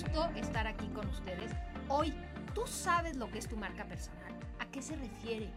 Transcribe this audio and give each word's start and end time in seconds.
gusto 0.00 0.30
estar 0.36 0.66
aquí 0.66 0.86
con 0.88 1.06
ustedes. 1.08 1.52
Hoy, 1.88 2.14
¿tú 2.54 2.66
sabes 2.66 3.16
lo 3.16 3.30
que 3.30 3.38
es 3.38 3.48
tu 3.48 3.56
marca 3.56 3.84
personal? 3.84 4.32
¿A 4.58 4.66
qué 4.66 4.80
se 4.80 4.96
refiere? 4.96 5.50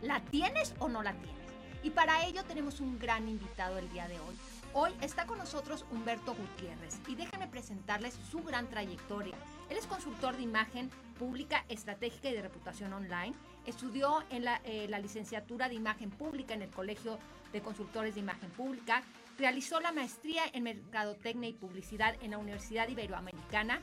¿La 0.00 0.20
tienes 0.20 0.74
o 0.78 0.88
no 0.88 1.02
la 1.02 1.12
tienes? 1.12 1.36
Y 1.82 1.90
para 1.90 2.24
ello 2.24 2.42
tenemos 2.44 2.80
un 2.80 2.98
gran 2.98 3.28
invitado 3.28 3.78
el 3.78 3.90
día 3.90 4.08
de 4.08 4.18
hoy. 4.20 4.36
Hoy 4.72 4.92
está 5.02 5.26
con 5.26 5.36
nosotros 5.36 5.84
Humberto 5.90 6.34
Gutiérrez 6.34 7.00
y 7.06 7.16
déjenme 7.16 7.48
presentarles 7.48 8.18
su 8.30 8.42
gran 8.42 8.68
trayectoria. 8.68 9.34
Él 9.68 9.76
es 9.76 9.86
consultor 9.86 10.36
de 10.36 10.42
imagen 10.42 10.88
pública, 11.18 11.64
estratégica 11.68 12.30
y 12.30 12.34
de 12.34 12.42
reputación 12.42 12.92
online. 12.94 13.34
Estudió 13.66 14.24
en 14.30 14.44
la, 14.44 14.60
eh, 14.64 14.86
la 14.88 15.00
licenciatura 15.00 15.68
de 15.68 15.74
imagen 15.74 16.10
pública 16.10 16.54
en 16.54 16.62
el 16.62 16.70
Colegio 16.70 17.18
de 17.52 17.60
Consultores 17.60 18.14
de 18.14 18.20
Imagen 18.20 18.50
Pública. 18.50 19.02
Realizó 19.38 19.80
la 19.80 19.92
maestría 19.92 20.42
en 20.52 20.64
Mercadotecnia 20.64 21.48
y 21.48 21.54
Publicidad 21.54 22.16
en 22.22 22.32
la 22.32 22.38
Universidad 22.38 22.88
Iberoamericana 22.88 23.80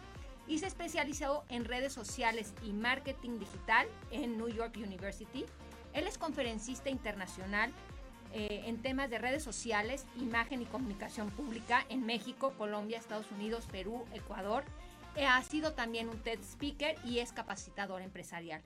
y 0.48 0.59
se 0.59 0.67
especializó 0.67 1.44
en 1.49 1.66
redes 1.66 1.94
sociales 1.94 2.53
y 2.63 2.72
marketing 2.73 3.39
digital 3.39 3.88
en 4.12 4.38
New 4.38 4.49
York 4.49 4.75
University. 4.77 5.45
Él 5.94 6.08
es 6.08 6.17
conferencista 6.17 6.89
internacional 6.89 7.72
eh, 8.31 8.63
en 8.66 8.81
temas 8.81 9.09
de 9.09 9.17
redes 9.17 9.44
sociales, 9.44 10.05
imagen 10.20 10.62
y 10.62 10.66
comunicación 10.66 11.31
pública 11.31 11.86
en 11.89 12.05
México, 12.05 12.53
Colombia, 12.58 13.00
Estados 13.00 13.31
Unidos, 13.31 13.66
Perú, 13.72 14.05
Ecuador. 14.13 14.63
Eh, 15.16 15.25
ha 15.25 15.41
sido 15.41 15.73
también 15.73 16.09
un 16.09 16.20
TED 16.20 16.39
Speaker 16.41 16.95
y 17.03 17.20
es 17.20 17.31
capacitador 17.31 18.02
empresarial. 18.02 18.61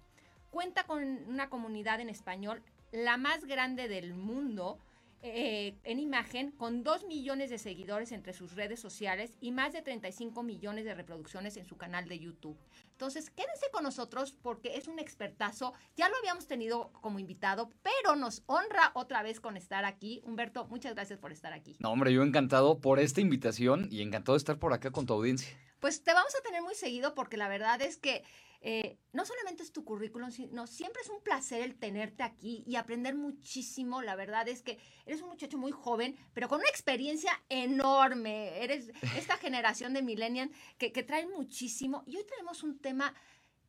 Cuenta 0.52 0.84
con 0.84 1.04
una 1.28 1.50
comunidad 1.50 2.02
en 2.02 2.10
español, 2.10 2.62
la 2.92 3.18
más 3.18 3.46
grande 3.46 3.88
del 3.88 4.14
mundo, 4.14 4.78
eh, 5.26 5.76
en 5.86 6.00
imagen 6.00 6.52
con 6.52 6.84
2 6.84 7.06
millones 7.06 7.50
de 7.50 7.58
seguidores 7.58 8.12
entre 8.12 8.34
sus 8.34 8.56
redes 8.56 8.82
sociales 8.82 9.38
y 9.40 9.52
más 9.52 9.72
de 9.72 9.82
35 9.82 10.44
millones 10.44 10.84
de 10.84 10.94
reproducciones 10.94 11.56
en 11.56 11.66
su 11.66 11.78
canal 11.78 12.10
de 12.10 12.20
YouTube. 12.20 12.58
Entonces, 12.92 13.30
quédense 13.30 13.68
con 13.72 13.84
nosotros 13.84 14.36
porque 14.42 14.76
es 14.76 14.90
un 14.90 15.00
expertazo. 15.00 15.74
Ya 15.96 16.10
lo 16.10 16.18
habíamos 16.18 16.46
tenido 16.46 16.92
como 17.02 17.20
invitado, 17.20 17.70
pero 17.82 18.18
nos 18.18 18.44
honra 18.48 18.92
otra 18.96 19.24
vez 19.24 19.40
con 19.40 19.56
estar 19.56 19.86
aquí. 19.86 20.22
Humberto, 20.26 20.66
muchas 20.66 20.94
gracias 20.94 21.20
por 21.20 21.32
estar 21.32 21.54
aquí. 21.54 21.78
No, 21.80 21.92
hombre, 21.92 22.12
yo 22.12 22.22
encantado 22.22 22.82
por 22.82 23.00
esta 23.00 23.22
invitación 23.22 23.88
y 23.90 24.02
encantado 24.02 24.34
de 24.34 24.40
estar 24.40 24.60
por 24.60 24.74
acá 24.74 24.92
con 24.92 25.06
tu 25.06 25.14
audiencia. 25.14 25.58
Pues 25.80 26.04
te 26.04 26.14
vamos 26.14 26.36
a 26.36 26.44
tener 26.44 26.62
muy 26.62 26.76
seguido 26.76 27.16
porque 27.16 27.38
la 27.38 27.48
verdad 27.48 27.82
es 27.82 27.98
que 27.98 28.24
eh, 28.66 28.98
no 29.12 29.26
solamente 29.26 29.62
es 29.62 29.74
tu 29.74 29.84
currículum, 29.84 30.32
sino 30.32 30.68
siempre 30.68 31.02
es 31.02 31.10
un 31.10 31.22
placer 31.22 31.62
el 31.62 31.76
tenerte 31.76 32.24
aquí 32.24 32.64
y 32.66 32.78
aprender 32.78 33.14
muchísimo. 33.14 34.02
La 34.02 34.16
verdad 34.16 34.48
es 34.48 34.62
que 34.62 34.80
eres 35.06 35.22
un 35.22 35.28
muchacho 35.28 35.58
muy 35.58 35.74
joven, 35.74 36.16
pero 36.34 36.48
con 36.48 36.60
una 36.60 36.70
experiencia 36.70 37.32
enorme. 37.50 38.64
Eres 38.64 38.90
esta 39.18 39.36
generación 39.36 39.94
de 39.94 40.02
millennials 40.02 40.52
que, 40.78 40.94
que 40.94 41.04
traen 41.04 41.30
muchísimo. 41.32 42.04
Y 42.08 42.16
hoy 42.16 42.24
tenemos 42.24 42.64
un 42.64 42.80
tema 42.80 43.14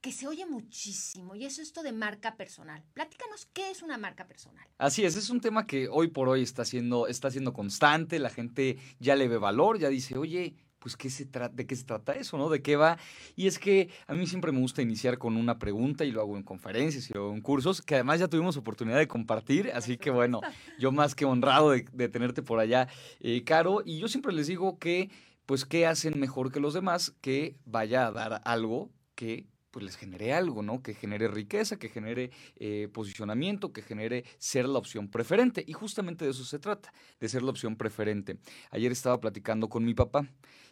que 0.00 0.12
se 0.12 0.28
oye 0.28 0.44
muchísimo 0.44 1.34
y 1.34 1.46
es 1.46 1.58
esto 1.58 1.82
de 1.82 1.90
marca 1.90 2.36
personal. 2.36 2.84
Platícanos 2.92 3.46
qué 3.46 3.70
es 3.70 3.82
una 3.82 3.96
marca 3.96 4.28
personal. 4.28 4.68
Así 4.76 5.02
es, 5.02 5.16
es 5.16 5.30
un 5.30 5.40
tema 5.40 5.66
que 5.66 5.88
hoy 5.88 6.08
por 6.08 6.28
hoy 6.28 6.42
está 6.42 6.64
siendo, 6.66 7.08
está 7.08 7.30
siendo 7.30 7.54
constante, 7.54 8.18
la 8.18 8.28
gente 8.28 8.76
ya 9.00 9.16
le 9.16 9.28
ve 9.28 9.38
valor, 9.38 9.78
ya 9.78 9.88
dice, 9.88 10.18
oye, 10.18 10.54
pues 10.84 10.98
¿qué 10.98 11.08
se 11.08 11.24
¿de 11.24 11.66
qué 11.66 11.76
se 11.76 11.84
trata 11.84 12.12
eso, 12.12 12.36
no? 12.36 12.50
¿De 12.50 12.60
qué 12.60 12.76
va? 12.76 12.98
Y 13.36 13.46
es 13.46 13.58
que 13.58 13.88
a 14.06 14.12
mí 14.12 14.26
siempre 14.26 14.52
me 14.52 14.58
gusta 14.60 14.82
iniciar 14.82 15.16
con 15.16 15.34
una 15.38 15.58
pregunta 15.58 16.04
y 16.04 16.12
lo 16.12 16.20
hago 16.20 16.36
en 16.36 16.42
conferencias 16.42 17.08
y 17.08 17.14
lo 17.14 17.22
hago 17.24 17.32
en 17.32 17.40
cursos, 17.40 17.80
que 17.80 17.94
además 17.94 18.20
ya 18.20 18.28
tuvimos 18.28 18.58
oportunidad 18.58 18.98
de 18.98 19.08
compartir, 19.08 19.70
así 19.72 19.96
que 19.96 20.10
bueno, 20.10 20.42
yo 20.78 20.92
más 20.92 21.14
que 21.14 21.24
honrado 21.24 21.70
de, 21.70 22.08
tenerte 22.10 22.42
por 22.42 22.58
allá, 22.58 22.86
eh, 23.20 23.42
Caro, 23.44 23.80
y 23.82 23.98
yo 23.98 24.08
siempre 24.08 24.34
les 24.34 24.46
digo 24.46 24.78
que, 24.78 25.08
pues, 25.46 25.64
¿qué 25.64 25.86
hacen 25.86 26.20
mejor 26.20 26.52
que 26.52 26.60
los 26.60 26.74
demás? 26.74 27.14
Que 27.22 27.56
vaya 27.64 28.06
a 28.06 28.12
dar 28.12 28.42
algo 28.44 28.90
que 29.14 29.46
pues 29.70 29.84
les 29.84 29.96
genere 29.96 30.32
algo, 30.32 30.62
¿no? 30.62 30.84
Que 30.84 30.94
genere 30.94 31.26
riqueza, 31.26 31.80
que 31.80 31.88
genere 31.88 32.30
eh, 32.56 32.88
posicionamiento, 32.92 33.72
que 33.72 33.82
genere 33.82 34.24
ser 34.38 34.68
la 34.68 34.78
opción 34.78 35.08
preferente. 35.08 35.64
Y 35.66 35.72
justamente 35.72 36.24
de 36.24 36.30
eso 36.30 36.44
se 36.44 36.60
trata, 36.60 36.92
de 37.18 37.28
ser 37.28 37.42
la 37.42 37.50
opción 37.50 37.74
preferente. 37.74 38.38
Ayer 38.70 38.92
estaba 38.92 39.18
platicando 39.18 39.68
con 39.68 39.84
mi 39.84 39.92
papá 39.92 40.28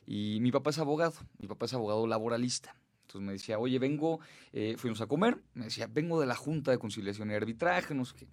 y 0.06 0.38
mi 0.40 0.50
papá 0.52 0.70
es 0.70 0.78
abogado, 0.78 1.14
mi 1.38 1.48
papá 1.48 1.66
es 1.66 1.74
abogado 1.74 2.06
laboralista. 2.06 2.76
Entonces 3.02 3.26
me 3.26 3.32
decía, 3.32 3.58
oye, 3.58 3.78
vengo, 3.78 4.20
eh, 4.52 4.74
fuimos 4.78 5.00
a 5.00 5.06
comer, 5.06 5.42
me 5.54 5.66
decía, 5.66 5.86
vengo 5.86 6.20
de 6.20 6.26
la 6.26 6.34
Junta 6.34 6.70
de 6.70 6.78
Conciliación 6.78 7.30
y 7.30 7.34
Arbitraje, 7.34 7.94
no 7.94 8.04
sé 8.04 8.14
qué. 8.16 8.28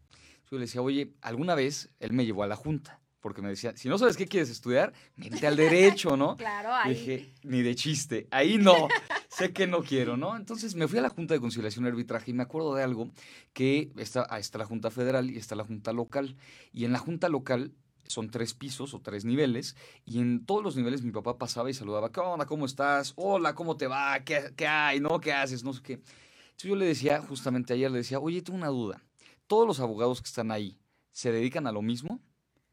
Yo 0.50 0.58
le 0.58 0.62
decía, 0.62 0.82
oye, 0.82 1.14
alguna 1.22 1.56
vez 1.56 1.90
él 2.00 2.14
me 2.14 2.26
llevó 2.26 2.44
a 2.44 2.48
la 2.48 2.56
Junta 2.56 3.00
porque 3.20 3.42
me 3.42 3.50
decía, 3.50 3.76
si 3.76 3.90
no 3.90 3.98
sabes 3.98 4.16
qué 4.16 4.28
quieres 4.28 4.50
estudiar, 4.50 4.94
vente 5.18 5.46
al 5.46 5.56
derecho, 5.56 6.16
¿no? 6.16 6.38
claro, 6.38 6.74
ahí. 6.74 6.94
dije, 6.94 7.34
ni 7.44 7.62
de 7.62 7.76
chiste, 7.76 8.28
ahí 8.32 8.58
no, 8.58 8.88
sé 9.28 9.52
que 9.52 9.68
no 9.68 9.84
quiero, 9.84 10.16
¿no? 10.18 10.38
Entonces 10.38 10.76
me 10.76 10.88
fui 10.88 11.00
a 11.00 11.02
la 11.02 11.10
Junta 11.10 11.34
de 11.34 11.40
Conciliación 11.40 11.86
y 11.86 11.90
Arbitraje 11.90 12.32
y 12.32 12.34
me 12.34 12.44
acuerdo 12.44 12.76
de 12.76 12.84
algo 12.84 13.12
que 13.54 13.92
está, 13.98 14.24
está 14.38 14.58
la 14.58 14.66
Junta 14.66 14.90
Federal 14.90 15.30
y 15.30 15.38
está 15.38 15.56
la 15.56 15.66
Junta 15.66 15.92
Local. 15.92 16.38
Y 16.72 16.86
en 16.86 16.94
la 16.94 17.00
Junta 17.00 17.30
Local 17.30 17.74
son 18.10 18.32
tres 18.32 18.56
pisos 18.56 18.96
o 18.96 19.02
tres 19.02 19.24
niveles, 19.24 19.76
y 20.04 20.20
en 20.20 20.44
todos 20.44 20.64
los 20.64 20.76
niveles 20.76 21.04
mi 21.04 21.12
papá 21.12 21.38
pasaba 21.38 21.70
y 21.70 21.76
saludaba, 21.76 22.12
¿qué 22.12 22.20
onda? 22.20 22.48
¿Cómo 22.48 22.66
estás? 22.66 23.14
Hola, 23.16 23.54
¿cómo 23.54 23.78
te 23.78 23.86
va? 23.86 24.20
¿Qué, 24.26 24.52
qué 24.58 24.68
hay? 24.68 25.00
¿No? 25.00 25.20
¿Qué 25.20 25.32
haces? 25.32 25.64
No 25.64 25.74
sé 25.74 25.82
qué. 25.84 25.94
Entonces 25.94 26.70
yo 26.70 26.76
le 26.76 26.88
decía, 26.88 27.22
justamente 27.22 27.74
ayer, 27.74 27.92
le 27.92 28.00
decía, 28.00 28.20
oye, 28.20 28.42
tengo 28.42 28.58
una 28.58 28.70
duda. 28.70 29.04
¿Todos 29.46 29.68
los 29.68 29.80
abogados 29.80 30.22
que 30.22 30.28
están 30.28 30.50
ahí 30.50 30.80
se 31.12 31.32
dedican 31.32 31.68
a 31.68 31.72
lo 31.72 31.84
mismo? 31.84 32.20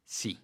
Sí. 0.06 0.40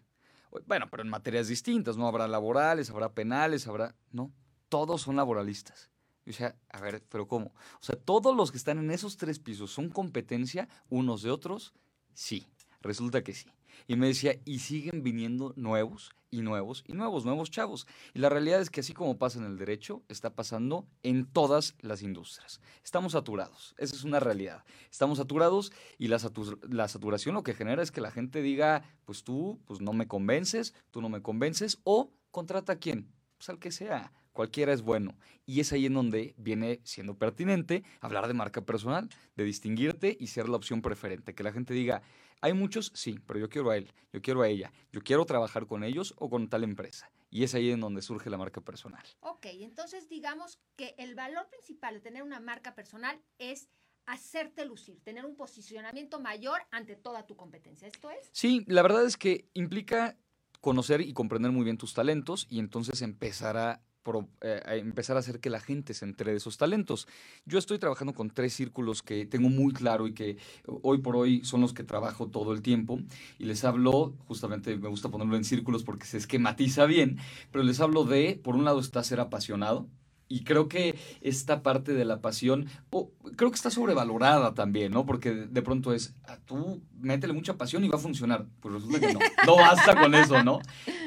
Bueno, 0.67 0.89
pero 0.91 1.03
en 1.03 1.09
materias 1.09 1.49
distintas, 1.49 1.97
¿no? 1.97 2.07
Habrá 2.07 2.29
laborales, 2.29 2.91
habrá 2.91 3.15
penales, 3.15 3.67
habrá... 3.67 3.95
No, 4.11 4.31
todos 4.69 5.01
son 5.01 5.17
laboralistas. 5.17 5.91
O 6.29 6.33
sea, 6.33 6.55
a 6.69 6.81
ver, 6.83 7.03
pero 7.09 7.27
¿cómo? 7.27 7.47
O 7.47 7.83
sea, 7.83 7.97
todos 7.97 8.37
los 8.37 8.51
que 8.51 8.59
están 8.59 8.79
en 8.79 8.91
esos 8.91 9.17
tres 9.17 9.39
pisos 9.39 9.71
son 9.71 9.89
competencia 9.89 10.69
unos 10.91 11.23
de 11.23 11.31
otros. 11.31 11.73
Sí, 12.13 12.47
resulta 12.83 13.25
que 13.25 13.33
sí. 13.33 13.49
Y 13.87 13.97
me 13.97 14.07
decía, 14.07 14.41
y 14.45 14.61
siguen 14.61 15.03
viniendo 15.03 15.53
nuevos 15.57 16.13
y 16.31 16.41
nuevos 16.41 16.83
y 16.87 16.95
nuevos, 16.95 17.25
nuevos 17.25 17.51
chavos. 17.51 17.87
Y 18.15 18.19
la 18.19 18.29
realidad 18.29 18.61
es 18.61 18.71
que 18.71 18.81
así 18.81 18.95
como 18.95 19.19
pasa 19.19 19.39
en 19.39 19.45
el 19.45 19.59
derecho, 19.59 20.03
está 20.09 20.35
pasando 20.35 20.87
en 21.03 21.27
todas 21.27 21.75
las 21.81 22.03
industrias. 22.03 22.61
Estamos 22.83 23.13
saturados, 23.13 23.75
esa 23.79 23.95
es 23.95 24.05
una 24.05 24.19
realidad. 24.19 24.65
Estamos 24.91 25.19
saturados 25.19 25.73
y 25.99 26.09
la, 26.09 26.19
la 26.69 26.89
saturación 26.89 27.35
lo 27.35 27.43
que 27.43 27.55
genera 27.55 27.83
es 27.83 27.93
que 27.93 28.01
la 28.01 28.11
gente 28.11 28.43
diga, 28.43 28.83
pues 29.05 29.25
tú 29.25 29.61
pues 29.67 29.81
no 29.81 29.93
me 29.93 30.09
convences, 30.09 30.75
tú 30.91 31.01
no 31.01 31.09
me 31.09 31.23
convences, 31.23 31.79
o 31.85 32.11
contrata 32.31 32.75
a 32.75 32.77
quién, 32.77 33.13
pues 33.37 33.51
al 33.51 33.59
que 33.59 33.71
sea 33.71 34.13
cualquiera 34.33 34.73
es 34.73 34.83
bueno. 34.83 35.17
Y 35.47 35.61
es 35.61 35.73
ahí 35.73 35.87
en 35.87 35.95
donde 35.95 36.35
viene 36.37 36.81
siendo 36.85 37.17
pertinente 37.17 37.85
hablar 38.01 38.29
de 38.29 38.35
marca 38.35 38.65
personal, 38.65 39.09
de 39.37 39.45
distinguirte 39.45 40.17
y 40.19 40.29
ser 40.29 40.49
la 40.49 40.57
opción 40.57 40.83
preferente. 40.83 41.35
Que 41.35 41.43
la 41.43 41.53
gente 41.53 41.75
diga, 41.75 42.03
hay 42.41 42.53
muchos, 42.55 42.91
sí, 42.95 43.21
pero 43.27 43.39
yo 43.39 43.49
quiero 43.49 43.71
a 43.71 43.77
él, 43.77 43.93
yo 44.13 44.21
quiero 44.21 44.43
a 44.43 44.49
ella, 44.49 44.73
yo 44.93 45.03
quiero 45.03 45.25
trabajar 45.25 45.67
con 45.67 45.85
ellos 45.85 46.15
o 46.19 46.29
con 46.29 46.49
tal 46.49 46.65
empresa. 46.65 47.11
Y 47.31 47.45
es 47.45 47.55
ahí 47.55 47.71
en 47.71 47.81
donde 47.81 48.03
surge 48.03 48.29
la 48.31 48.37
marca 48.37 48.61
personal. 48.61 49.03
Ok, 49.21 49.47
entonces 49.53 50.09
digamos 50.09 50.59
que 50.77 50.95
el 50.99 51.15
valor 51.15 51.49
principal 51.49 51.95
de 51.95 52.01
tener 52.01 52.23
una 52.23 52.41
marca 52.41 52.75
personal 52.75 53.21
es 53.39 53.69
hacerte 54.07 54.65
lucir, 54.65 55.01
tener 55.03 55.25
un 55.25 55.37
posicionamiento 55.37 56.21
mayor 56.21 56.61
ante 56.71 56.97
toda 56.97 57.27
tu 57.27 57.37
competencia. 57.37 57.89
¿Esto 57.89 58.11
es? 58.11 58.29
Sí, 58.33 58.65
la 58.67 58.83
verdad 58.83 59.05
es 59.07 59.17
que 59.17 59.49
implica 59.55 60.17
conocer 60.61 61.01
y 61.01 61.13
comprender 61.13 61.53
muy 61.53 61.65
bien 61.65 61.79
tus 61.79 61.95
talentos 61.95 62.47
y 62.51 62.59
entonces 62.59 63.03
empezar 63.03 63.57
a 63.57 63.83
eh, 64.41 64.61
empezar 64.79 65.17
a 65.17 65.21
hacer 65.21 65.41
que 65.41 65.51
la 65.51 65.61
gente 65.61 65.95
se 65.95 66.05
entere 66.05 66.33
de 66.33 66.39
esos 66.39 66.59
talentos. 66.59 67.07
Yo 67.47 67.59
estoy 67.59 67.79
trabajando 67.79 68.15
con 68.15 68.31
tres 68.31 68.53
círculos 68.53 69.03
que 69.03 69.27
tengo 69.27 69.49
muy 69.49 69.73
claro 69.73 70.07
y 70.07 70.15
que 70.15 70.39
hoy 70.67 70.99
por 70.99 71.17
hoy 71.17 71.45
son 71.45 71.61
los 71.61 71.73
que 71.73 71.85
trabajo 71.85 72.29
todo 72.29 72.53
el 72.53 72.63
tiempo. 72.63 73.01
Y 73.39 73.45
les 73.45 73.65
hablo, 73.65 74.15
justamente 74.27 74.77
me 74.77 74.89
gusta 74.89 75.09
ponerlo 75.09 75.37
en 75.37 75.45
círculos 75.45 75.85
porque 75.85 76.07
se 76.07 76.19
esquematiza 76.19 76.87
bien, 76.87 77.19
pero 77.51 77.65
les 77.65 77.81
hablo 77.81 78.05
de, 78.05 78.41
por 78.43 78.57
un 78.57 78.65
lado 78.65 78.81
está 78.81 79.03
ser 79.05 79.21
apasionado, 79.21 79.89
y 80.33 80.45
creo 80.45 80.67
que 80.67 80.99
esta 81.21 81.63
parte 81.63 81.93
de 81.93 82.07
la 82.07 82.23
pasión, 82.23 82.67
creo 83.37 83.51
que 83.51 83.57
está 83.57 83.71
sobrevalorada 83.71 84.55
también, 84.55 84.91
¿no? 84.91 85.05
Porque 85.05 85.31
de 85.31 85.61
pronto 85.61 85.93
es, 85.93 86.15
ah, 86.25 86.39
tú 86.47 86.81
métele 86.99 87.35
mucha 87.35 87.59
pasión 87.59 87.85
y 87.85 87.89
va 87.89 87.99
a 87.99 88.01
funcionar. 88.01 88.47
Pues 88.61 88.75
resulta 88.75 88.99
que 89.01 89.13
no, 89.13 89.21
no 89.47 89.57
basta 89.57 89.95
con 89.95 90.15
eso, 90.15 90.43
¿no? 90.43 90.61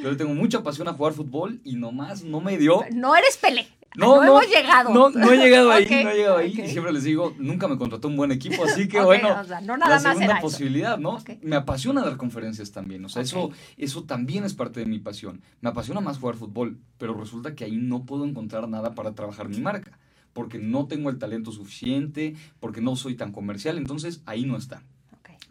Yo 0.04 0.12
le 0.12 0.16
tengo 0.16 0.36
mucha 0.36 0.62
pasión 0.62 0.88
a 0.90 0.94
jugar 0.94 1.14
fútbol 1.14 1.60
y 1.64 1.76
nomás 1.76 2.24
no 2.24 2.40
me 2.40 2.60
dio. 2.60 2.84
No 2.94 3.16
eres 3.16 3.38
Pelé. 3.38 3.68
No, 3.98 4.18
no, 4.18 4.24
hemos 4.24 4.48
llegado. 4.48 4.94
No, 4.94 5.10
no 5.10 5.32
he 5.32 5.38
llegado 5.38 5.72
ahí, 5.72 5.88
no 6.04 6.10
he 6.10 6.16
llegado 6.16 6.38
ahí. 6.38 6.52
Y 6.52 6.68
siempre 6.70 6.92
les 6.92 7.04
digo, 7.04 7.34
nunca 7.38 7.68
me 7.68 7.78
contrató 7.78 8.08
un 8.08 8.18
buen 8.18 8.32
equipo, 8.32 8.64
así 8.64 8.88
que 8.88 9.00
bueno, 9.02 9.30
no 9.64 9.78
nada 9.78 9.96
la 9.96 10.00
segunda 10.00 10.40
posibilidad, 10.40 10.98
¿no? 10.98 11.18
Me 11.42 11.56
apasiona 11.56 12.04
dar 12.04 12.18
conferencias 12.18 12.72
también, 12.72 13.04
o 13.06 13.10
sea, 13.10 13.22
eso, 13.22 13.52
eso 13.78 14.04
también 14.04 14.44
es 14.44 14.54
parte 14.54 14.82
de 14.82 14.86
mi 14.86 15.00
pasión. 15.00 15.42
Me 15.62 15.70
apasiona 15.70 16.02
más 16.02 16.20
jugar 16.20 16.36
fútbol, 16.36 16.80
pero 16.98 17.14
resulta 17.14 17.56
que 17.56 17.66
ahí 17.66 17.78
no 17.78 18.06
puedo 18.06 18.26
encontrar 18.26 18.68
nada 18.68 18.96
para 18.96 19.14
trabajar 19.14 19.50
mi 19.50 19.60
marca, 19.60 19.98
porque 20.34 20.60
no 20.60 20.88
tengo 20.88 21.10
el 21.10 21.18
talento 21.18 21.52
suficiente, 21.52 22.36
porque 22.60 22.82
no 22.82 22.96
soy 22.96 23.16
tan 23.16 23.32
comercial, 23.32 23.78
entonces 23.78 24.22
ahí 24.26 24.46
no 24.46 24.58
está. 24.58 24.82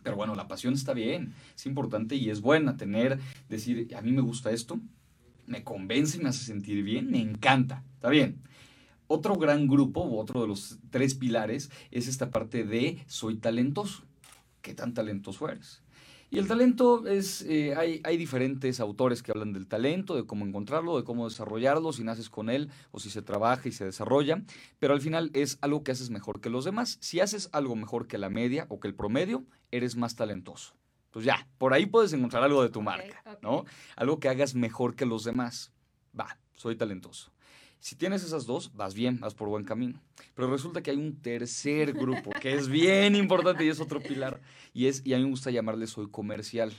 Pero 0.05 0.17
bueno, 0.17 0.35
la 0.35 0.47
pasión 0.47 0.75
está 0.75 0.93
bien, 0.93 1.33
es 1.57 1.65
importante 1.65 2.15
y 2.15 2.29
es 2.29 2.43
buena 2.43 2.77
tener, 2.77 3.19
decir, 3.49 3.89
a 3.97 4.03
mí 4.03 4.13
me 4.13 4.21
gusta 4.21 4.51
esto, 4.51 4.79
me 5.47 5.65
convence, 5.65 6.19
me 6.19 6.29
hace 6.29 6.45
sentir 6.45 6.83
bien, 6.83 7.11
me 7.11 7.21
encanta. 7.21 7.85
Está 7.95 8.09
bien. 8.09 8.43
Otro 9.07 9.37
gran 9.37 9.69
grupo, 9.69 10.03
otro 10.19 10.43
de 10.43 10.49
los 10.49 10.79
tres 10.91 11.15
pilares, 11.15 11.71
es 11.91 12.09
esta 12.09 12.31
parte 12.31 12.65
de 12.65 13.03
soy 13.07 13.37
talentoso. 13.37 14.05
¿Qué 14.63 14.75
tan 14.75 14.95
talentoso 14.95 15.49
eres? 15.49 15.83
Y 16.31 16.39
el 16.39 16.49
talento 16.49 17.07
es, 17.07 17.43
eh, 17.43 17.75
hay, 17.77 18.01
hay, 18.03 18.17
diferentes 18.17 18.81
autores 18.81 19.23
que 19.23 19.31
hablan 19.31 19.53
del 19.53 19.69
talento, 19.69 20.17
de 20.17 20.27
cómo 20.27 20.45
encontrarlo, 20.45 20.97
de 20.97 21.05
cómo 21.05 21.29
desarrollarlo, 21.29 21.93
si 21.93 22.03
naces 22.03 22.29
con 22.29 22.51
él 22.51 22.71
o 22.91 22.99
si 22.99 23.09
se 23.11 23.23
trabaja 23.23 23.69
y 23.69 23.73
se 23.73 23.85
desarrolla, 23.85 24.43
pero 24.81 24.95
al 24.95 25.01
final 25.01 25.31
es 25.33 25.59
algo 25.61 25.85
que 25.85 25.93
haces 25.93 26.11
mejor 26.11 26.41
que 26.41 26.51
los 26.51 26.65
demás. 26.65 26.99
Si 27.01 27.21
haces 27.21 27.51
algo 27.53 27.77
mejor 27.77 28.09
que 28.09 28.19
la 28.19 28.31
media 28.31 28.67
o 28.69 28.81
que 28.81 28.89
el 28.89 28.97
promedio, 28.97 29.45
eres 29.71 29.97
más 29.97 30.17
talentoso. 30.17 30.75
Pues 31.15 31.25
ya, 31.25 31.47
por 31.59 31.73
ahí 31.73 31.87
puedes 31.87 32.13
encontrar 32.13 32.43
algo 32.43 32.61
de 32.61 32.71
tu 32.71 32.83
marca, 32.83 33.23
¿no? 33.41 33.65
Algo 33.95 34.19
que 34.19 34.29
hagas 34.29 34.57
mejor 34.57 34.97
que 34.97 35.07
los 35.07 35.23
demás. 35.23 35.73
Va, 36.19 36.41
soy 36.57 36.75
talentoso. 36.75 37.31
Si 37.79 37.95
tienes 37.95 38.25
esas 38.25 38.47
dos, 38.47 38.75
vas 38.75 38.95
bien, 38.95 39.21
vas 39.21 39.33
por 39.33 39.49
buen 39.49 39.63
camino. 39.63 40.03
Pero 40.35 40.51
resulta 40.51 40.83
que 40.83 40.91
hay 40.91 40.97
un 40.97 41.23
tercer 41.23 41.93
grupo 41.93 42.33
que 42.43 42.55
es 42.55 42.67
bien 42.67 43.15
importante 43.15 43.65
y 43.65 43.69
es 43.69 43.79
otro 43.79 44.03
pilar. 44.03 44.41
Y, 44.73 44.89
es, 44.89 45.07
y 45.07 45.15
a 45.15 45.19
mí 45.19 45.23
me 45.23 45.31
gusta 45.31 45.53
llamarle 45.53 45.87
soy 45.87 46.11
comercial. 46.11 46.73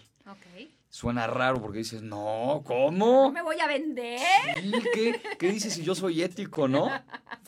Suena 0.96 1.28
raro 1.28 1.62
porque 1.62 1.80
dices, 1.80 2.02
no, 2.04 2.62
¿cómo? 2.64 3.30
¿Me 3.30 3.42
voy 3.42 3.60
a 3.60 3.68
vender? 3.68 4.18
Sí, 4.62 4.72
¿qué, 4.94 5.22
¿qué 5.38 5.52
dices 5.52 5.74
si 5.74 5.84
yo 5.84 5.94
soy 5.94 6.22
ético, 6.22 6.70
no? 6.70 6.90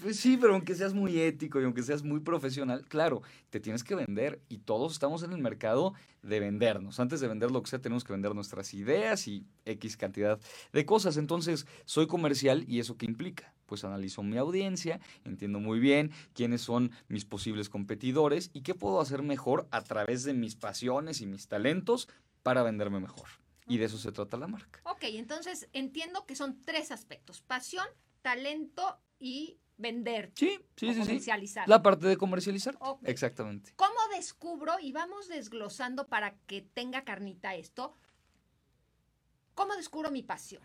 Pues 0.01 0.19
sí, 0.19 0.35
pero 0.35 0.53
aunque 0.53 0.75
seas 0.75 0.93
muy 0.93 1.17
ético 1.17 1.61
y 1.61 1.63
aunque 1.63 1.81
seas 1.81 2.03
muy 2.03 2.19
profesional, 2.19 2.83
claro, 2.89 3.21
te 3.49 3.61
tienes 3.61 3.85
que 3.85 3.95
vender 3.95 4.41
y 4.49 4.57
todos 4.57 4.91
estamos 4.91 5.23
en 5.23 5.31
el 5.31 5.37
mercado 5.37 5.93
de 6.23 6.41
vendernos. 6.41 6.99
Antes 6.99 7.21
de 7.21 7.29
vender 7.29 7.49
lo 7.49 7.63
que 7.63 7.69
sea, 7.69 7.79
tenemos 7.79 8.03
que 8.03 8.11
vender 8.11 8.35
nuestras 8.35 8.73
ideas 8.73 9.29
y 9.29 9.45
X 9.63 9.95
cantidad 9.95 10.37
de 10.73 10.85
cosas. 10.85 11.15
Entonces, 11.15 11.67
soy 11.85 12.05
comercial 12.05 12.65
y 12.67 12.79
eso 12.79 12.97
qué 12.97 13.05
implica? 13.05 13.53
Pues 13.65 13.85
analizo 13.85 14.23
mi 14.23 14.37
audiencia, 14.37 14.99
entiendo 15.23 15.61
muy 15.61 15.79
bien 15.79 16.11
quiénes 16.33 16.61
son 16.61 16.91
mis 17.07 17.23
posibles 17.23 17.69
competidores 17.69 18.49
y 18.51 18.61
qué 18.61 18.75
puedo 18.75 18.99
hacer 18.99 19.23
mejor 19.23 19.67
a 19.71 19.81
través 19.81 20.25
de 20.25 20.33
mis 20.33 20.55
pasiones 20.55 21.21
y 21.21 21.27
mis 21.27 21.47
talentos 21.47 22.09
para 22.47 22.63
venderme 22.63 23.01
mejor. 23.01 23.27
Y 23.67 23.77
de 23.77 23.83
eso 23.83 23.97
se 23.97 24.13
trata 24.13 24.37
la 24.37 24.47
marca. 24.47 24.79
Ok, 24.85 25.03
entonces 25.03 25.67
entiendo 25.73 26.25
que 26.25 26.33
son 26.33 26.61
tres 26.61 26.91
aspectos, 26.91 27.41
pasión, 27.41 27.85
talento 28.21 29.01
y 29.19 29.59
vender. 29.75 30.31
Sí, 30.33 30.57
sí, 30.77 30.93
sí. 30.93 30.99
Comercializar. 31.01 31.67
La 31.67 31.83
parte 31.83 32.07
de 32.07 32.15
comercializar. 32.15 32.79
Exactamente. 33.03 33.73
¿Cómo 33.75 33.99
descubro, 34.15 34.79
y 34.79 34.93
vamos 34.93 35.27
desglosando 35.27 36.07
para 36.07 36.37
que 36.47 36.61
tenga 36.61 37.03
carnita 37.03 37.53
esto, 37.53 37.97
cómo 39.53 39.75
descubro 39.75 40.09
mi 40.09 40.23
pasión? 40.23 40.63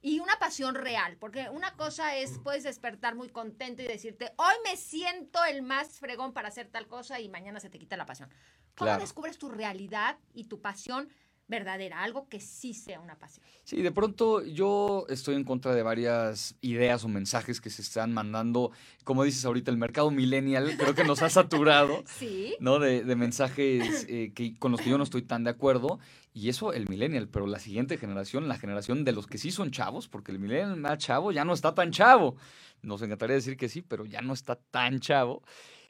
Y 0.00 0.20
una 0.20 0.38
pasión 0.38 0.76
real, 0.76 1.16
porque 1.18 1.48
una 1.50 1.72
cosa 1.72 2.16
es, 2.16 2.38
puedes 2.38 2.62
despertar 2.62 3.16
muy 3.16 3.28
contento 3.30 3.82
y 3.82 3.86
decirte, 3.86 4.32
hoy 4.36 4.54
me 4.64 4.76
siento 4.76 5.44
el 5.44 5.62
más 5.62 5.98
fregón 5.98 6.32
para 6.32 6.48
hacer 6.48 6.68
tal 6.68 6.86
cosa 6.86 7.20
y 7.20 7.28
mañana 7.28 7.58
se 7.58 7.68
te 7.68 7.78
quita 7.80 7.96
la 7.96 8.06
pasión. 8.06 8.28
¿Cómo 8.76 8.96
descubres 8.98 9.38
tu 9.38 9.48
realidad 9.48 10.16
y 10.32 10.44
tu 10.44 10.60
pasión 10.60 11.08
verdadera? 11.48 12.04
Algo 12.04 12.28
que 12.28 12.38
sí 12.38 12.74
sea 12.74 13.00
una 13.00 13.18
pasión. 13.18 13.44
Sí, 13.64 13.82
de 13.82 13.90
pronto 13.90 14.44
yo 14.44 15.04
estoy 15.08 15.34
en 15.34 15.42
contra 15.42 15.74
de 15.74 15.82
varias 15.82 16.54
ideas 16.60 17.02
o 17.02 17.08
mensajes 17.08 17.60
que 17.60 17.70
se 17.70 17.82
están 17.82 18.14
mandando. 18.14 18.70
Como 19.02 19.24
dices 19.24 19.44
ahorita, 19.44 19.72
el 19.72 19.78
mercado 19.78 20.12
millennial 20.12 20.76
creo 20.78 20.94
que 20.94 21.02
nos 21.02 21.22
ha 21.22 21.30
saturado. 21.30 22.04
sí. 22.18 22.54
¿No? 22.60 22.78
De, 22.78 23.02
mensajes 23.16 24.06
eh, 24.08 24.30
que, 24.32 24.56
con 24.60 24.70
los 24.70 24.80
que 24.80 24.90
yo 24.90 24.98
no 24.98 25.02
estoy 25.02 25.22
tan 25.22 25.42
de 25.42 25.50
acuerdo. 25.50 25.98
Y 26.38 26.50
eso 26.50 26.72
el 26.72 26.88
millennial, 26.88 27.28
pero 27.28 27.48
la 27.48 27.58
siguiente 27.58 27.98
generación, 27.98 28.46
la 28.46 28.56
generación 28.56 29.04
de 29.04 29.10
los 29.10 29.26
que 29.26 29.38
sí 29.38 29.50
son 29.50 29.72
chavos, 29.72 30.06
porque 30.06 30.30
el 30.30 30.38
millennial 30.38 30.76
más 30.76 30.98
chavo 30.98 31.32
ya 31.32 31.44
no 31.44 31.52
está 31.52 31.74
tan 31.74 31.90
chavo. 31.90 32.36
Nos 32.80 33.02
encantaría 33.02 33.34
decir 33.34 33.56
que 33.56 33.68
sí, 33.68 33.82
pero 33.82 34.06
ya 34.06 34.22
no 34.22 34.34
está 34.34 34.54
tan 34.54 35.00
chavo. 35.00 35.42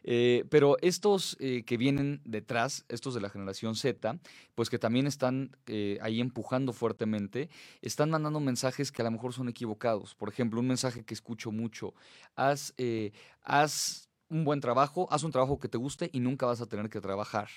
Eh, 0.05 0.47
pero 0.49 0.79
estos 0.81 1.37
eh, 1.39 1.65
que 1.67 1.77
vienen 1.77 2.23
detrás, 2.25 2.87
estos 2.89 3.13
de 3.13 3.21
la 3.21 3.29
generación 3.29 3.75
Z, 3.75 4.19
pues 4.55 4.71
que 4.71 4.79
también 4.79 5.07
están 5.07 5.55
eh, 5.67 5.99
ahí 6.01 6.19
empujando 6.19 6.73
fuertemente, 6.73 7.51
están 7.83 8.09
mandando 8.09 8.41
mensajes 8.41 8.91
que 8.91 9.03
a 9.03 9.05
lo 9.05 9.11
mejor 9.11 9.35
son 9.35 9.51
equivocados. 9.51 10.15
Por 10.15 10.31
ejemplo, 10.31 10.61
un 10.61 10.69
mensaje 10.69 11.05
que 11.05 11.13
escucho 11.13 11.53
mucho, 11.53 11.93
haz, 12.37 12.73
haz 13.43 14.09
un 14.31 14.45
buen 14.45 14.61
trabajo, 14.61 15.09
haz 15.11 15.25
un 15.25 15.31
trabajo 15.31 15.59
que 15.59 15.69
te 15.69 15.77
guste 15.77 16.09
y 16.11 16.21
nunca 16.21 16.47
vas 16.47 16.63
a 16.63 16.67
tener 16.67 16.89
que 16.89 17.03
trabajar. 17.03 17.51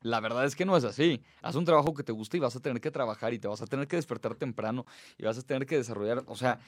La 0.00 0.20
verdad 0.20 0.44
es 0.44 0.54
que 0.54 0.64
no 0.64 0.76
es 0.76 0.84
así. 0.84 1.22
Haz 1.42 1.54
un 1.56 1.64
trabajo 1.64 1.94
que 1.94 2.02
te 2.02 2.12
guste 2.12 2.36
y 2.36 2.40
vas 2.40 2.54
a 2.56 2.60
tener 2.60 2.80
que 2.80 2.90
trabajar 2.90 3.32
y 3.34 3.38
te 3.38 3.48
vas 3.48 3.62
a 3.62 3.66
tener 3.66 3.88
que 3.88 3.96
despertar 3.96 4.34
temprano 4.34 4.86
y 5.18 5.24
vas 5.24 5.38
a 5.38 5.42
tener 5.42 5.66
que 5.66 5.76
desarrollar, 5.76 6.24
o 6.26 6.36
sea, 6.36 6.60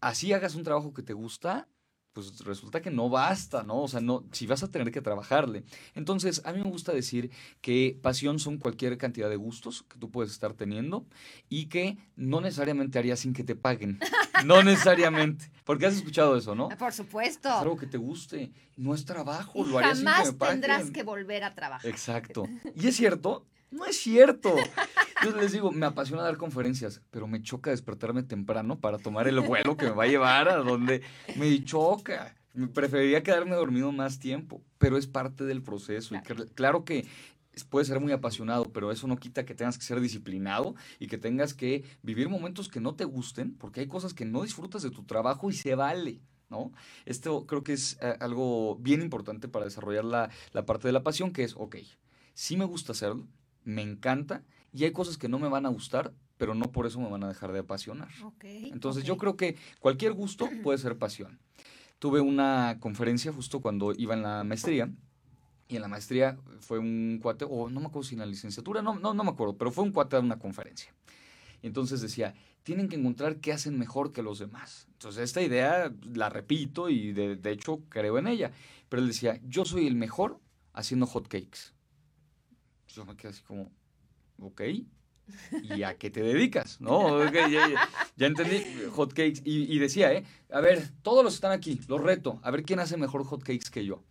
así 0.00 0.32
hagas 0.32 0.54
un 0.54 0.64
trabajo 0.64 0.92
que 0.92 1.02
te 1.02 1.12
gusta, 1.12 1.68
pues 2.14 2.44
resulta 2.44 2.80
que 2.80 2.92
no 2.92 3.10
basta, 3.10 3.64
¿no? 3.64 3.82
O 3.82 3.88
sea, 3.88 4.00
no, 4.00 4.24
si 4.30 4.46
vas 4.46 4.62
a 4.62 4.70
tener 4.70 4.92
que 4.92 5.02
trabajarle. 5.02 5.64
Entonces, 5.94 6.40
a 6.44 6.52
mí 6.52 6.62
me 6.62 6.70
gusta 6.70 6.92
decir 6.92 7.30
que 7.60 7.98
pasión 8.00 8.38
son 8.38 8.58
cualquier 8.58 8.96
cantidad 8.96 9.28
de 9.28 9.34
gustos 9.36 9.82
que 9.82 9.98
tú 9.98 10.10
puedes 10.10 10.30
estar 10.30 10.54
teniendo 10.54 11.04
y 11.48 11.66
que 11.66 11.98
no 12.14 12.40
necesariamente 12.40 13.00
harías 13.00 13.18
sin 13.18 13.34
que 13.34 13.44
te 13.44 13.54
paguen. 13.54 13.98
No 14.44 14.62
necesariamente. 14.62 15.50
Porque 15.64 15.86
has 15.86 15.94
escuchado 15.94 16.36
eso, 16.36 16.54
¿no? 16.56 16.68
Por 16.68 16.92
supuesto. 16.92 17.48
Es 17.48 17.54
algo 17.54 17.76
que 17.76 17.86
te 17.86 17.96
guste. 17.96 18.52
No 18.76 18.92
es 18.92 19.04
trabajo, 19.04 19.64
lo 19.64 19.78
harías 19.78 19.98
sin 19.98 20.06
que 20.06 20.24
me 20.24 20.32
paguen. 20.32 20.60
tendrás 20.60 20.90
que 20.90 21.02
volver 21.04 21.44
a 21.44 21.54
trabajar. 21.54 21.88
Exacto. 21.88 22.46
Y 22.74 22.88
es 22.88 22.96
cierto, 22.96 23.46
no 23.74 23.84
es 23.84 23.96
cierto. 23.96 24.54
Yo 25.24 25.36
les 25.36 25.52
digo, 25.52 25.72
me 25.72 25.86
apasiona 25.86 26.22
dar 26.22 26.36
conferencias, 26.36 27.00
pero 27.10 27.26
me 27.26 27.42
choca 27.42 27.70
despertarme 27.70 28.22
temprano 28.22 28.78
para 28.78 28.98
tomar 28.98 29.26
el 29.28 29.40
vuelo 29.40 29.76
que 29.76 29.86
me 29.86 29.92
va 29.92 30.04
a 30.04 30.08
llevar 30.08 30.48
a 30.48 30.56
donde 30.56 31.02
me 31.36 31.62
choca. 31.64 32.36
Me 32.54 32.68
preferiría 32.68 33.22
quedarme 33.22 33.56
dormido 33.56 33.90
más 33.90 34.20
tiempo, 34.20 34.62
pero 34.78 34.96
es 34.96 35.06
parte 35.06 35.44
del 35.44 35.62
proceso. 35.62 36.14
Y 36.14 36.20
claro 36.54 36.84
que 36.84 37.04
puede 37.68 37.84
ser 37.84 38.00
muy 38.00 38.12
apasionado, 38.12 38.64
pero 38.72 38.92
eso 38.92 39.06
no 39.06 39.16
quita 39.16 39.44
que 39.44 39.54
tengas 39.54 39.76
que 39.76 39.84
ser 39.84 40.00
disciplinado 40.00 40.74
y 40.98 41.08
que 41.08 41.18
tengas 41.18 41.54
que 41.54 41.84
vivir 42.02 42.28
momentos 42.28 42.68
que 42.68 42.80
no 42.80 42.94
te 42.94 43.04
gusten, 43.04 43.54
porque 43.54 43.80
hay 43.80 43.86
cosas 43.88 44.14
que 44.14 44.24
no 44.24 44.42
disfrutas 44.42 44.82
de 44.82 44.90
tu 44.90 45.04
trabajo 45.04 45.50
y 45.50 45.52
se 45.52 45.74
vale. 45.74 46.20
¿No? 46.50 46.72
Esto 47.06 47.46
creo 47.46 47.64
que 47.64 47.72
es 47.72 47.96
eh, 48.00 48.16
algo 48.20 48.76
bien 48.76 49.00
importante 49.00 49.48
para 49.48 49.64
desarrollar 49.64 50.04
la, 50.04 50.30
la 50.52 50.66
parte 50.66 50.86
de 50.86 50.92
la 50.92 51.02
pasión, 51.02 51.32
que 51.32 51.42
es, 51.42 51.54
ok, 51.56 51.76
sí 52.34 52.56
me 52.56 52.66
gusta 52.66 52.92
hacerlo, 52.92 53.26
me 53.64 53.82
encanta 53.82 54.42
y 54.72 54.84
hay 54.84 54.92
cosas 54.92 55.18
que 55.18 55.28
no 55.28 55.38
me 55.38 55.48
van 55.48 55.66
a 55.66 55.68
gustar, 55.68 56.12
pero 56.36 56.54
no 56.54 56.72
por 56.72 56.86
eso 56.86 57.00
me 57.00 57.08
van 57.08 57.24
a 57.24 57.28
dejar 57.28 57.52
de 57.52 57.60
apasionar. 57.60 58.08
Entonces 58.42 59.04
yo 59.04 59.16
creo 59.16 59.36
que 59.36 59.56
cualquier 59.80 60.12
gusto 60.12 60.48
puede 60.62 60.78
ser 60.78 60.98
pasión. 60.98 61.38
Tuve 61.98 62.20
una 62.20 62.78
conferencia 62.80 63.32
justo 63.32 63.60
cuando 63.60 63.92
iba 63.96 64.14
en 64.14 64.22
la 64.22 64.44
maestría 64.44 64.90
y 65.68 65.76
en 65.76 65.82
la 65.82 65.88
maestría 65.88 66.36
fue 66.60 66.78
un 66.78 67.18
cuate, 67.22 67.46
o 67.48 67.70
no 67.70 67.80
me 67.80 67.86
acuerdo 67.86 68.08
si 68.08 68.14
en 68.14 68.20
la 68.20 68.26
licenciatura, 68.26 68.82
no, 68.82 68.98
no, 68.98 69.14
no 69.14 69.24
me 69.24 69.30
acuerdo, 69.30 69.56
pero 69.56 69.70
fue 69.70 69.84
un 69.84 69.92
cuate 69.92 70.16
de 70.16 70.22
una 70.22 70.38
conferencia. 70.38 70.92
Y 71.62 71.68
entonces 71.68 72.02
decía, 72.02 72.34
tienen 72.62 72.88
que 72.88 72.96
encontrar 72.96 73.36
qué 73.36 73.52
hacen 73.52 73.78
mejor 73.78 74.12
que 74.12 74.22
los 74.22 74.38
demás. 74.38 74.86
Entonces 74.92 75.22
esta 75.22 75.40
idea 75.40 75.90
la 76.12 76.28
repito 76.28 76.90
y 76.90 77.12
de, 77.12 77.36
de 77.36 77.50
hecho 77.52 77.80
creo 77.88 78.18
en 78.18 78.26
ella. 78.26 78.52
Pero 78.90 79.00
él 79.00 79.08
decía, 79.08 79.40
yo 79.44 79.64
soy 79.64 79.86
el 79.86 79.94
mejor 79.96 80.40
haciendo 80.74 81.06
hot 81.06 81.28
cakes 81.28 81.73
yo 82.94 83.04
me 83.04 83.16
quedé 83.16 83.30
así 83.30 83.42
como, 83.42 83.70
ok, 84.40 84.62
¿y 85.62 85.82
a 85.82 85.96
qué 85.96 86.10
te 86.10 86.22
dedicas? 86.22 86.80
¿No? 86.80 87.30
ya, 87.32 88.26
entendí, 88.26 88.64
hotcakes. 88.92 89.42
Y, 89.44 89.74
y 89.74 89.78
decía, 89.78 90.12
¿eh? 90.12 90.24
A 90.50 90.60
ver, 90.60 90.88
todos 91.02 91.24
los 91.24 91.34
están 91.34 91.52
aquí, 91.52 91.80
los 91.88 92.00
reto, 92.00 92.40
a 92.42 92.50
ver 92.50 92.62
quién 92.62 92.80
hace 92.80 92.96
mejor 92.96 93.24
hotcakes 93.24 93.70
que 93.70 93.84
yo. 93.84 94.02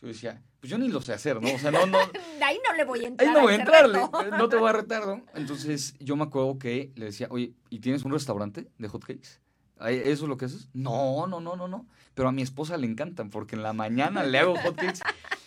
Yo 0.00 0.08
decía, 0.08 0.42
pues 0.60 0.70
yo 0.70 0.76
ni 0.78 0.88
lo 0.88 1.00
sé 1.00 1.12
hacer, 1.12 1.40
¿no? 1.40 1.54
O 1.54 1.58
sea, 1.58 1.70
no, 1.70 1.86
no. 1.86 1.98
ahí 2.44 2.58
no 2.66 2.74
le 2.76 2.84
voy 2.84 3.04
a 3.04 3.08
entrar. 3.08 3.28
Ahí 3.28 3.34
no 3.34 3.42
voy 3.42 3.52
a 3.52 3.56
entrarle, 3.56 4.00
no 4.30 4.48
te 4.48 4.56
voy 4.56 4.68
a 4.68 4.72
retar, 4.72 5.06
¿no? 5.06 5.24
Entonces 5.34 5.94
yo 5.98 6.16
me 6.16 6.24
acuerdo 6.24 6.58
que 6.58 6.92
le 6.96 7.06
decía, 7.06 7.28
oye, 7.30 7.54
¿y 7.70 7.78
tienes 7.78 8.04
un 8.04 8.12
restaurante 8.12 8.68
de 8.78 8.88
hotcakes? 8.88 9.40
¿Eso 9.80 10.24
es 10.24 10.28
lo 10.28 10.36
que 10.36 10.46
haces? 10.46 10.68
No, 10.72 11.26
no, 11.26 11.40
no, 11.40 11.56
no, 11.56 11.68
no. 11.68 11.86
Pero 12.14 12.28
a 12.28 12.32
mi 12.32 12.42
esposa 12.42 12.76
le 12.76 12.86
encantan 12.86 13.30
porque 13.30 13.56
en 13.56 13.62
la 13.62 13.72
mañana 13.72 14.22
le 14.22 14.38
hago 14.38 14.56
hotcakes. 14.56 15.00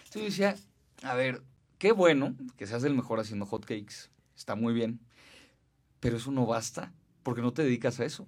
Entonces 0.06 0.14
yo 0.14 0.24
decía, 0.24 0.56
a 1.04 1.14
ver, 1.16 1.42
Qué 1.78 1.92
bueno 1.92 2.36
que 2.58 2.66
seas 2.66 2.84
el 2.84 2.96
mejor 2.96 3.20
haciendo 3.20 3.46
hotcakes. 3.46 4.10
Está 4.36 4.56
muy 4.56 4.74
bien. 4.74 5.00
Pero 6.00 6.18
eso 6.18 6.32
no 6.32 6.46
basta, 6.46 6.92
porque 7.22 7.42
no 7.42 7.54
te 7.54 7.64
dedicas 7.64 8.00
a 8.00 8.06
eso. 8.06 8.28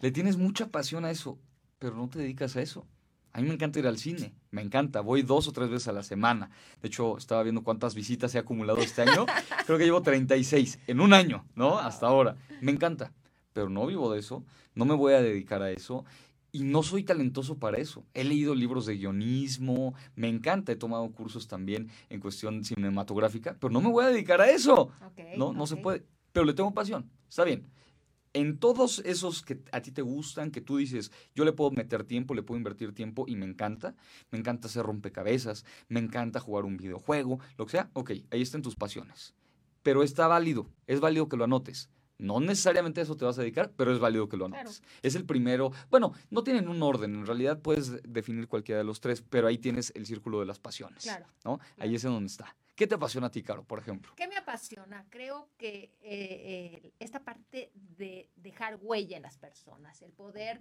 Le 0.00 0.10
tienes 0.10 0.36
mucha 0.36 0.68
pasión 0.68 1.04
a 1.04 1.10
eso, 1.10 1.38
pero 1.78 1.94
no 1.94 2.08
te 2.08 2.18
dedicas 2.18 2.56
a 2.56 2.62
eso. 2.62 2.86
A 3.34 3.42
mí 3.42 3.48
me 3.48 3.54
encanta 3.54 3.78
ir 3.78 3.86
al 3.86 3.98
cine, 3.98 4.34
me 4.50 4.62
encanta. 4.62 5.02
Voy 5.02 5.20
dos 5.20 5.46
o 5.46 5.52
tres 5.52 5.68
veces 5.68 5.88
a 5.88 5.92
la 5.92 6.02
semana. 6.02 6.50
De 6.80 6.88
hecho, 6.88 7.18
estaba 7.18 7.42
viendo 7.42 7.62
cuántas 7.62 7.94
visitas 7.94 8.34
he 8.34 8.38
acumulado 8.38 8.78
este 8.78 9.02
año. 9.02 9.26
Creo 9.66 9.76
que 9.76 9.84
llevo 9.84 10.00
36 10.00 10.78
en 10.86 11.00
un 11.00 11.12
año, 11.12 11.44
¿no? 11.54 11.78
Hasta 11.78 12.06
ahora. 12.06 12.36
Me 12.62 12.72
encanta, 12.72 13.12
pero 13.52 13.68
no 13.68 13.86
vivo 13.86 14.10
de 14.10 14.20
eso. 14.20 14.42
No 14.74 14.86
me 14.86 14.94
voy 14.94 15.12
a 15.12 15.20
dedicar 15.20 15.60
a 15.60 15.70
eso 15.70 16.06
y 16.56 16.64
no 16.64 16.82
soy 16.82 17.02
talentoso 17.02 17.58
para 17.58 17.76
eso. 17.76 18.06
He 18.14 18.24
leído 18.24 18.54
libros 18.54 18.86
de 18.86 18.96
guionismo, 18.96 19.92
me 20.14 20.30
encanta, 20.30 20.72
he 20.72 20.76
tomado 20.76 21.06
cursos 21.12 21.48
también 21.48 21.90
en 22.08 22.18
cuestión 22.18 22.64
cinematográfica, 22.64 23.58
pero 23.60 23.70
no 23.70 23.82
me 23.82 23.90
voy 23.90 24.06
a 24.06 24.08
dedicar 24.08 24.40
a 24.40 24.48
eso. 24.48 24.90
no, 25.36 25.52
no 25.52 25.66
se 25.66 25.76
puede. 25.76 26.06
Pero 26.32 26.46
le 26.46 26.54
tengo 26.54 26.72
pasión, 26.72 27.10
está 27.28 27.44
bien. 27.44 27.66
en 28.32 28.58
todos 28.58 29.02
esos 29.04 29.42
que 29.42 29.60
a 29.70 29.82
ti 29.82 29.90
te 29.90 30.00
gustan, 30.00 30.50
que 30.50 30.62
tú 30.62 30.78
dices, 30.78 31.12
yo 31.34 31.44
le 31.44 31.52
puedo 31.52 31.70
meter 31.72 32.04
tiempo, 32.04 32.34
le 32.34 32.42
puedo 32.42 32.56
invertir 32.56 32.94
tiempo 32.94 33.26
y 33.28 33.36
me 33.36 33.44
encanta, 33.44 33.94
me 34.30 34.38
encanta 34.38 34.68
hacer 34.68 34.84
rompecabezas, 34.84 35.66
me 35.88 36.00
encanta 36.00 36.40
jugar 36.40 36.64
un 36.64 36.78
videojuego, 36.78 37.38
lo 37.58 37.66
que 37.66 37.72
sea, 37.72 37.90
ok, 37.92 38.12
ahí 38.30 38.40
están 38.40 38.62
tus 38.62 38.76
pasiones. 38.76 39.34
Pero 39.82 40.02
está 40.02 40.26
válido, 40.26 40.70
es 40.86 41.00
válido 41.00 41.28
que 41.28 41.36
lo 41.36 41.44
anotes. 41.44 41.90
No 42.18 42.40
necesariamente 42.40 43.00
a 43.00 43.02
eso 43.02 43.16
te 43.16 43.24
vas 43.24 43.38
a 43.38 43.42
dedicar, 43.42 43.72
pero 43.76 43.92
es 43.92 43.98
válido 43.98 44.28
que 44.28 44.36
lo 44.36 44.46
anotes. 44.46 44.82
Es 45.02 45.14
el 45.14 45.24
primero. 45.24 45.72
Bueno, 45.90 46.12
no 46.30 46.42
tienen 46.42 46.68
un 46.68 46.82
orden. 46.82 47.14
En 47.14 47.26
realidad 47.26 47.60
puedes 47.60 48.02
definir 48.02 48.48
cualquiera 48.48 48.78
de 48.78 48.84
los 48.84 49.00
tres, 49.00 49.22
pero 49.22 49.48
ahí 49.48 49.58
tienes 49.58 49.92
el 49.94 50.06
círculo 50.06 50.40
de 50.40 50.46
las 50.46 50.58
pasiones. 50.58 51.02
Claro. 51.02 51.26
¿no? 51.44 51.60
Ahí 51.78 51.94
es 51.94 52.04
en 52.04 52.12
donde 52.12 52.28
está. 52.28 52.56
¿Qué 52.74 52.86
te 52.86 52.94
apasiona 52.94 53.28
a 53.28 53.30
ti, 53.30 53.42
Caro, 53.42 53.64
por 53.64 53.78
ejemplo? 53.78 54.12
¿Qué 54.16 54.28
me 54.28 54.36
apasiona? 54.36 55.06
Creo 55.08 55.48
que 55.56 55.94
eh, 56.02 56.82
eh, 56.82 56.92
esta 56.98 57.24
parte 57.24 57.70
de 57.74 58.28
dejar 58.36 58.78
huella 58.82 59.16
en 59.16 59.22
las 59.22 59.38
personas, 59.38 60.02
el 60.02 60.12
poder 60.12 60.60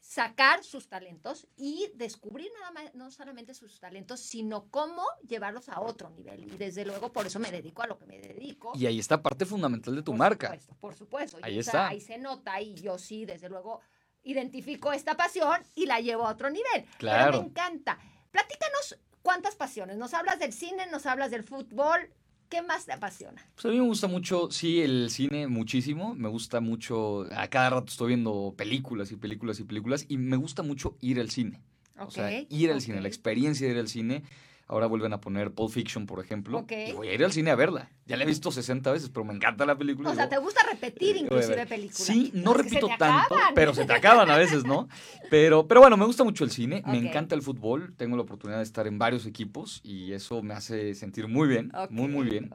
sacar 0.00 0.64
sus 0.64 0.88
talentos 0.88 1.46
y 1.56 1.90
descubrir 1.94 2.50
nada 2.58 2.72
más, 2.72 2.94
no 2.94 3.10
solamente 3.10 3.54
sus 3.54 3.78
talentos, 3.78 4.20
sino 4.20 4.68
cómo 4.70 5.04
llevarlos 5.26 5.68
a 5.68 5.80
otro 5.80 6.10
nivel. 6.10 6.44
Y 6.52 6.56
desde 6.56 6.84
luego 6.84 7.12
por 7.12 7.26
eso 7.26 7.38
me 7.38 7.50
dedico 7.50 7.82
a 7.82 7.86
lo 7.86 7.98
que 7.98 8.06
me 8.06 8.18
dedico. 8.18 8.72
Y 8.74 8.86
ahí 8.86 8.98
está 8.98 9.22
parte 9.22 9.46
fundamental 9.46 9.94
de 9.94 10.02
tu 10.02 10.14
marca. 10.14 10.48
Por 10.48 10.58
supuesto, 10.60 10.80
por 10.80 10.94
supuesto. 10.94 11.38
Ahí 11.42 11.58
está. 11.58 11.88
Ahí 11.88 12.00
se 12.00 12.18
nota 12.18 12.60
y 12.60 12.74
yo 12.74 12.98
sí, 12.98 13.26
desde 13.26 13.48
luego, 13.48 13.80
identifico 14.22 14.92
esta 14.92 15.16
pasión 15.16 15.62
y 15.74 15.86
la 15.86 16.00
llevo 16.00 16.26
a 16.26 16.32
otro 16.32 16.50
nivel. 16.50 16.86
Claro. 16.98 17.32
Pero 17.32 17.42
me 17.42 17.48
encanta. 17.48 17.98
Platícanos 18.30 18.98
cuántas 19.22 19.54
pasiones. 19.54 19.96
Nos 19.96 20.14
hablas 20.14 20.38
del 20.38 20.52
cine, 20.52 20.86
nos 20.86 21.06
hablas 21.06 21.30
del 21.30 21.44
fútbol, 21.44 22.10
¿Qué 22.50 22.62
más 22.62 22.84
te 22.84 22.92
apasiona? 22.92 23.46
Pues 23.54 23.64
a 23.64 23.68
mí 23.68 23.76
me 23.76 23.86
gusta 23.86 24.08
mucho, 24.08 24.50
sí, 24.50 24.80
el 24.82 25.08
cine 25.10 25.46
muchísimo. 25.46 26.16
Me 26.16 26.28
gusta 26.28 26.60
mucho, 26.60 27.24
a 27.32 27.46
cada 27.46 27.70
rato 27.70 27.86
estoy 27.86 28.08
viendo 28.08 28.54
películas 28.56 29.12
y 29.12 29.16
películas 29.16 29.60
y 29.60 29.64
películas 29.64 30.04
y 30.08 30.18
me 30.18 30.36
gusta 30.36 30.64
mucho 30.64 30.96
ir 31.00 31.20
al 31.20 31.30
cine. 31.30 31.62
o 31.96 32.10
sea, 32.10 32.44
ir 32.48 32.72
al 32.72 32.80
cine, 32.80 33.00
la 33.00 33.06
experiencia 33.06 33.68
de 33.68 33.74
ir 33.74 33.78
al 33.78 33.88
cine 33.88 34.24
Ahora 34.70 34.86
vuelven 34.86 35.12
a 35.12 35.20
poner 35.20 35.50
Pulp 35.50 35.72
Fiction, 35.72 36.06
por 36.06 36.24
ejemplo. 36.24 36.64
Y 36.70 36.92
voy 36.92 37.08
a 37.08 37.14
ir 37.14 37.24
al 37.24 37.32
cine 37.32 37.50
a 37.50 37.56
verla. 37.56 37.90
Ya 38.06 38.16
la 38.16 38.22
he 38.22 38.26
visto 38.26 38.52
60 38.52 38.92
veces, 38.92 39.08
pero 39.08 39.24
me 39.24 39.34
encanta 39.34 39.66
la 39.66 39.76
película. 39.76 40.10
O 40.10 40.14
sea, 40.14 40.28
¿te 40.28 40.38
gusta 40.38 40.60
repetir 40.70 41.16
eh, 41.16 41.20
inclusive 41.20 41.66
películas? 41.66 41.96
Sí, 41.96 42.30
no 42.34 42.54
repito 42.54 42.88
tanto, 42.96 43.34
pero 43.52 43.74
se 43.74 43.84
te 43.84 43.92
acaban 43.92 44.30
a 44.30 44.36
veces, 44.36 44.64
¿no? 44.64 44.88
Pero, 45.28 45.66
pero 45.66 45.80
bueno, 45.80 45.96
me 45.96 46.04
gusta 46.04 46.22
mucho 46.22 46.44
el 46.44 46.52
cine, 46.52 46.84
me 46.86 46.98
encanta 46.98 47.34
el 47.34 47.42
fútbol, 47.42 47.94
tengo 47.96 48.14
la 48.14 48.22
oportunidad 48.22 48.58
de 48.58 48.62
estar 48.62 48.86
en 48.86 48.96
varios 48.96 49.26
equipos 49.26 49.80
y 49.82 50.12
eso 50.12 50.40
me 50.40 50.54
hace 50.54 50.94
sentir 50.94 51.26
muy 51.26 51.48
bien, 51.48 51.72
muy, 51.88 52.06
muy 52.06 52.28
bien. 52.28 52.52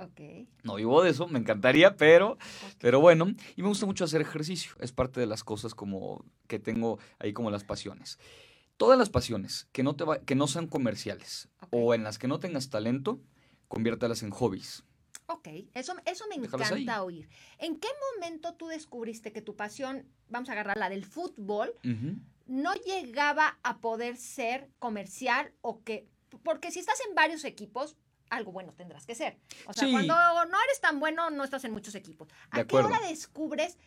No 0.63 0.75
vivo 0.75 1.03
de 1.03 1.10
eso, 1.10 1.27
me 1.27 1.39
encantaría, 1.39 1.98
pero, 1.98 2.38
pero 2.79 3.01
bueno. 3.01 3.34
Y 3.57 3.62
me 3.62 3.67
gusta 3.67 3.86
mucho 3.86 4.05
hacer 4.05 4.22
ejercicio, 4.22 4.72
es 4.79 4.93
parte 4.93 5.19
de 5.19 5.25
las 5.25 5.43
cosas 5.43 5.75
como 5.75 6.24
que 6.48 6.60
tengo 6.60 6.98
ahí 7.19 7.34
como 7.34 7.51
las 7.51 7.65
pasiones. 7.65 8.19
Todas 8.77 8.98
las 8.98 9.10
pasiones 9.10 9.67
que 9.72 9.84
no, 9.84 9.96
te 9.96 10.05
que 10.25 10.36
no 10.36 10.48
sean 10.48 10.67
comerciales 10.67 11.50
o 11.72 11.94
en 11.94 12.03
las 12.03 12.17
que 12.17 12.27
no 12.27 12.39
tengas 12.39 12.70
talento, 12.70 13.22
conviértalas 13.67 14.24
en 14.24 14.32
hobbies. 14.32 14.84
Ok, 15.27 15.48
eso, 15.74 15.96
eso 16.05 16.25
me 16.29 16.36
encanta 16.36 17.03
oír. 17.03 17.27
¿En 17.58 17.79
qué 17.79 17.88
momento 18.13 18.53
tú 18.53 18.67
descubriste 18.67 19.32
que 19.32 19.41
tu 19.41 19.55
pasión, 19.55 20.05
vamos 20.29 20.50
a 20.50 20.51
agarrar 20.51 20.77
la 20.77 20.89
del 20.89 21.05
fútbol, 21.05 21.74
no 22.46 22.74
llegaba 22.75 23.58
a 23.63 23.79
poder 23.79 24.17
ser 24.17 24.70
comercial 24.77 25.51
o 25.62 25.84
que, 25.84 26.08
porque 26.44 26.72
si 26.72 26.79
estás 26.79 27.00
en 27.08 27.15
varios 27.15 27.44
equipos, 27.44 27.96
algo 28.29 28.51
bueno 28.51 28.74
tendrás 28.74 29.05
que 29.05 29.15
ser. 29.15 29.39
O 29.65 29.74
sea, 29.74 29.89
cuando 29.89 30.13
no 30.13 30.63
eres 30.63 30.82
tan 30.82 31.00
bueno, 31.00 31.29
no 31.32 31.44
estás 31.44 31.63
en 31.63 31.72
muchos 31.72 31.96
equipos. 31.96 32.27
¿A 32.51 32.63
qué 32.63 32.75
hora 32.75 33.00
descubres 33.08 33.77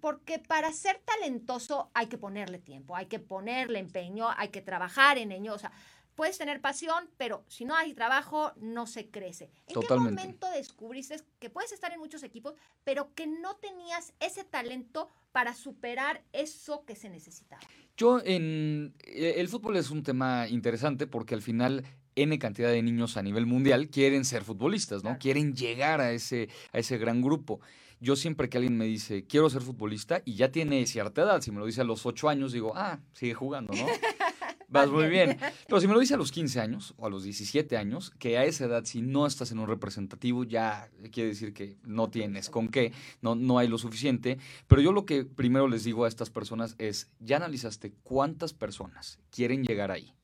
porque 0.00 0.38
para 0.38 0.72
ser 0.72 1.00
talentoso 1.04 1.90
hay 1.94 2.06
que 2.06 2.18
ponerle 2.18 2.58
tiempo, 2.58 2.96
hay 2.96 3.06
que 3.06 3.18
ponerle 3.18 3.78
empeño, 3.78 4.28
hay 4.36 4.48
que 4.48 4.62
trabajar 4.62 5.18
en 5.18 5.32
ello. 5.32 5.54
O 5.54 5.58
sea, 5.58 5.72
puedes 6.18 6.36
tener 6.36 6.60
pasión, 6.60 7.08
pero 7.16 7.44
si 7.46 7.64
no 7.64 7.76
hay 7.76 7.94
trabajo, 7.94 8.52
no 8.56 8.88
se 8.88 9.08
crece. 9.08 9.50
¿En 9.68 9.80
qué 9.80 9.94
momento 9.94 10.50
descubriste 10.50 11.16
que 11.38 11.48
puedes 11.48 11.70
estar 11.70 11.92
en 11.92 12.00
muchos 12.00 12.24
equipos, 12.24 12.54
pero 12.82 13.14
que 13.14 13.28
no 13.28 13.54
tenías 13.56 14.12
ese 14.18 14.42
talento 14.42 15.08
para 15.30 15.54
superar 15.54 16.24
eso 16.32 16.84
que 16.84 16.96
se 16.96 17.08
necesitaba? 17.08 17.62
Yo 17.96 18.20
en 18.24 18.94
e, 19.04 19.34
el 19.40 19.48
fútbol 19.48 19.76
es 19.76 19.90
un 19.90 20.02
tema 20.02 20.48
interesante 20.48 21.06
porque 21.06 21.34
al 21.34 21.42
final 21.42 21.84
N 22.16 22.36
cantidad 22.40 22.70
de 22.70 22.82
niños 22.82 23.16
a 23.16 23.22
nivel 23.22 23.46
mundial 23.46 23.88
quieren 23.88 24.24
ser 24.24 24.42
futbolistas, 24.42 25.04
¿no? 25.04 25.18
Quieren 25.18 25.54
llegar 25.54 26.00
a 26.00 26.10
ese, 26.10 26.48
a 26.72 26.78
ese 26.78 26.98
gran 26.98 27.22
grupo. 27.22 27.60
Yo 28.00 28.14
siempre 28.14 28.48
que 28.48 28.58
alguien 28.58 28.76
me 28.76 28.84
dice, 28.84 29.24
quiero 29.24 29.50
ser 29.50 29.62
futbolista, 29.62 30.22
y 30.24 30.34
ya 30.34 30.52
tiene 30.52 30.86
cierta 30.86 31.22
edad, 31.22 31.40
si 31.40 31.50
me 31.50 31.58
lo 31.58 31.66
dice 31.66 31.80
a 31.80 31.84
los 31.84 32.06
8 32.06 32.28
años, 32.28 32.52
digo, 32.52 32.72
ah, 32.76 33.00
sigue 33.12 33.34
jugando, 33.34 33.72
¿no? 33.74 33.86
Vas 34.68 34.90
muy 34.90 35.08
bien. 35.08 35.38
Pero 35.66 35.80
si 35.80 35.88
me 35.88 35.94
lo 35.94 36.00
dice 36.00 36.14
a 36.14 36.18
los 36.18 36.30
15 36.30 36.60
años 36.60 36.94
o 36.98 37.06
a 37.06 37.10
los 37.10 37.24
17 37.24 37.76
años, 37.78 38.12
que 38.18 38.36
a 38.36 38.44
esa 38.44 38.66
edad 38.66 38.84
si 38.84 39.00
no 39.00 39.26
estás 39.26 39.50
en 39.50 39.58
un 39.58 39.66
representativo, 39.66 40.44
ya 40.44 40.90
quiere 41.10 41.30
decir 41.30 41.54
que 41.54 41.78
no 41.84 42.10
tienes 42.10 42.50
con 42.50 42.68
qué, 42.68 42.92
no, 43.22 43.34
no 43.34 43.58
hay 43.58 43.66
lo 43.66 43.78
suficiente. 43.78 44.38
Pero 44.66 44.82
yo 44.82 44.92
lo 44.92 45.06
que 45.06 45.24
primero 45.24 45.68
les 45.68 45.84
digo 45.84 46.04
a 46.04 46.08
estas 46.08 46.28
personas 46.28 46.74
es, 46.76 47.10
ya 47.18 47.38
analizaste 47.38 47.94
cuántas 48.02 48.52
personas 48.52 49.18
quieren 49.30 49.64
llegar 49.64 49.90
ahí 49.90 50.14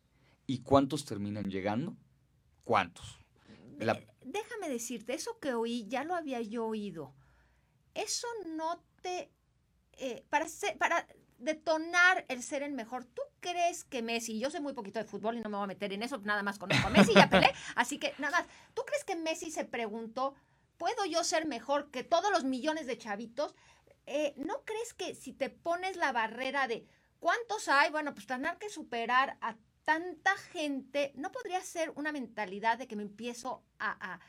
y 0.47 0.59
cuántos 0.59 1.07
terminan 1.07 1.51
llegando. 1.51 1.97
¿Cuántos? 2.65 3.19
Déjame 4.25 4.69
decirte, 4.69 5.15
eso 5.15 5.39
que 5.41 5.55
oí 5.55 5.87
ya 5.89 6.05
lo 6.05 6.15
había 6.15 6.41
yo 6.43 6.67
oído 6.67 7.15
eso 7.95 8.27
no 8.47 8.83
te... 9.03 9.31
Eh, 9.97 10.25
para, 10.29 10.47
para 10.79 11.07
detonar 11.39 12.25
el 12.29 12.43
ser 12.43 12.63
el 12.63 12.73
mejor, 12.73 13.05
¿tú 13.05 13.23
crees 13.41 13.85
que 13.85 14.03
Messi, 14.03 14.39
yo 14.39 14.51
sé 14.51 14.61
muy 14.61 14.73
poquito 14.73 14.99
de 14.99 15.05
fútbol 15.05 15.37
y 15.37 15.41
no 15.41 15.49
me 15.51 15.57
voy 15.57 15.65
a 15.65 15.69
meter 15.69 15.93
en 15.93 16.03
eso, 16.03 16.19
nada 16.19 16.43
más 16.43 16.59
conozco 16.59 16.89
a 16.89 16.91
Messi 16.91 17.13
y 17.15 17.19
a 17.19 17.29
así 17.77 17.99
que 17.99 18.15
nada 18.19 18.39
más, 18.39 18.49
¿tú 18.75 18.83
crees 18.85 19.05
que 19.05 19.17
Messi 19.17 19.51
se 19.51 19.65
preguntó, 19.65 20.35
¿puedo 20.79 21.05
yo 21.05 21.23
ser 21.23 21.47
mejor 21.47 21.91
que 21.91 22.03
todos 22.03 22.31
los 22.31 22.45
millones 22.45 22.87
de 22.87 22.99
chavitos? 22.99 23.55
Eh, 24.07 24.35
¿No 24.37 24.65
crees 24.65 24.95
que 24.95 25.15
si 25.15 25.33
te 25.33 25.51
pones 25.51 25.97
la 25.97 26.13
barrera 26.13 26.67
de 26.67 26.87
cuántos 27.21 27.69
hay, 27.69 27.91
bueno, 27.91 28.15
pues 28.15 28.27
tener 28.27 28.57
que 28.59 28.69
superar 28.69 29.39
a 29.41 29.57
tanta 29.85 30.35
gente, 30.37 31.13
¿no 31.15 31.31
podría 31.31 31.61
ser 31.61 31.91
una 31.91 32.13
mentalidad 32.13 32.79
de 32.79 32.87
que 32.87 32.97
me 32.97 33.03
empiezo 33.03 33.63
a, 33.79 34.15
a, 34.15 34.21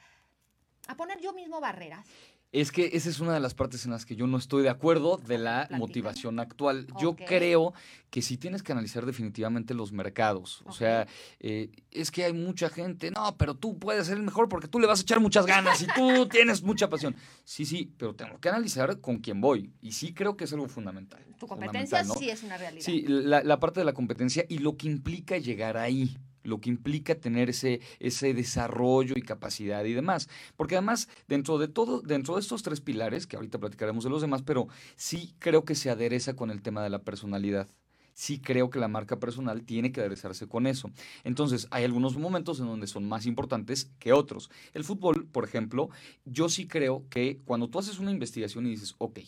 a 0.87 0.97
poner 0.97 1.21
yo 1.21 1.33
mismo 1.33 1.61
barreras? 1.61 2.05
Es 2.51 2.71
que 2.71 2.91
esa 2.93 3.09
es 3.09 3.19
una 3.19 3.33
de 3.33 3.41
las 3.41 3.53
partes 3.53 3.85
en 3.85 3.91
las 3.91 4.05
que 4.05 4.15
yo 4.15 4.27
no 4.27 4.37
estoy 4.37 4.63
de 4.63 4.69
acuerdo 4.69 5.17
de 5.17 5.37
la 5.37 5.67
motivación 5.71 6.39
actual. 6.39 6.87
Yo 7.01 7.15
creo 7.15 7.73
que 8.09 8.21
sí 8.21 8.37
tienes 8.37 8.63
que 8.63 8.71
analizar 8.71 9.05
definitivamente 9.05 9.73
los 9.73 9.91
mercados. 9.91 10.61
O 10.65 10.71
sea, 10.71 11.05
eh, 11.41 11.69
es 11.91 12.11
que 12.11 12.23
hay 12.23 12.31
mucha 12.31 12.69
gente, 12.69 13.11
no, 13.11 13.35
pero 13.37 13.55
tú 13.55 13.77
puedes 13.77 14.07
ser 14.07 14.15
el 14.17 14.23
mejor 14.23 14.47
porque 14.47 14.69
tú 14.69 14.79
le 14.79 14.87
vas 14.87 14.99
a 14.99 15.01
echar 15.01 15.19
muchas 15.19 15.45
ganas 15.45 15.81
y 15.81 15.87
tú 15.87 16.27
tienes 16.29 16.63
mucha 16.63 16.89
pasión. 16.89 17.13
Sí, 17.43 17.65
sí, 17.65 17.91
pero 17.97 18.15
tengo 18.15 18.39
que 18.39 18.47
analizar 18.47 19.01
con 19.01 19.17
quién 19.17 19.41
voy. 19.41 19.73
Y 19.81 19.91
sí 19.91 20.13
creo 20.13 20.37
que 20.37 20.45
es 20.45 20.53
algo 20.53 20.69
fundamental. 20.69 21.25
Tu 21.37 21.47
competencia 21.47 22.05
sí 22.05 22.29
es 22.29 22.41
una 22.43 22.57
realidad. 22.57 22.85
Sí, 22.85 23.03
la, 23.05 23.43
la 23.43 23.59
parte 23.59 23.81
de 23.81 23.85
la 23.85 23.93
competencia 23.93 24.45
y 24.47 24.59
lo 24.59 24.77
que 24.77 24.87
implica 24.87 25.37
llegar 25.37 25.75
ahí 25.75 26.17
lo 26.45 26.61
que 26.61 26.69
implica 26.69 27.15
tener 27.15 27.49
ese, 27.49 27.81
ese 27.99 28.33
desarrollo 28.33 29.15
y 29.17 29.21
capacidad 29.21 29.83
y 29.83 29.93
demás. 29.93 30.29
Porque 30.55 30.75
además, 30.75 31.09
dentro 31.27 31.57
de 31.57 31.67
todo, 31.67 32.01
dentro 32.01 32.35
de 32.35 32.41
estos 32.41 32.63
tres 32.63 32.81
pilares, 32.81 33.27
que 33.27 33.35
ahorita 33.35 33.59
platicaremos 33.59 34.03
de 34.03 34.09
los 34.09 34.21
demás, 34.21 34.41
pero 34.43 34.67
sí 34.95 35.33
creo 35.39 35.65
que 35.65 35.75
se 35.75 35.89
adereza 35.89 36.35
con 36.35 36.51
el 36.51 36.61
tema 36.61 36.83
de 36.83 36.89
la 36.89 36.99
personalidad 36.99 37.67
sí 38.15 38.39
creo 38.39 38.69
que 38.71 38.79
la 38.79 38.87
marca 38.87 39.19
personal 39.19 39.63
tiene 39.63 39.91
que 39.91 39.99
aderezarse 39.99 40.47
con 40.47 40.65
eso. 40.65 40.89
Entonces, 41.23 41.67
hay 41.69 41.83
algunos 41.83 42.17
momentos 42.17 42.59
en 42.59 42.65
donde 42.65 42.87
son 42.87 43.07
más 43.07 43.27
importantes 43.27 43.91
que 43.99 44.13
otros. 44.13 44.49
El 44.73 44.83
fútbol, 44.83 45.27
por 45.27 45.43
ejemplo, 45.43 45.89
yo 46.23 46.49
sí 46.49 46.65
creo 46.65 47.05
que 47.09 47.39
cuando 47.45 47.69
tú 47.69 47.77
haces 47.77 47.99
una 47.99 48.11
investigación 48.11 48.65
y 48.65 48.71
dices, 48.71 48.95
ok, 48.97 49.19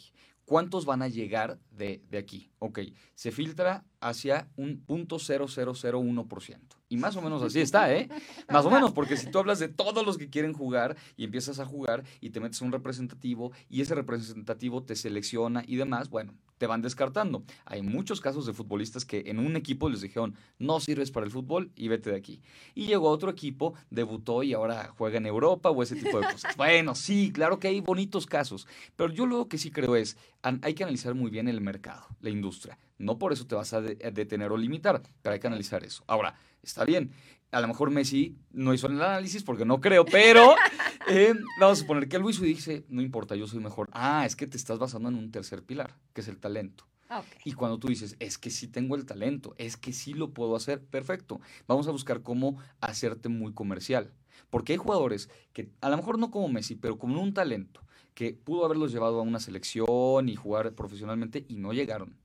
¿cuántos 0.46 0.86
van 0.86 1.02
a 1.02 1.10
llegar 1.10 1.60
de, 1.72 2.02
de 2.10 2.18
aquí? 2.18 2.50
Ok, 2.60 2.80
se 3.14 3.32
filtra 3.32 3.86
hacia 4.00 4.48
un 4.56 4.80
punto 4.80 5.20
ciento 5.20 6.78
y 6.90 6.98
más 6.98 7.16
o 7.16 7.22
menos 7.22 7.42
así 7.42 7.60
está, 7.60 7.94
¿eh? 7.94 8.08
Más 8.50 8.66
o 8.66 8.72
menos, 8.72 8.92
porque 8.92 9.18
si 9.18 9.28
tú 9.32 9.40
hablas 9.40 9.60
de 9.60 9.68
todos 9.68 10.06
los 10.06 10.18
que 10.18 10.30
quieren 10.30 10.54
jugar 10.54 10.96
y 11.18 11.26
empiezas 11.26 11.60
a 11.60 11.66
jugar 11.66 12.04
y 12.22 12.30
te 12.30 12.40
metes 12.40 12.62
a 12.62 12.66
un 12.66 12.72
representativo 12.72 13.52
y 13.70 13.82
ese 13.82 13.96
representativo 13.96 14.84
te 14.84 14.96
selecciona 14.96 15.64
y 15.68 15.76
demás, 15.76 16.10
bueno, 16.10 16.34
te 16.58 16.66
van 16.66 16.82
descartando. 16.82 17.44
Hay 17.66 17.82
muchos 17.82 18.22
casos 18.22 18.46
de 18.46 18.54
futbolistas 18.54 19.06
que 19.06 19.24
en 19.28 19.40
un 19.40 19.56
equipo 19.56 19.90
les 19.90 20.02
dijeron, 20.02 20.36
no 20.60 20.80
sirves 20.80 21.12
para 21.12 21.26
el 21.26 21.32
fútbol 21.32 21.72
y 21.76 21.88
vete 21.90 22.12
de 22.12 22.16
aquí. 22.16 22.42
Y 22.74 22.88
llegó 22.88 23.10
otro 23.10 23.30
equipo, 23.30 23.74
debutó 23.90 24.44
y 24.44 24.54
ahora 24.54 24.94
juega 24.98 25.18
en 25.18 25.26
Europa 25.26 25.70
o 25.70 25.84
ese 25.84 25.96
tipo 25.96 26.20
de 26.20 26.32
cosas. 26.32 26.56
bueno, 26.58 26.96
sí, 26.96 27.32
claro 27.34 27.60
que 27.60 27.68
hay 27.68 27.82
bonitos 27.82 28.26
casos, 28.26 28.66
pero 28.96 29.12
yo 29.14 29.26
lo 29.26 29.48
que 29.48 29.58
sí 29.58 29.72
creo 29.72 29.96
es, 29.96 30.18
hay 30.42 30.74
que 30.74 30.84
analizar 30.84 31.14
muy 31.16 31.30
bien 31.30 31.48
el 31.48 31.60
mercado, 31.60 32.08
la 32.22 32.30
industria. 32.30 32.78
No 32.98 33.18
por 33.18 33.34
eso 33.34 33.46
te 33.46 33.56
vas 33.56 33.74
a 33.74 33.82
detener 33.82 34.52
o 34.52 34.58
limitar, 34.58 35.02
pero 35.22 35.34
hay 35.34 35.40
que 35.40 35.48
analizar 35.48 35.84
eso. 35.84 36.04
Ahora, 36.08 36.36
está 36.64 36.86
bien, 36.86 37.12
A 37.52 37.62
lo 37.62 37.68
mejor 37.70 37.92
Messi 37.92 38.38
no 38.52 38.74
hizo 38.74 38.88
el 38.88 39.02
análisis 39.02 39.42
porque 39.44 39.64
no 39.64 39.80
creo, 39.80 40.04
pero 40.04 40.56
eh, 41.08 41.34
vamos 41.62 41.78
a 41.78 41.82
suponer 41.82 42.10
que 42.10 42.20
Luis 42.20 42.42
dice, 42.42 42.86
no 42.90 43.02
importa, 43.02 43.36
yo 43.36 43.48
soy 43.48 43.60
mejor. 43.60 43.90
Ah, 43.94 44.26
es 44.26 44.36
que 44.36 44.48
te 44.48 44.58
estás 44.58 44.80
basando 44.80 45.08
en 45.08 45.16
un 45.16 45.32
tercer 45.32 45.64
pilar, 45.64 45.96
que 46.14 46.22
es 46.22 46.28
el 46.28 46.40
talento. 46.40 46.86
Okay. 47.06 47.40
Y 47.46 47.54
cuando 47.54 47.80
tú 47.80 47.88
dices, 47.88 48.18
es 48.20 48.38
que 48.38 48.50
sí 48.50 48.68
tengo 48.68 48.96
el 48.96 49.06
talento, 49.06 49.56
es 49.58 49.78
que 49.78 49.94
sí 49.94 50.14
lo 50.14 50.34
puedo 50.34 50.58
hacer, 50.58 50.84
perfecto. 50.84 51.40
Vamos 51.68 51.88
a 51.88 51.92
buscar 51.92 52.22
cómo 52.22 52.58
hacerte 52.82 53.30
muy 53.30 53.54
comercial. 53.54 54.12
Porque 54.50 54.74
hay 54.74 54.78
jugadores 54.78 55.30
que, 55.54 55.70
a 55.80 55.90
lo 55.90 55.98
mejor 55.98 56.20
no 56.20 56.32
como 56.32 56.50
Messi, 56.50 56.76
pero 56.76 56.98
con 56.98 57.16
un 57.16 57.34
talento, 57.34 57.82
que 58.14 58.34
pudo 58.34 58.66
haberlos 58.66 58.92
llevado 58.92 59.20
a 59.20 59.24
una 59.24 59.40
selección 59.40 60.28
y 60.28 60.36
jugar 60.36 60.74
profesionalmente 60.74 61.46
y 61.48 61.58
no 61.58 61.72
llegaron. 61.72 62.18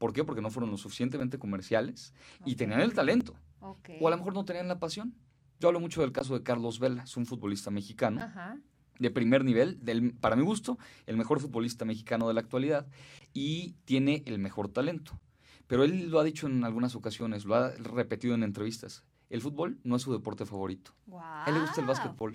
¿Por 0.00 0.14
qué? 0.14 0.24
Porque 0.24 0.40
no 0.40 0.48
fueron 0.50 0.70
lo 0.70 0.78
suficientemente 0.78 1.38
comerciales 1.38 2.14
y 2.46 2.56
tenían 2.56 2.80
el 2.80 2.94
talento. 2.94 3.34
O 3.60 4.08
a 4.08 4.10
lo 4.10 4.16
mejor 4.16 4.32
no 4.32 4.46
tenían 4.46 4.66
la 4.66 4.78
pasión. 4.78 5.14
Yo 5.60 5.68
hablo 5.68 5.78
mucho 5.78 6.00
del 6.00 6.10
caso 6.10 6.32
de 6.32 6.42
Carlos 6.42 6.78
Vela, 6.80 7.02
es 7.02 7.18
un 7.18 7.26
futbolista 7.26 7.70
mexicano 7.70 8.22
Ajá. 8.22 8.56
de 8.98 9.10
primer 9.10 9.44
nivel, 9.44 9.78
del, 9.84 10.14
para 10.14 10.36
mi 10.36 10.42
gusto, 10.42 10.78
el 11.04 11.18
mejor 11.18 11.38
futbolista 11.38 11.84
mexicano 11.84 12.26
de 12.28 12.32
la 12.32 12.40
actualidad 12.40 12.86
y 13.34 13.72
tiene 13.84 14.22
el 14.24 14.38
mejor 14.38 14.68
talento. 14.70 15.20
Pero 15.66 15.84
él 15.84 16.08
lo 16.08 16.18
ha 16.18 16.24
dicho 16.24 16.46
en 16.46 16.64
algunas 16.64 16.94
ocasiones, 16.96 17.44
lo 17.44 17.54
ha 17.56 17.68
repetido 17.72 18.34
en 18.34 18.42
entrevistas. 18.42 19.04
El 19.28 19.42
fútbol 19.42 19.78
no 19.84 19.96
es 19.96 20.02
su 20.02 20.12
deporte 20.14 20.46
favorito. 20.46 20.92
A 21.12 21.44
él 21.46 21.54
le 21.56 21.60
gusta 21.60 21.82
el 21.82 21.86
básquetbol. 21.86 22.32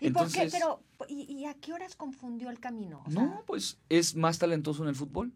¿Y 0.00 0.10
por 0.12 0.30
qué? 0.30 0.42
Entonces- 0.44 0.52
Pero, 0.52 0.80
¿y, 1.08 1.22
y 1.24 1.46
a 1.46 1.54
qué 1.54 1.72
horas 1.72 1.96
confundió 1.96 2.50
el 2.50 2.60
camino? 2.60 3.02
O 3.04 3.10
No, 3.10 3.42
pues 3.48 3.80
es 3.88 4.14
más 4.14 4.38
talentoso 4.38 4.84
en 4.84 4.90
el 4.90 4.94
fútbol. 4.94 5.32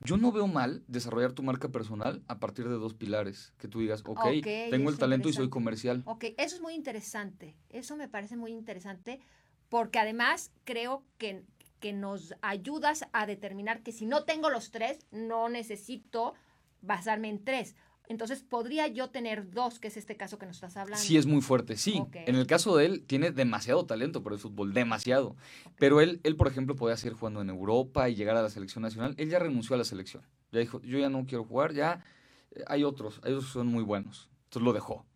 Yo 0.00 0.16
no 0.16 0.32
veo 0.32 0.46
mal 0.46 0.82
desarrollar 0.86 1.32
tu 1.32 1.42
marca 1.42 1.70
personal 1.70 2.22
a 2.28 2.38
partir 2.38 2.68
de 2.68 2.74
dos 2.74 2.94
pilares. 2.94 3.54
Que 3.58 3.68
tú 3.68 3.80
digas, 3.80 4.02
ok, 4.04 4.18
Ok, 4.18 4.46
tengo 4.70 4.90
el 4.90 4.98
talento 4.98 5.28
y 5.28 5.32
soy 5.32 5.48
comercial. 5.48 6.02
Ok, 6.04 6.24
eso 6.36 6.56
es 6.56 6.62
muy 6.62 6.74
interesante. 6.74 7.56
Eso 7.70 7.96
me 7.96 8.08
parece 8.08 8.36
muy 8.36 8.52
interesante 8.52 9.20
porque 9.68 9.98
además 9.98 10.52
creo 10.64 11.04
que, 11.18 11.44
que 11.80 11.92
nos 11.92 12.34
ayudas 12.42 13.06
a 13.12 13.26
determinar 13.26 13.82
que 13.82 13.92
si 13.92 14.04
no 14.06 14.24
tengo 14.24 14.50
los 14.50 14.70
tres, 14.70 14.98
no 15.10 15.48
necesito 15.48 16.34
basarme 16.82 17.28
en 17.28 17.42
tres. 17.42 17.74
Entonces, 18.06 18.42
podría 18.42 18.86
yo 18.88 19.08
tener 19.08 19.50
dos, 19.50 19.78
que 19.78 19.88
es 19.88 19.96
este 19.96 20.16
caso 20.16 20.38
que 20.38 20.46
nos 20.46 20.56
estás 20.56 20.76
hablando. 20.76 21.02
Sí, 21.02 21.16
es 21.16 21.26
muy 21.26 21.40
fuerte, 21.40 21.76
sí. 21.76 22.02
En 22.12 22.36
el 22.36 22.46
caso 22.46 22.76
de 22.76 22.86
él, 22.86 23.04
tiene 23.06 23.30
demasiado 23.30 23.86
talento 23.86 24.22
por 24.22 24.34
el 24.34 24.38
fútbol, 24.38 24.74
demasiado. 24.74 25.36
Pero 25.78 26.00
él, 26.00 26.20
él, 26.22 26.36
por 26.36 26.48
ejemplo, 26.48 26.76
podía 26.76 26.96
seguir 26.96 27.16
jugando 27.16 27.40
en 27.40 27.48
Europa 27.48 28.08
y 28.10 28.14
llegar 28.14 28.36
a 28.36 28.42
la 28.42 28.50
selección 28.50 28.82
nacional. 28.82 29.14
Él 29.16 29.30
ya 29.30 29.38
renunció 29.38 29.74
a 29.74 29.78
la 29.78 29.84
selección. 29.84 30.22
Ya 30.52 30.60
dijo, 30.60 30.82
yo 30.82 30.98
ya 30.98 31.08
no 31.08 31.24
quiero 31.26 31.44
jugar, 31.44 31.72
ya 31.72 32.04
eh, 32.50 32.62
hay 32.66 32.84
otros, 32.84 33.20
que 33.20 33.40
son 33.40 33.68
muy 33.68 33.82
buenos. 33.82 34.28
Entonces 34.44 34.62
lo 34.62 34.72
dejó. 34.72 35.06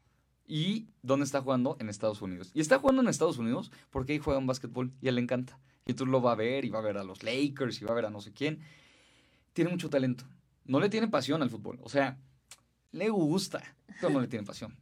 ¿Y 0.47 0.89
dónde 1.03 1.27
está 1.27 1.43
jugando? 1.43 1.77
En 1.79 1.91
Estados 1.91 2.23
Unidos. 2.23 2.51
Y 2.55 2.61
está 2.61 2.79
jugando 2.79 3.03
en 3.03 3.09
Estados 3.09 3.37
Unidos 3.37 3.71
porque 3.91 4.15
ahí 4.15 4.19
juega 4.19 4.39
un 4.39 4.47
básquetbol 4.47 4.93
y 5.03 5.07
a 5.07 5.09
él 5.11 5.17
le 5.17 5.21
encanta. 5.21 5.61
Y 5.85 5.93
tú 5.93 6.07
lo 6.07 6.23
va 6.23 6.33
a 6.33 6.37
ver 6.37 6.65
y 6.65 6.71
va 6.71 6.79
a 6.79 6.83
ver 6.83 6.97
a 6.97 7.05
los 7.05 7.23
Lakers 7.23 7.81
y 7.81 7.85
va 7.85 7.93
a 7.93 7.95
ver 7.95 8.07
a 8.07 8.11
no 8.11 8.21
sé 8.21 8.33
quién. 8.33 8.61
Tiene 9.53 9.71
mucho 9.71 9.91
talento. 9.91 10.25
No 10.65 10.81
le 10.81 10.89
tiene 10.89 11.09
pasión 11.09 11.43
al 11.43 11.51
fútbol. 11.51 11.79
O 11.83 11.89
sea, 11.91 12.19
le 12.93 13.09
gusta, 13.11 13.63
pero 14.01 14.13
no 14.13 14.21
le 14.21 14.29
tiene 14.29 14.47
pasión. 14.47 14.77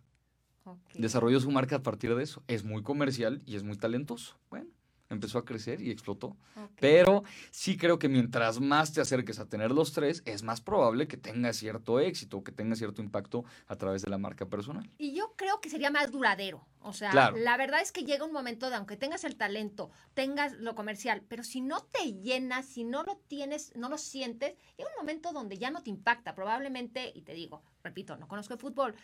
Desarrolló 0.95 1.39
su 1.41 1.51
marca 1.51 1.77
a 1.77 1.83
partir 1.83 2.15
de 2.15 2.23
eso. 2.23 2.43
Es 2.49 2.65
muy 2.65 2.83
comercial 2.83 3.43
y 3.47 3.57
es 3.57 3.63
muy 3.63 3.77
talentoso. 3.77 4.37
Bueno, 4.51 4.71
empezó 5.11 5.39
a 5.39 5.45
crecer 5.45 5.81
y 5.81 5.91
explotó. 5.91 6.37
Pero 6.81 7.25
sí 7.51 7.77
creo 7.77 7.99
que 7.99 8.09
mientras 8.09 8.61
más 8.61 8.93
te 8.93 9.01
acerques 9.01 9.39
a 9.39 9.49
tener 9.49 9.71
los 9.73 9.93
tres, 9.93 10.23
es 10.25 10.43
más 10.43 10.61
probable 10.61 11.07
que 11.09 11.17
tenga 11.17 11.53
cierto 11.53 12.01
éxito, 12.01 12.43
que 12.45 12.53
tenga 12.53 12.77
cierto 12.77 13.03
impacto 13.03 13.45
a 13.67 13.77
través 13.77 14.03
de 14.03 14.11
la 14.11 14.19
marca 14.19 14.47
personal. 14.47 14.89
Y 14.99 15.15
yo 15.15 15.35
creo 15.37 15.61
que 15.61 15.71
sería 15.71 15.91
más 15.91 16.11
duradero. 16.11 16.67
O 16.81 16.93
sea, 16.93 17.11
Claro. 17.11 17.37
la 17.37 17.57
verdad 17.57 17.81
es 17.81 17.91
que 17.91 18.05
llega 18.05 18.25
un 18.25 18.33
momento 18.33 18.71
de, 18.71 18.77
aunque 18.77 18.97
tengas 18.97 19.25
el 19.25 19.37
talento, 19.37 19.91
tengas 20.15 20.53
lo 20.53 20.75
comercial, 20.77 21.23
pero 21.27 21.43
si 21.43 21.61
no 21.61 21.81
te 21.83 22.13
llenas, 22.21 22.67
si 22.67 22.85
no 22.85 23.03
lo 23.03 23.17
tienes, 23.27 23.75
no 23.75 23.89
lo 23.89 23.99
sientes, 23.99 24.55
llega 24.77 24.89
un 24.91 24.97
momento 25.01 25.33
donde 25.33 25.59
ya 25.59 25.71
no 25.71 25.83
te 25.83 25.90
impacta. 25.90 26.35
Probablemente, 26.37 27.11
y 27.12 27.23
te 27.23 27.35
digo, 27.35 27.62
repito, 27.83 28.16
no 28.16 28.29
conozco 28.29 28.55
el 28.55 28.61
fútbol, 28.61 28.95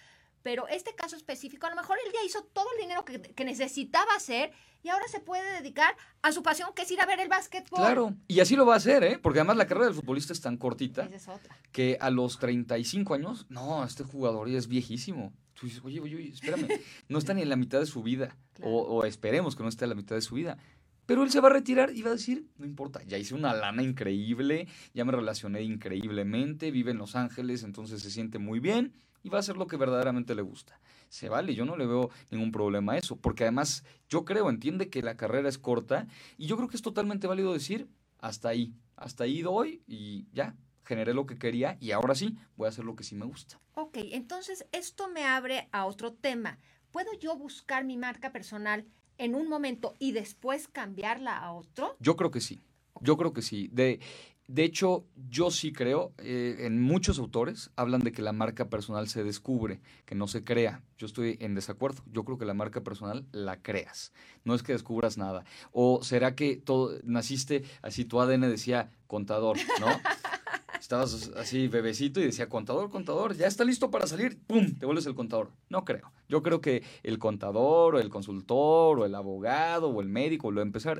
pero 0.42 0.68
este 0.68 0.94
caso 0.94 1.16
específico, 1.16 1.66
a 1.66 1.70
lo 1.70 1.76
mejor 1.76 1.98
él 2.04 2.12
ya 2.12 2.24
hizo 2.24 2.42
todo 2.52 2.66
el 2.76 2.82
dinero 2.82 3.04
que, 3.04 3.20
que 3.20 3.44
necesitaba 3.44 4.14
hacer 4.16 4.52
y 4.82 4.88
ahora 4.88 5.06
se 5.08 5.20
puede 5.20 5.60
dedicar 5.60 5.96
a 6.22 6.32
su 6.32 6.42
pasión, 6.42 6.70
que 6.74 6.82
es 6.82 6.90
ir 6.90 7.00
a 7.00 7.06
ver 7.06 7.20
el 7.20 7.28
básquetbol. 7.28 7.78
Claro, 7.78 8.14
y 8.26 8.40
así 8.40 8.56
lo 8.56 8.66
va 8.66 8.74
a 8.74 8.76
hacer, 8.78 9.04
¿eh? 9.04 9.18
Porque 9.18 9.38
además 9.38 9.56
la 9.56 9.66
carrera 9.66 9.86
del 9.86 9.94
futbolista 9.94 10.32
es 10.32 10.40
tan 10.40 10.56
cortita 10.56 11.08
es 11.12 11.26
que 11.70 11.96
a 12.00 12.10
los 12.10 12.38
35 12.38 13.14
años, 13.14 13.46
no, 13.48 13.84
este 13.84 14.04
jugador 14.04 14.48
ya 14.48 14.58
es 14.58 14.66
viejísimo. 14.66 15.32
Tú 15.54 15.66
dices, 15.66 15.82
oye, 15.84 16.00
oye, 16.00 16.16
oye, 16.16 16.28
espérame, 16.30 16.66
no 17.08 17.18
está 17.18 17.34
ni 17.34 17.42
en 17.42 17.48
la 17.48 17.56
mitad 17.56 17.78
de 17.78 17.86
su 17.86 18.02
vida. 18.02 18.36
Claro. 18.54 18.72
O, 18.72 18.82
o 18.82 19.04
esperemos 19.04 19.54
que 19.54 19.62
no 19.62 19.68
esté 19.68 19.84
en 19.84 19.90
la 19.90 19.94
mitad 19.94 20.16
de 20.16 20.22
su 20.22 20.34
vida. 20.34 20.58
Pero 21.06 21.24
él 21.24 21.30
se 21.30 21.40
va 21.40 21.48
a 21.48 21.52
retirar 21.52 21.90
y 21.94 22.02
va 22.02 22.10
a 22.10 22.14
decir, 22.14 22.46
no 22.58 22.64
importa, 22.64 23.02
ya 23.04 23.18
hice 23.18 23.34
una 23.34 23.52
lana 23.52 23.82
increíble, 23.82 24.68
ya 24.94 25.04
me 25.04 25.12
relacioné 25.12 25.62
increíblemente, 25.62 26.70
vive 26.70 26.92
en 26.92 26.98
Los 26.98 27.16
Ángeles, 27.16 27.64
entonces 27.64 28.02
se 28.02 28.10
siente 28.10 28.38
muy 28.38 28.60
bien 28.60 28.94
y 29.22 29.28
va 29.28 29.38
a 29.38 29.40
hacer 29.40 29.56
lo 29.56 29.66
que 29.66 29.76
verdaderamente 29.76 30.34
le 30.34 30.42
gusta. 30.42 30.80
Se 31.08 31.28
vale, 31.28 31.54
yo 31.54 31.64
no 31.64 31.76
le 31.76 31.86
veo 31.86 32.10
ningún 32.30 32.52
problema 32.52 32.94
a 32.94 32.98
eso, 32.98 33.16
porque 33.16 33.44
además 33.44 33.84
yo 34.08 34.24
creo, 34.24 34.48
entiende 34.50 34.88
que 34.88 35.02
la 35.02 35.16
carrera 35.16 35.48
es 35.48 35.58
corta 35.58 36.06
y 36.38 36.46
yo 36.46 36.56
creo 36.56 36.68
que 36.68 36.76
es 36.76 36.82
totalmente 36.82 37.26
válido 37.26 37.52
decir, 37.52 37.88
hasta 38.18 38.48
ahí, 38.48 38.74
hasta 38.96 39.24
ahí 39.24 39.42
doy 39.42 39.82
y 39.86 40.26
ya, 40.32 40.56
generé 40.84 41.14
lo 41.14 41.26
que 41.26 41.38
quería 41.38 41.76
y 41.80 41.90
ahora 41.92 42.14
sí, 42.14 42.36
voy 42.56 42.66
a 42.66 42.70
hacer 42.70 42.84
lo 42.84 42.96
que 42.96 43.04
sí 43.04 43.14
me 43.14 43.26
gusta. 43.26 43.60
Ok, 43.74 43.98
entonces 44.12 44.66
esto 44.72 45.08
me 45.08 45.24
abre 45.24 45.68
a 45.72 45.86
otro 45.86 46.12
tema. 46.12 46.58
¿Puedo 46.90 47.12
yo 47.18 47.36
buscar 47.36 47.84
mi 47.84 47.96
marca 47.96 48.32
personal 48.32 48.86
en 49.18 49.34
un 49.34 49.48
momento 49.48 49.94
y 49.98 50.12
después 50.12 50.68
cambiarla 50.68 51.38
a 51.38 51.52
otro? 51.52 51.96
Yo 52.00 52.16
creo 52.16 52.30
que 52.30 52.40
sí. 52.40 52.62
Yo 53.00 53.16
creo 53.16 53.32
que 53.32 53.42
sí. 53.42 53.68
De, 53.72 54.00
de 54.48 54.64
hecho, 54.64 55.06
yo 55.30 55.50
sí 55.50 55.72
creo, 55.72 56.12
eh, 56.18 56.56
en 56.60 56.80
muchos 56.82 57.18
autores 57.18 57.70
hablan 57.76 58.00
de 58.00 58.12
que 58.12 58.22
la 58.22 58.32
marca 58.32 58.68
personal 58.68 59.08
se 59.08 59.24
descubre, 59.24 59.80
que 60.04 60.14
no 60.14 60.26
se 60.26 60.44
crea. 60.44 60.82
Yo 60.98 61.06
estoy 61.06 61.38
en 61.40 61.54
desacuerdo. 61.54 62.02
Yo 62.12 62.24
creo 62.24 62.38
que 62.38 62.44
la 62.44 62.54
marca 62.54 62.82
personal 62.82 63.24
la 63.32 63.62
creas. 63.62 64.12
No 64.44 64.54
es 64.54 64.62
que 64.62 64.72
descubras 64.72 65.16
nada. 65.16 65.44
O 65.70 66.02
será 66.02 66.34
que 66.34 66.56
todo, 66.56 66.98
naciste 67.04 67.64
así, 67.82 68.04
tu 68.04 68.20
ADN 68.20 68.42
decía 68.42 68.90
contador, 69.06 69.56
¿no? 69.80 69.86
Estabas 70.80 71.30
así 71.36 71.68
bebecito 71.68 72.20
y 72.20 72.24
decía 72.24 72.48
contador, 72.48 72.90
contador, 72.90 73.36
ya 73.36 73.46
está 73.46 73.64
listo 73.64 73.92
para 73.92 74.08
salir, 74.08 74.40
¡pum! 74.48 74.74
Te 74.74 74.84
vuelves 74.84 75.06
el 75.06 75.14
contador. 75.14 75.52
No 75.68 75.84
creo. 75.84 76.10
Yo 76.28 76.42
creo 76.42 76.60
que 76.60 76.82
el 77.04 77.20
contador 77.20 77.94
o 77.94 78.00
el 78.00 78.10
consultor 78.10 78.98
o 78.98 79.06
el 79.06 79.14
abogado 79.14 79.88
o 79.88 80.00
el 80.02 80.08
médico 80.08 80.48
o 80.48 80.50
el 80.50 80.58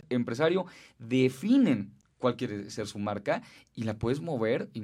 empresario 0.09 0.67
definen 1.01 1.93
cuál 2.23 2.37
quiere 2.37 2.71
ser 2.71 2.87
su 2.87 2.99
marca 3.01 3.43
y 3.75 3.83
la 3.83 3.99
puedes 3.99 4.21
mover 4.21 4.71
y, 4.73 4.81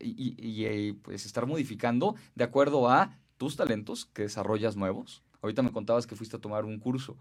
y- 0.00 0.34
y- 0.38 0.66
y, 0.66 0.92
pues 0.94 1.26
estar 1.26 1.46
modificando 1.46 2.16
de 2.34 2.44
acuerdo 2.44 2.88
a 2.90 3.16
tus 3.36 3.56
talentos 3.56 4.06
que 4.06 4.22
desarrollas 4.22 4.74
nuevos. 4.74 5.22
Ahorita 5.42 5.62
me 5.62 5.70
contabas 5.70 6.06
que 6.06 6.16
fuiste 6.16 6.36
a 6.36 6.40
tomar 6.40 6.64
un 6.64 6.78
curso. 6.80 7.16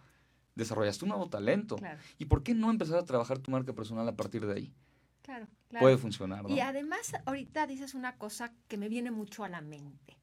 Desarrollaste 0.56 1.04
un 1.06 1.10
nuevo 1.10 1.30
talento. 1.30 1.76
Claro, 1.76 2.00
¿Y 2.18 2.26
por 2.26 2.42
qué 2.44 2.56
no 2.56 2.72
empezar 2.72 2.98
a 2.98 3.06
trabajar 3.06 3.38
tu 3.40 3.52
marca 3.52 3.74
personal 3.74 4.08
a 4.08 4.16
partir 4.16 4.46
de 4.48 4.54
ahí? 4.54 4.74
claro, 5.22 5.48
claro. 5.68 5.84
Puede 5.84 5.98
funcionar, 5.98 6.44
¿no? 6.44 6.50
Y 6.56 6.62
además, 6.62 7.12
ahorita 7.26 7.68
dices 7.68 7.94
una 7.94 8.16
cosa 8.18 8.54
que 8.70 8.78
me 8.78 8.88
viene 8.88 9.12
mucho 9.12 9.44
a 9.44 9.50
la 9.50 9.60
mente. 9.60 10.18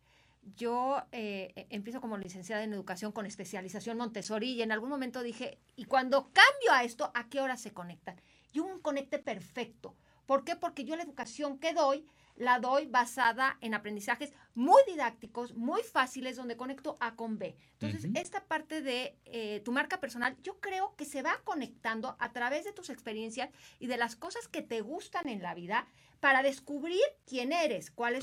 Yo 0.56 1.02
eh, 1.12 1.52
eh, 1.56 1.66
empiezo 1.70 2.00
como 2.00 2.16
licenciada 2.18 2.64
en 2.64 2.72
educación 2.72 3.12
con 3.12 3.26
especialización 3.26 3.98
Montessori 3.98 4.52
y 4.52 4.62
en 4.62 4.72
algún 4.72 4.88
momento 4.88 5.22
dije, 5.22 5.58
y 5.76 5.84
cuando 5.84 6.24
cambio 6.32 6.72
a 6.72 6.82
esto, 6.84 7.10
¿a 7.14 7.28
qué 7.28 7.40
hora 7.40 7.56
se 7.58 7.72
conectan? 7.72 8.16
Y 8.54 8.60
un 8.60 8.80
conecte 8.80 9.18
perfecto. 9.18 9.98
¿Por 10.24 10.44
qué? 10.44 10.56
Porque 10.56 10.84
yo 10.84 10.96
la 10.96 11.02
educación 11.02 11.58
que 11.58 11.74
doy, 11.74 12.06
la 12.36 12.58
doy 12.58 12.86
basada 12.86 13.58
en 13.60 13.74
aprendizajes 13.74 14.32
muy 14.54 14.80
didácticos, 14.86 15.54
muy 15.54 15.82
fáciles, 15.82 16.36
donde 16.36 16.56
conecto 16.56 16.96
A 17.00 17.14
con 17.16 17.38
B. 17.38 17.56
Entonces, 17.80 18.10
esta 18.14 18.44
parte 18.44 18.82
de 18.82 19.18
eh, 19.24 19.60
tu 19.64 19.72
marca 19.72 20.00
personal, 20.00 20.36
yo 20.42 20.58
creo 20.60 20.94
que 20.96 21.04
se 21.04 21.22
va 21.22 21.40
conectando 21.44 22.16
a 22.18 22.32
través 22.32 22.64
de 22.64 22.72
tus 22.72 22.90
experiencias 22.90 23.50
y 23.78 23.86
de 23.86 23.96
las 23.96 24.16
cosas 24.16 24.48
que 24.48 24.62
te 24.62 24.80
gustan 24.80 25.28
en 25.28 25.42
la 25.42 25.54
vida 25.54 25.86
para 26.20 26.42
descubrir 26.42 27.02
quién 27.26 27.52
eres, 27.52 27.90
cuál 27.90 28.14
es 28.14 28.20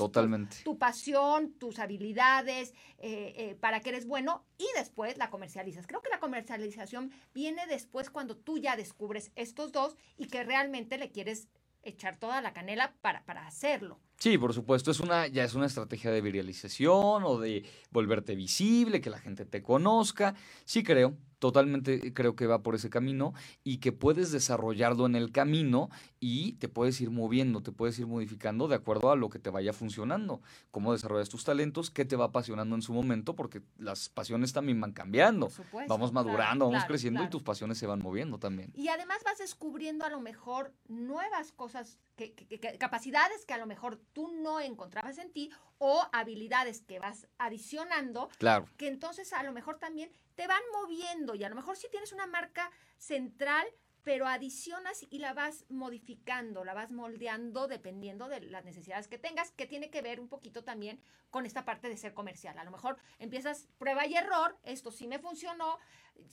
tu, 0.64 0.76
pasión, 0.76 1.52
tus 1.52 1.78
habilidades, 1.78 2.74
eh, 2.98 3.32
eh, 3.36 3.56
para 3.60 3.78
qué 3.78 3.90
eres 3.90 4.06
bueno 4.06 4.44
y 4.58 4.66
después 4.76 5.16
la 5.18 5.30
comercializas. 5.30 5.86
Creo 5.86 6.02
que 6.02 6.10
la 6.10 6.18
comercialización 6.18 7.12
viene 7.32 7.64
después 7.68 8.10
cuando 8.10 8.36
tú 8.36 8.58
ya 8.58 8.74
descubres 8.74 9.30
estos 9.36 9.70
dos 9.70 9.96
y 10.18 10.26
que 10.26 10.42
realmente 10.42 10.98
le 10.98 11.12
quieres 11.12 11.46
echar 11.82 12.16
toda 12.16 12.40
la 12.40 12.52
canela 12.52 12.94
para, 13.00 13.24
para 13.24 13.46
hacerlo. 13.46 14.00
Sí, 14.18 14.38
por 14.38 14.54
supuesto, 14.54 14.90
es 14.90 15.00
una, 15.00 15.26
ya 15.26 15.44
es 15.44 15.54
una 15.54 15.66
estrategia 15.66 16.10
de 16.10 16.20
viralización 16.20 17.24
o 17.24 17.38
de 17.38 17.64
volverte 17.90 18.34
visible, 18.34 19.00
que 19.00 19.10
la 19.10 19.18
gente 19.18 19.44
te 19.44 19.62
conozca. 19.62 20.34
Sí 20.64 20.82
creo, 20.82 21.16
Totalmente 21.42 22.14
creo 22.14 22.36
que 22.36 22.46
va 22.46 22.62
por 22.62 22.76
ese 22.76 22.88
camino 22.88 23.34
y 23.64 23.78
que 23.78 23.90
puedes 23.90 24.30
desarrollarlo 24.30 25.06
en 25.06 25.16
el 25.16 25.32
camino 25.32 25.90
y 26.20 26.52
te 26.52 26.68
puedes 26.68 27.00
ir 27.00 27.10
moviendo, 27.10 27.64
te 27.64 27.72
puedes 27.72 27.98
ir 27.98 28.06
modificando 28.06 28.68
de 28.68 28.76
acuerdo 28.76 29.10
a 29.10 29.16
lo 29.16 29.28
que 29.28 29.40
te 29.40 29.50
vaya 29.50 29.72
funcionando, 29.72 30.40
cómo 30.70 30.92
desarrollas 30.92 31.30
tus 31.30 31.42
talentos, 31.42 31.90
qué 31.90 32.04
te 32.04 32.14
va 32.14 32.26
apasionando 32.26 32.76
en 32.76 32.82
su 32.82 32.92
momento, 32.92 33.34
porque 33.34 33.60
las 33.76 34.08
pasiones 34.08 34.52
también 34.52 34.80
van 34.80 34.92
cambiando. 34.92 35.50
vamos 35.88 36.12
madurando, 36.12 36.70
vamos 36.70 36.84
creciendo 36.84 37.24
y 37.24 37.28
tus 37.28 37.42
pasiones 37.42 37.76
se 37.76 37.88
van 37.88 37.98
moviendo 37.98 38.38
también. 38.38 38.70
Y 38.76 38.86
además 38.86 39.18
vas 39.24 39.38
descubriendo 39.38 40.04
a 40.04 40.10
lo 40.10 40.20
mejor 40.20 40.72
nuevas 40.86 41.50
cosas, 41.50 41.98
que, 42.14 42.36
capacidades 42.78 43.44
que 43.46 43.54
a 43.54 43.58
lo 43.58 43.66
mejor 43.66 43.98
tú 44.12 44.28
no 44.28 44.60
encontrabas 44.60 45.18
en 45.18 45.32
ti 45.32 45.50
o 45.78 46.06
habilidades 46.12 46.82
que 46.82 47.00
vas 47.00 47.26
adicionando, 47.38 48.28
claro. 48.38 48.68
que 48.76 48.86
entonces 48.86 49.32
a 49.32 49.42
lo 49.42 49.52
mejor 49.52 49.80
también 49.80 50.12
te 50.34 50.46
van 50.46 50.62
moviendo 50.72 51.34
y 51.34 51.44
a 51.44 51.48
lo 51.48 51.54
mejor 51.54 51.76
si 51.76 51.88
tienes 51.88 52.12
una 52.12 52.26
marca 52.26 52.70
central, 52.98 53.66
pero 54.02 54.26
adicionas 54.26 55.06
y 55.10 55.18
la 55.18 55.32
vas 55.32 55.64
modificando, 55.68 56.64
la 56.64 56.74
vas 56.74 56.90
moldeando 56.90 57.68
dependiendo 57.68 58.28
de 58.28 58.40
las 58.40 58.64
necesidades 58.64 59.06
que 59.06 59.18
tengas, 59.18 59.52
que 59.52 59.66
tiene 59.66 59.90
que 59.90 60.02
ver 60.02 60.20
un 60.20 60.28
poquito 60.28 60.64
también 60.64 61.00
con 61.30 61.46
esta 61.46 61.64
parte 61.64 61.88
de 61.88 61.96
ser 61.96 62.12
comercial. 62.12 62.58
A 62.58 62.64
lo 62.64 62.72
mejor 62.72 62.98
empiezas 63.18 63.68
prueba 63.78 64.06
y 64.06 64.14
error, 64.14 64.58
esto 64.64 64.90
sí 64.90 65.06
me 65.06 65.20
funcionó, 65.20 65.78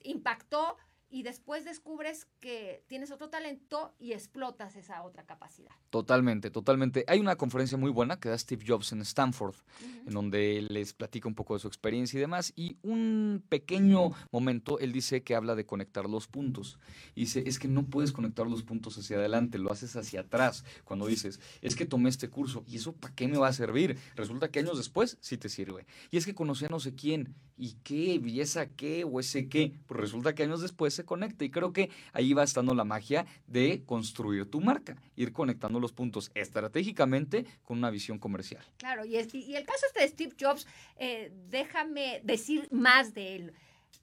impactó, 0.02 0.78
y 1.10 1.24
después 1.24 1.66
descubres 1.66 2.28
que 2.40 2.84
tienes 2.88 3.12
otro 3.12 3.30
talento 3.30 3.94
y 4.00 4.14
explotas 4.14 4.76
esa 4.76 5.02
otra 5.04 5.26
capacidad. 5.26 5.72
Totalmente, 5.90 6.52
totalmente. 6.52 7.04
Hay 7.08 7.20
una 7.20 7.36
conferencia 7.36 7.78
muy 7.78 7.92
buena 7.92 8.20
que 8.20 8.30
da 8.30 8.38
Steve 8.38 8.64
Jobs 8.66 8.92
en 8.92 9.02
Stanford, 9.02 9.56
en 10.06 10.14
donde 10.14 10.62
les 10.70 10.94
platica 10.94 11.28
un 11.28 11.36
poco 11.36 11.56
de 11.56 11.60
su 11.60 11.68
experiencia 11.68 12.18
y 12.18 12.22
demás. 12.22 12.54
Y 12.56 12.78
un 12.84 13.44
pequeño 13.50 14.12
momento, 14.32 14.80
él 14.80 14.92
dice 14.92 15.24
que 15.24 15.36
habla 15.36 15.56
de 15.56 15.66
conectar 15.66 16.08
los 16.08 16.28
puntos. 16.28 16.78
Y 17.16 17.22
dice, 17.22 17.44
es 17.48 17.58
que 17.58 17.68
no 17.68 17.86
puedes 17.86 18.12
conectar 18.12 18.46
los 18.46 18.64
puntos 18.64 18.98
hacia 18.98 19.18
adelante, 19.18 19.58
lo 19.58 19.72
haces 19.72 19.96
hacia 19.96 20.22
atrás. 20.22 20.64
Cuando 20.84 21.08
dices, 21.08 21.40
es 21.62 21.76
que 21.76 21.86
tomé 21.86 22.10
este 22.10 22.30
curso, 22.30 22.64
¿y 22.68 22.76
eso 22.76 22.94
para 22.94 23.16
qué 23.16 23.28
me 23.28 23.38
va 23.38 23.48
a 23.48 23.54
servir? 23.54 23.98
Resulta 24.16 24.52
que 24.52 24.60
años 24.60 24.78
después 24.78 25.18
sí 25.22 25.38
te 25.38 25.50
sirve. 25.50 25.88
Y 26.12 26.18
es 26.18 26.26
que 26.26 26.36
conocí 26.36 26.66
a 26.66 26.70
no 26.70 26.80
sé 26.80 26.94
quién, 26.94 27.34
¿y 27.58 27.74
qué? 27.84 28.22
¿Y 28.24 28.42
esa 28.42 28.68
qué? 28.68 29.04
¿O 29.04 29.20
ese 29.20 29.50
qué? 29.50 29.74
Pues 29.88 30.00
resulta 30.00 30.36
que 30.36 30.44
años 30.44 30.62
después 30.62 30.99
se 31.00 31.06
conecta. 31.06 31.46
Y 31.46 31.50
creo 31.50 31.72
que 31.72 31.90
ahí 32.14 32.34
va 32.34 32.44
estando 32.44 32.76
la 32.76 32.84
magia 32.84 33.26
de 33.48 33.84
construir 33.86 34.50
tu 34.50 34.60
marca, 34.60 34.98
ir 35.16 35.32
conectando 35.32 35.80
los 35.80 35.94
puntos 35.94 36.32
estratégicamente 36.36 37.46
con 37.64 37.78
una 37.78 37.90
visión 37.90 38.20
comercial. 38.20 38.64
Claro, 38.78 39.06
y, 39.06 39.16
y 39.16 39.56
el 39.56 39.66
caso 39.66 39.86
este 39.88 40.02
de 40.02 40.08
Steve 40.08 40.36
Jobs, 40.40 40.68
eh, 40.98 41.32
déjame 41.50 42.22
decir 42.24 42.68
más 42.72 43.14
de 43.14 43.36
él. 43.36 43.54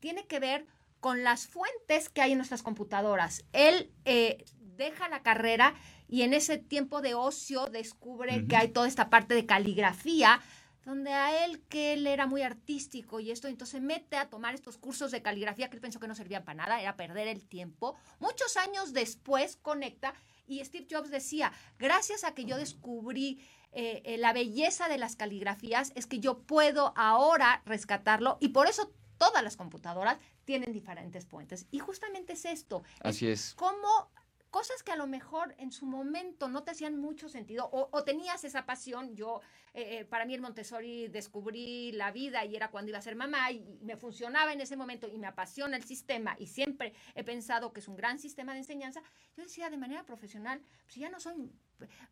Tiene 0.00 0.26
que 0.26 0.40
ver 0.40 0.66
con 1.00 1.22
las 1.22 1.46
fuentes 1.46 2.09
que 2.09 2.22
hay 2.22 2.32
en 2.32 2.38
nuestras 2.38 2.62
computadoras. 2.62 3.44
Él 3.52 3.92
eh, 4.04 4.44
deja 4.76 5.09
la 5.09 5.22
carrera 5.22 5.74
y 6.09 6.22
en 6.22 6.35
ese 6.35 6.59
tiempo 6.59 7.00
de 7.02 7.14
ocio 7.14 7.66
descubre 7.66 8.46
que 8.46 8.56
hay 8.56 8.68
toda 8.68 8.88
esta 8.88 9.11
parte 9.11 9.35
de 9.35 9.46
caligrafía 9.46 10.40
donde 10.87 11.12
a 11.12 11.44
él, 11.44 11.61
que 11.68 11.94
él 11.94 12.07
era 12.07 12.29
muy 12.29 12.42
artístico 12.42 13.18
y 13.18 13.33
esto, 13.33 13.49
entonces 13.49 13.83
mete 13.83 14.16
a 14.16 14.31
tomar 14.31 14.55
estos 14.55 14.79
cursos 14.79 15.11
de 15.11 15.20
caligrafía 15.20 15.68
que 15.68 15.75
él 15.75 15.81
pensó 15.81 15.99
que 15.99 16.07
no 16.07 16.14
servían 16.14 16.44
para 16.44 16.62
nada, 16.62 16.81
era 16.81 16.96
perder 16.96 17.27
el 17.27 17.44
tiempo. 17.44 17.96
Muchos 18.20 18.57
años 18.57 18.92
después 18.92 19.57
conecta 19.57 20.14
y 20.46 20.64
Steve 20.64 20.87
Jobs 20.88 21.11
decía, 21.11 21.53
gracias 21.77 22.22
a 22.22 22.35
que 22.35 22.44
yo 22.44 22.57
descubrí 22.57 23.44
eh, 23.72 24.01
eh, 24.05 24.16
la 24.16 24.33
belleza 24.33 24.88
de 24.88 24.96
las 24.96 25.16
caligrafías, 25.16 25.90
es 25.96 26.07
que 26.07 26.20
yo 26.20 26.38
puedo 26.38 26.94
ahora 26.96 27.62
rescatarlo 27.66 28.38
y 28.40 28.49
por 28.51 28.68
eso 28.68 28.92
todas 29.18 29.42
las 29.42 29.57
computadoras 29.57 30.18
tienen 30.44 30.72
diferentes 30.72 31.27
puentes. 31.27 31.66
Y 31.72 31.81
justamente 31.81 32.35
es 32.35 32.44
esto. 32.44 32.85
Así 33.01 33.27
es. 33.27 33.55
Cómo 33.57 34.09
cosas 34.50 34.82
que 34.82 34.92
a 34.92 34.96
lo 34.96 35.06
mejor 35.06 35.54
en 35.59 35.70
su 35.70 35.87
momento 35.87 36.48
no 36.48 36.62
te 36.62 36.70
hacían 36.70 36.96
mucho 36.98 37.28
sentido 37.28 37.68
o, 37.72 38.04
tenías 38.04 38.44
esa 38.44 38.66
pasión. 38.66 39.14
Yo, 39.14 39.40
eh, 39.74 39.98
eh, 39.98 40.04
para 40.04 40.24
mí 40.24 40.35
en 40.35 40.40
Montessori 40.40 41.09
descubrí 41.09 41.92
la 41.92 42.11
vida 42.12 42.44
y 42.44 42.56
era 42.56 42.70
cuando 42.70 42.90
iba 42.90 42.98
a 42.98 43.02
ser 43.02 43.16
mamá 43.16 43.50
y, 43.50 43.78
me 43.82 43.96
funcionaba 43.96 44.52
en 44.52 44.61
ese 44.61 44.76
momento 44.76 45.06
y 45.06 45.18
me 45.18 45.26
apasiona 45.26 45.76
el 45.76 45.85
sistema 45.85 46.37
y 46.38 46.46
siempre 46.46 46.94
he 47.14 47.24
pensado 47.24 47.72
que 47.72 47.80
es 47.80 47.88
un 47.88 47.96
gran 47.96 48.18
sistema 48.18 48.52
de 48.52 48.59
enseñanza. 48.59 49.02
Yo 49.37 49.42
decía 49.42 49.70
de 49.70 49.76
manera 49.76 50.04
profesional, 50.04 50.62
si 50.87 51.00
ya 51.00 51.11
no 51.11 51.20
soy 51.20 51.52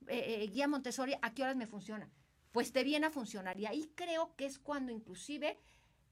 eh, 0.09 0.49
guía 0.53 0.68
Montessori, 0.68 1.14
¿a 1.23 1.35
qué 1.35 1.42
horas 1.42 1.57
me 1.57 1.66
funciona? 1.66 2.11
Pues 2.53 2.73
te 2.73 2.85
viene 2.85 3.07
a 3.07 3.11
funcionar 3.11 3.59
y 3.59 3.66
ahí 3.66 3.90
creo 3.94 4.35
que 4.37 4.47
es 4.47 4.59
cuando 4.59 4.92
inclusive 4.92 5.59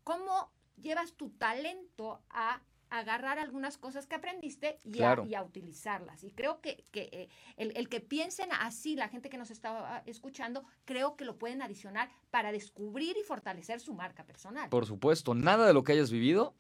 cómo 0.03 0.53
llevas 0.77 1.13
tu 1.13 1.31
talento 1.31 2.25
a 2.31 2.63
agarrar 2.93 3.39
algunas 3.39 3.79
cosas 3.79 4.07
que 4.07 4.15
aprendiste 4.15 4.79
y, 4.85 5.03
a, 5.03 5.43
utilizarlas. 5.43 6.23
Y 6.25 6.31
creo 6.31 6.61
que, 6.61 6.85
eh, 6.93 7.29
el, 7.57 7.89
que 7.89 8.01
piensen 8.01 8.51
así, 8.53 8.97
la 8.97 9.09
gente 9.09 9.31
que 9.31 9.39
nos 9.39 9.51
está 9.51 9.97
ah, 9.97 10.03
escuchando, 10.05 10.65
creo 10.85 11.17
que 11.17 11.25
lo 11.25 11.39
pueden 11.39 11.63
adicionar 11.63 12.11
para 12.31 12.53
descubrir 12.53 13.17
y 13.17 13.23
fortalecer 13.23 13.81
su 13.81 13.95
marca 13.95 14.25
personal. 14.25 14.69
Por 14.69 14.85
supuesto, 14.85 15.35
nada 15.35 15.67
de 15.67 15.73
lo 15.73 15.85
que 15.85 15.93
hayas 15.93 16.11
vivido 16.11 16.55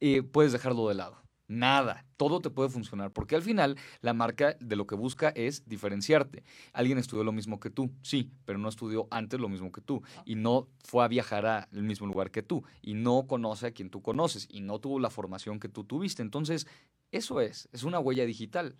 eh, 0.00 0.22
puedes 0.22 0.52
dejarlo 0.52 0.86
de 0.88 0.96
lado. 0.96 1.23
Nada, 1.46 2.06
todo 2.16 2.40
te 2.40 2.48
puede 2.48 2.70
funcionar, 2.70 3.12
porque 3.12 3.36
al 3.36 3.42
final 3.42 3.76
la 4.00 4.14
marca 4.14 4.56
de 4.60 4.76
lo 4.76 4.86
que 4.86 4.94
busca 4.94 5.28
es 5.28 5.68
diferenciarte. 5.68 6.42
Alguien 6.72 6.96
estudió 6.96 7.22
lo 7.22 7.32
mismo 7.32 7.60
que 7.60 7.68
tú, 7.68 7.90
sí, 8.00 8.30
pero 8.46 8.58
no 8.58 8.68
estudió 8.68 9.08
antes 9.10 9.38
lo 9.38 9.50
mismo 9.50 9.70
que 9.70 9.82
tú 9.82 10.02
y 10.24 10.36
no 10.36 10.68
fue 10.82 11.04
a 11.04 11.08
viajar 11.08 11.44
al 11.44 11.82
mismo 11.82 12.06
lugar 12.06 12.30
que 12.30 12.42
tú 12.42 12.64
y 12.80 12.94
no 12.94 13.26
conoce 13.26 13.66
a 13.66 13.70
quien 13.72 13.90
tú 13.90 14.00
conoces 14.00 14.46
y 14.50 14.60
no 14.62 14.78
tuvo 14.78 14.98
la 14.98 15.10
formación 15.10 15.60
que 15.60 15.68
tú 15.68 15.84
tuviste. 15.84 16.22
Entonces, 16.22 16.66
eso 17.10 17.40
es, 17.42 17.68
es 17.72 17.84
una 17.84 17.98
huella 17.98 18.24
digital 18.24 18.74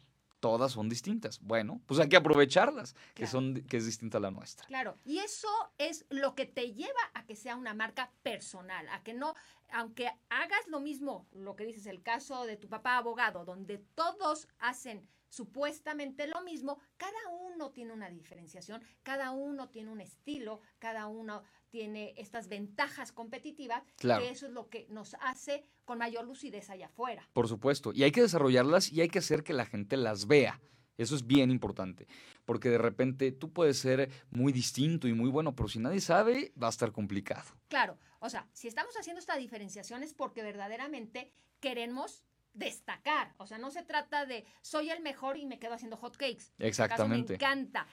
todas 0.45 0.73
son 0.73 0.91
distintas. 0.91 1.41
Bueno, 1.41 1.81
pues 1.87 1.99
hay 2.01 2.11
que 2.11 2.17
aprovecharlas, 2.17 2.95
que, 3.15 3.27
son, 3.27 3.63
que 3.63 3.79
es 3.79 3.87
distinta 3.87 4.19
a 4.19 4.21
la 4.21 4.31
nuestra. 4.31 4.67
Claro, 4.67 4.99
y 5.03 5.21
eso 5.21 5.49
es 5.79 6.05
lo 6.11 6.35
que 6.35 6.45
te 6.45 6.75
lleva 6.75 7.01
a 7.15 7.25
que 7.25 7.35
sea 7.35 7.57
una 7.57 7.73
marca 7.73 8.13
personal, 8.23 8.87
a 8.91 9.03
que 9.03 9.15
no, 9.15 9.35
aunque 9.73 10.11
hagas 10.29 10.69
lo 10.69 10.81
mismo, 10.81 11.27
lo 11.33 11.57
que 11.57 11.65
dices, 11.65 11.87
el 11.87 12.03
caso 12.03 12.45
de 12.45 12.59
tu 12.59 12.69
papá 12.69 12.99
abogado, 12.99 13.47
donde 13.47 13.79
todos 13.95 14.47
hacen 14.59 15.09
supuestamente 15.35 16.29
lo 16.29 16.43
mismo, 16.43 16.79
cada 16.97 17.29
uno 17.29 17.71
tiene 17.73 17.93
una 17.93 18.09
diferenciación, 18.09 18.83
cada 19.03 19.33
uno 19.33 19.69
tiene 19.69 19.91
un 19.91 20.01
estilo, 20.01 20.61
cada 20.79 21.09
uno 21.09 21.43
tiene 21.71 22.15
estas 22.17 22.49
ventajas 22.49 23.11
competitivas, 23.11 23.83
que 23.97 24.31
eso 24.31 24.47
es 24.47 24.53
lo 24.53 24.69
que 24.69 24.87
nos 24.91 25.15
hace 25.21 25.65
con 25.85 25.99
mayor 25.99 26.25
lucidez 26.25 26.71
allá 26.71 26.87
afuera. 26.87 27.29
Por 27.33 27.49
supuesto, 27.49 27.93
y 27.93 28.05
hay 28.05 28.13
que 28.13 28.23
desarrollarlas 28.23 28.93
y 28.93 29.01
hay 29.01 29.09
que 29.09 29.19
hacer 29.19 29.43
que 29.43 29.53
la 29.53 29.67
gente 29.67 29.97
las 29.97 30.27
vea. 30.27 30.61
Eso 30.97 31.17
es 31.17 31.27
bien 31.27 31.51
importante, 31.51 32.07
porque 32.45 32.71
de 32.71 32.79
repente 32.79 33.33
tú 33.33 33.53
puedes 33.53 33.79
ser 33.79 34.11
muy 34.31 34.53
distinto 34.53 35.09
y 35.09 35.13
muy 35.13 35.29
bueno, 35.29 35.57
pero 35.57 35.69
si 35.69 35.81
nadie 35.81 36.01
sabe, 36.01 36.53
va 36.61 36.69
a 36.69 36.71
estar 36.71 36.93
complicado. 36.93 37.51
Claro, 37.67 37.99
o 38.21 38.31
sea, 38.31 38.49
si 38.53 38.69
estamos 38.69 38.95
haciendo 38.97 39.19
esta 39.19 39.37
diferenciación 39.37 40.05
es 40.05 40.15
porque 40.15 40.45
verdaderamente 40.45 41.33
queremos 41.59 42.23
destacar, 42.55 43.35
o 43.37 43.47
sea, 43.47 43.59
no 43.59 43.71
se 43.71 43.83
trata 43.83 44.27
de 44.27 44.45
soy 44.63 44.91
el 44.91 45.03
mejor 45.03 45.37
y 45.37 45.45
me 45.45 45.59
quedo 45.59 45.75
haciendo 45.75 45.97
hot 45.97 46.17
cakes. 46.17 46.45
Exactamente. 46.59 47.33
me 47.33 47.37
encanta. 47.37 47.87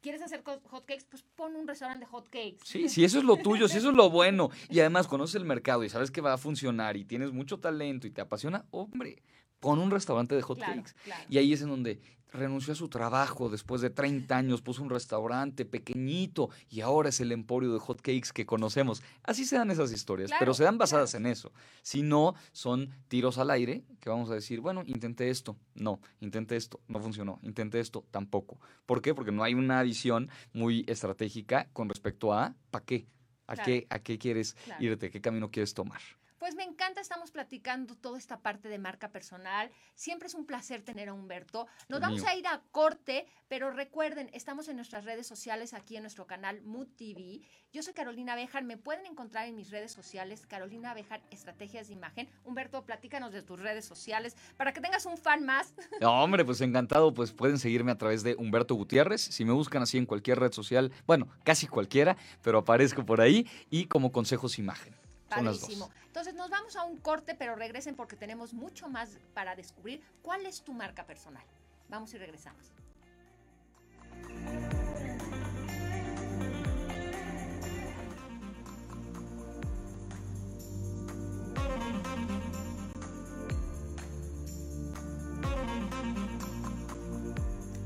¿Quieres 0.00 0.20
hacer 0.20 0.42
hotcakes? 0.42 1.06
Pues 1.08 1.22
pon 1.34 1.56
un 1.56 1.66
restaurante 1.66 2.04
de 2.04 2.10
hotcakes. 2.10 2.58
Sí, 2.62 2.90
si 2.90 3.04
eso 3.04 3.18
es 3.18 3.24
lo 3.24 3.38
tuyo, 3.38 3.68
si 3.68 3.78
eso 3.78 3.88
es 3.88 3.96
lo 3.96 4.10
bueno. 4.10 4.50
Y 4.68 4.80
además 4.80 5.06
conoces 5.06 5.36
el 5.36 5.46
mercado 5.46 5.82
y 5.82 5.88
sabes 5.88 6.10
que 6.10 6.20
va 6.20 6.34
a 6.34 6.36
funcionar 6.36 6.98
y 6.98 7.06
tienes 7.06 7.32
mucho 7.32 7.58
talento 7.58 8.06
y 8.06 8.10
te 8.10 8.20
apasiona, 8.20 8.66
hombre, 8.70 9.22
pon 9.60 9.78
un 9.78 9.90
restaurante 9.90 10.34
de 10.34 10.42
hotcakes. 10.42 10.94
Y 11.30 11.38
ahí 11.38 11.54
es 11.54 11.62
en 11.62 11.70
donde 11.70 12.02
renunció 12.34 12.72
a 12.72 12.76
su 12.76 12.88
trabajo 12.88 13.48
después 13.48 13.80
de 13.80 13.90
30 13.90 14.36
años, 14.36 14.60
puso 14.60 14.82
un 14.82 14.90
restaurante 14.90 15.64
pequeñito 15.64 16.50
y 16.68 16.80
ahora 16.80 17.08
es 17.08 17.20
el 17.20 17.32
emporio 17.32 17.72
de 17.72 17.78
hotcakes 17.78 18.32
que 18.34 18.44
conocemos. 18.44 19.02
Así 19.22 19.44
se 19.44 19.56
dan 19.56 19.70
esas 19.70 19.92
historias, 19.92 20.30
pero 20.38 20.52
se 20.52 20.64
dan 20.64 20.76
basadas 20.76 21.14
en 21.14 21.26
eso. 21.26 21.52
Si 21.82 22.02
no, 22.02 22.34
son 22.52 22.90
tiros 23.08 23.38
al 23.38 23.50
aire 23.50 23.84
que 24.00 24.10
vamos 24.10 24.30
a 24.30 24.34
decir, 24.34 24.60
bueno, 24.60 24.82
intenté 24.86 25.30
esto, 25.30 25.56
no, 25.74 26.00
intenté 26.20 26.56
esto, 26.56 26.80
no 26.88 27.00
funcionó, 27.00 27.38
intenté 27.42 27.80
esto, 27.80 28.04
tampoco. 28.10 28.60
¿Por 28.84 29.00
qué? 29.00 29.14
Porque 29.14 29.32
no 29.32 29.44
hay 29.44 29.54
una 29.54 29.82
visión 29.82 30.28
muy 30.52 30.84
estratégica 30.88 31.68
con 31.72 31.88
respecto 31.88 32.32
a 32.32 32.54
¿para 32.70 32.84
qué? 32.84 33.06
¿A, 33.46 33.56
qué, 33.56 33.86
¿A 33.90 33.98
qué 33.98 34.18
quieres 34.18 34.56
irte? 34.80 35.10
¿Qué 35.10 35.20
camino 35.20 35.50
quieres 35.50 35.74
tomar? 35.74 36.00
Pues 36.44 36.56
me 36.56 36.64
encanta, 36.64 37.00
estamos 37.00 37.30
platicando 37.30 37.94
toda 37.94 38.18
esta 38.18 38.42
parte 38.42 38.68
de 38.68 38.78
marca 38.78 39.08
personal. 39.08 39.70
Siempre 39.94 40.28
es 40.28 40.34
un 40.34 40.44
placer 40.44 40.82
tener 40.82 41.08
a 41.08 41.14
Humberto. 41.14 41.66
Nos 41.88 42.02
vamos 42.02 42.22
a 42.24 42.36
ir 42.36 42.46
a 42.46 42.60
corte, 42.70 43.26
pero 43.48 43.70
recuerden, 43.70 44.28
estamos 44.34 44.68
en 44.68 44.76
nuestras 44.76 45.06
redes 45.06 45.26
sociales, 45.26 45.72
aquí 45.72 45.96
en 45.96 46.02
nuestro 46.02 46.26
canal 46.26 46.60
Mood 46.60 46.88
TV. 46.98 47.40
Yo 47.72 47.82
soy 47.82 47.94
Carolina 47.94 48.34
Bejar, 48.34 48.62
me 48.62 48.76
pueden 48.76 49.06
encontrar 49.06 49.48
en 49.48 49.56
mis 49.56 49.70
redes 49.70 49.90
sociales, 49.90 50.46
Carolina 50.46 50.92
Bejar, 50.92 51.22
Estrategias 51.30 51.88
de 51.88 51.94
Imagen. 51.94 52.28
Humberto, 52.44 52.84
platícanos 52.84 53.32
de 53.32 53.42
tus 53.42 53.58
redes 53.58 53.86
sociales 53.86 54.36
para 54.58 54.74
que 54.74 54.82
tengas 54.82 55.06
un 55.06 55.16
fan 55.16 55.46
más. 55.46 55.72
No, 56.02 56.22
hombre, 56.22 56.44
pues 56.44 56.60
encantado, 56.60 57.14
pues 57.14 57.32
pueden 57.32 57.58
seguirme 57.58 57.90
a 57.90 57.96
través 57.96 58.22
de 58.22 58.34
Humberto 58.34 58.74
Gutiérrez. 58.74 59.22
Si 59.22 59.46
me 59.46 59.52
buscan 59.52 59.80
así 59.80 59.96
en 59.96 60.04
cualquier 60.04 60.40
red 60.40 60.52
social, 60.52 60.92
bueno, 61.06 61.26
casi 61.42 61.66
cualquiera, 61.68 62.18
pero 62.42 62.58
aparezco 62.58 63.06
por 63.06 63.22
ahí 63.22 63.48
y 63.70 63.86
como 63.86 64.12
Consejos 64.12 64.58
Imagen. 64.58 65.03
Padrísimo. 65.28 65.90
Entonces 66.06 66.34
nos 66.34 66.50
vamos 66.50 66.76
a 66.76 66.84
un 66.84 66.98
corte, 66.98 67.34
pero 67.34 67.56
regresen 67.56 67.96
porque 67.96 68.16
tenemos 68.16 68.52
mucho 68.52 68.88
más 68.88 69.18
para 69.34 69.56
descubrir 69.56 70.02
cuál 70.22 70.46
es 70.46 70.62
tu 70.62 70.72
marca 70.72 71.04
personal. 71.04 71.44
Vamos 71.88 72.14
y 72.14 72.18
regresamos. 72.18 72.72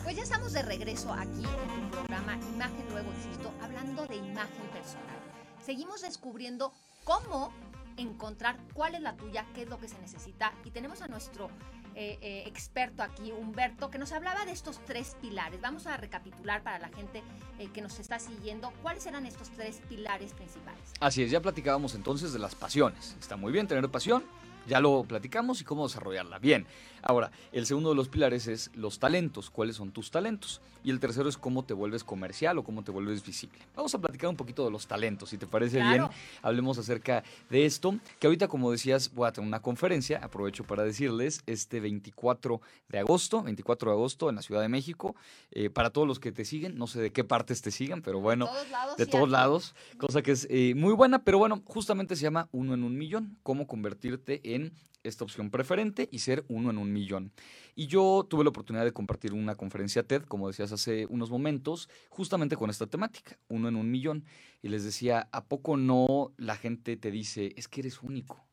Pues 0.05 0.16
ya 0.16 0.22
estamos 0.22 0.53
de 0.53 0.62
regreso 0.62 1.12
aquí 1.12 1.44
en 1.44 1.90
tu 1.90 1.90
programa 1.90 2.37
Imagen 2.55 2.87
Luego 2.90 3.11
Existo, 3.12 3.53
hablando 3.61 4.07
de 4.07 4.16
imagen 4.16 4.70
personal. 4.72 5.16
Seguimos 5.62 6.01
descubriendo 6.01 6.72
cómo 7.09 7.51
encontrar 7.97 8.59
cuál 8.75 8.94
es 8.94 9.01
la 9.01 9.16
tuya, 9.16 9.47
qué 9.55 9.62
es 9.62 9.68
lo 9.71 9.79
que 9.79 9.88
se 9.88 9.99
necesita. 9.99 10.53
Y 10.66 10.71
tenemos 10.71 11.01
a 11.01 11.09
nuestro 11.09 11.49
eh, 11.94 12.18
eh, 12.21 12.42
experto 12.47 13.03
aquí, 13.03 13.33
Humberto, 13.33 13.90
que 13.90 13.97
nos 13.97 14.12
hablaba 14.12 14.44
de 14.44 14.53
estos 14.53 14.79
tres 14.85 15.16
pilares. 15.18 15.59
Vamos 15.62 15.87
a 15.87 15.97
recapitular 15.97 16.62
para 16.62 16.79
la 16.79 16.90
gente 16.90 17.23
eh, 17.59 17.71
que 17.73 17.81
nos 17.81 17.99
está 17.99 18.18
siguiendo 18.18 18.75
cuáles 18.83 19.07
eran 19.07 19.25
estos 19.25 19.49
tres 19.49 19.81
pilares 19.88 20.35
principales. 20.35 20.83
Así 21.01 21.23
es, 21.23 21.31
ya 21.31 21.40
platicábamos 21.40 21.94
entonces 21.94 22.35
de 22.35 22.40
las 22.40 22.55
pasiones. 22.55 23.16
Está 23.18 23.37
muy 23.37 23.53
bien 23.53 23.66
tener 23.66 23.88
pasión, 23.88 24.23
ya 24.66 24.79
lo 24.79 25.03
platicamos 25.05 25.62
y 25.62 25.64
cómo 25.64 25.88
desarrollarla. 25.88 26.38
Bien, 26.38 26.66
ahora, 27.09 27.31
el 27.53 27.64
segundo 27.64 27.88
de 27.88 27.97
los 27.97 28.11
pilares 28.11 28.47
es 28.49 28.71
los 28.75 28.99
talentos, 28.99 29.49
cuáles 29.49 29.77
son 29.77 29.92
tus 29.92 30.11
talentos. 30.11 30.61
Y 30.85 30.90
el 30.90 31.01
tercero 31.01 31.29
es 31.29 31.38
cómo 31.38 31.64
te 31.64 31.73
vuelves 31.73 32.05
comercial 32.05 32.59
o 32.59 32.64
cómo 32.64 32.85
te 32.85 32.92
vuelves 32.92 33.25
visible. 33.25 33.59
Vamos 33.75 33.94
a 33.94 33.99
platicar 33.99 34.29
un 34.29 34.37
poquito 34.37 34.64
de 34.64 34.71
los 34.71 34.87
talentos, 34.87 35.31
si 35.31 35.38
te 35.38 35.47
parece 35.47 35.83
bien. 35.83 36.07
Hablemos 36.42 36.79
acerca 36.79 37.25
de 37.49 37.64
esto, 37.64 37.97
que 38.18 38.27
ahorita, 38.27 38.47
como 38.47 38.71
decías, 38.71 39.12
voy 39.14 39.27
a 39.27 39.33
tener 39.33 39.49
una 39.49 39.61
conferencia, 39.61 40.21
aprovecho 40.23 40.64
para 40.64 40.85
decirles, 40.85 41.42
este 41.47 41.81
24 41.81 42.61
de 42.88 42.99
agosto, 42.99 43.42
24 43.42 43.90
de 43.90 43.97
agosto 43.97 44.29
en 44.29 44.37
la 44.37 44.42
Ciudad 44.42 44.61
de 44.61 44.68
México, 44.68 45.16
eh, 45.51 45.71
para 45.71 45.90
todos 45.90 46.07
los 46.07 46.21
que 46.21 46.31
te 46.31 46.44
siguen, 46.44 46.77
no 46.77 46.87
sé 46.87 47.01
de 47.01 47.11
qué 47.11 47.25
partes 47.25 47.62
te 47.62 47.71
sigan, 47.71 48.03
pero 48.03 48.21
bueno, 48.21 48.47
de 48.47 48.53
todos 48.53 48.71
lados, 48.71 48.97
de 48.99 49.07
todos 49.07 49.31
lados 49.31 49.75
cosa 49.99 50.23
que 50.23 50.33
es 50.33 50.47
eh, 50.51 50.75
muy 50.77 50.92
buena, 50.92 51.25
pero 51.25 51.38
bueno, 51.38 51.62
justamente 51.64 52.16
se 52.16 52.23
llama 52.23 52.49
uno 52.53 52.75
en 52.75 52.85
un 52.85 52.97
millón, 52.97 53.38
cómo 53.42 53.66
convertirte 53.66 54.40
en 54.55 54.73
esta 55.09 55.25
opción 55.25 55.51
preferente 55.51 56.09
y 56.12 56.21
ser 56.21 56.44
uno 56.49 56.71
en 56.71 56.79
un 56.79 56.92
millón. 56.92 57.33
Y 57.75 57.87
yo 57.87 58.27
tuve 58.29 58.44
la 58.44 58.51
oportunidad 58.51 58.85
de 58.85 58.92
compartir 58.92 59.33
una 59.33 59.55
conferencia 59.55 60.03
TED, 60.03 60.23
como 60.23 60.49
decías 60.49 60.73
hace 60.73 61.07
unos 61.07 61.31
momentos, 61.31 61.88
justamente 62.09 62.57
con 62.57 62.71
esta 62.71 62.87
temática, 62.87 63.38
uno 63.49 63.68
en 63.68 63.77
un 63.77 63.90
millón. 63.90 64.25
Y 64.62 64.68
les 64.68 64.85
decía, 64.85 65.29
¿a 65.33 65.44
poco 65.47 65.77
no 65.77 66.33
la 66.37 66.57
gente 66.57 66.97
te 66.97 67.11
dice, 67.11 67.53
es 67.57 67.68
que 67.68 67.81
eres 67.81 68.03
único? 68.03 68.47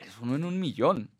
Eres 0.00 0.18
uno 0.20 0.36
en 0.36 0.44
un 0.44 0.58
millón. 0.60 1.10